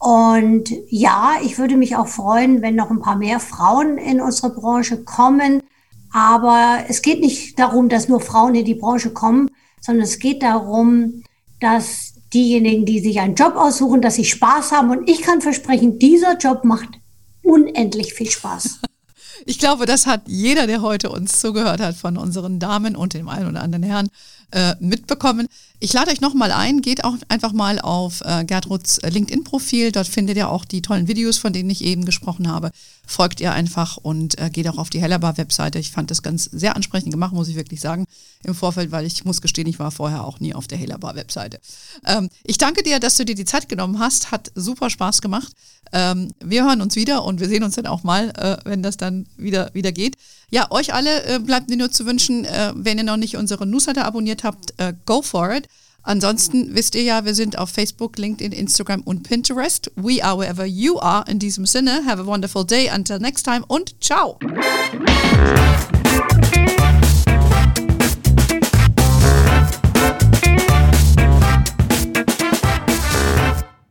Und 0.00 0.70
ja, 0.88 1.34
ich 1.44 1.58
würde 1.58 1.76
mich 1.76 1.94
auch 1.94 2.08
freuen, 2.08 2.62
wenn 2.62 2.74
noch 2.74 2.90
ein 2.90 3.02
paar 3.02 3.16
mehr 3.16 3.38
Frauen 3.38 3.98
in 3.98 4.22
unsere 4.22 4.48
Branche 4.48 5.04
kommen. 5.04 5.62
Aber 6.10 6.78
es 6.88 7.02
geht 7.02 7.20
nicht 7.20 7.58
darum, 7.58 7.90
dass 7.90 8.08
nur 8.08 8.20
Frauen 8.20 8.54
in 8.54 8.64
die 8.64 8.74
Branche 8.74 9.10
kommen, 9.10 9.50
sondern 9.78 10.04
es 10.04 10.18
geht 10.18 10.42
darum, 10.42 11.22
dass 11.60 12.14
diejenigen, 12.32 12.86
die 12.86 13.00
sich 13.00 13.20
einen 13.20 13.34
Job 13.34 13.56
aussuchen, 13.56 14.00
dass 14.00 14.14
sie 14.14 14.24
Spaß 14.24 14.72
haben. 14.72 14.90
Und 14.90 15.08
ich 15.08 15.20
kann 15.20 15.42
versprechen, 15.42 15.98
dieser 15.98 16.38
Job 16.38 16.64
macht 16.64 16.88
unendlich 17.42 18.14
viel 18.14 18.30
Spaß. 18.30 18.80
Ich 19.46 19.58
glaube, 19.58 19.86
das 19.86 20.06
hat 20.06 20.24
jeder, 20.26 20.66
der 20.66 20.82
heute 20.82 21.08
uns 21.08 21.40
zugehört 21.40 21.80
hat, 21.80 21.96
von 21.96 22.18
unseren 22.18 22.58
Damen 22.58 22.94
und 22.94 23.14
dem 23.14 23.26
einen 23.26 23.48
oder 23.48 23.62
anderen 23.62 23.84
Herrn 23.84 24.10
äh, 24.52 24.74
mitbekommen. 24.80 25.46
Ich 25.82 25.94
lade 25.94 26.10
euch 26.10 26.20
nochmal 26.20 26.52
ein, 26.52 26.82
geht 26.82 27.04
auch 27.04 27.14
einfach 27.28 27.52
mal 27.52 27.80
auf 27.80 28.20
äh, 28.26 28.44
Gertruds 28.44 28.98
äh, 28.98 29.08
LinkedIn-Profil. 29.08 29.92
Dort 29.92 30.06
findet 30.06 30.36
ihr 30.36 30.50
auch 30.50 30.66
die 30.66 30.82
tollen 30.82 31.08
Videos, 31.08 31.38
von 31.38 31.54
denen 31.54 31.70
ich 31.70 31.82
eben 31.82 32.04
gesprochen 32.04 32.48
habe. 32.48 32.70
Folgt 33.06 33.40
ihr 33.40 33.52
einfach 33.52 33.96
und 33.96 34.38
äh, 34.38 34.50
geht 34.50 34.68
auch 34.68 34.76
auf 34.76 34.90
die 34.90 35.00
Hellerbar-Webseite. 35.00 35.78
Ich 35.78 35.90
fand 35.90 36.10
das 36.10 36.22
ganz 36.22 36.44
sehr 36.44 36.76
ansprechend 36.76 37.12
gemacht, 37.12 37.32
muss 37.32 37.48
ich 37.48 37.56
wirklich 37.56 37.80
sagen, 37.80 38.04
im 38.44 38.54
Vorfeld, 38.54 38.92
weil 38.92 39.06
ich 39.06 39.24
muss 39.24 39.40
gestehen, 39.40 39.66
ich 39.68 39.78
war 39.78 39.90
vorher 39.90 40.24
auch 40.24 40.38
nie 40.38 40.54
auf 40.54 40.68
der 40.68 40.76
Hellerbar-Webseite. 40.76 41.60
Ähm, 42.06 42.28
ich 42.44 42.58
danke 42.58 42.82
dir, 42.82 43.00
dass 43.00 43.16
du 43.16 43.24
dir 43.24 43.34
die 43.34 43.46
Zeit 43.46 43.68
genommen 43.68 43.98
hast. 43.98 44.30
Hat 44.32 44.52
super 44.54 44.90
Spaß 44.90 45.22
gemacht. 45.22 45.52
Ähm, 45.92 46.32
wir 46.42 46.64
hören 46.64 46.80
uns 46.80 46.96
wieder 46.96 47.24
und 47.24 47.40
wir 47.40 47.48
sehen 47.48 47.64
uns 47.64 47.74
dann 47.74 47.86
auch 47.86 48.02
mal, 48.02 48.30
äh, 48.36 48.56
wenn 48.64 48.82
das 48.82 48.96
dann 48.96 49.26
wieder, 49.36 49.70
wieder 49.74 49.92
geht. 49.92 50.16
Ja, 50.50 50.70
euch 50.70 50.94
alle 50.94 51.24
äh, 51.24 51.38
bleibt 51.38 51.68
mir 51.68 51.76
nur 51.76 51.90
zu 51.90 52.06
wünschen, 52.06 52.44
äh, 52.44 52.72
wenn 52.74 52.98
ihr 52.98 53.04
noch 53.04 53.16
nicht 53.16 53.36
unsere 53.36 53.66
Newsletter 53.66 54.04
abonniert 54.04 54.44
habt, 54.44 54.74
äh, 54.78 54.94
go 55.06 55.22
for 55.22 55.52
it. 55.52 55.68
Ansonsten 56.02 56.74
wisst 56.74 56.94
ihr 56.94 57.02
ja, 57.02 57.24
wir 57.24 57.34
sind 57.34 57.58
auf 57.58 57.70
Facebook, 57.70 58.16
LinkedIn, 58.16 58.52
Instagram 58.52 59.02
und 59.02 59.22
Pinterest. 59.22 59.90
We 59.96 60.24
are 60.24 60.38
wherever 60.38 60.64
you 60.64 60.98
are. 60.98 61.24
In 61.30 61.38
diesem 61.38 61.66
Sinne, 61.66 62.02
have 62.06 62.20
a 62.20 62.26
wonderful 62.26 62.64
day. 62.64 62.90
Until 62.92 63.18
next 63.18 63.44
time 63.44 63.64
und 63.66 63.94
ciao. 64.00 64.38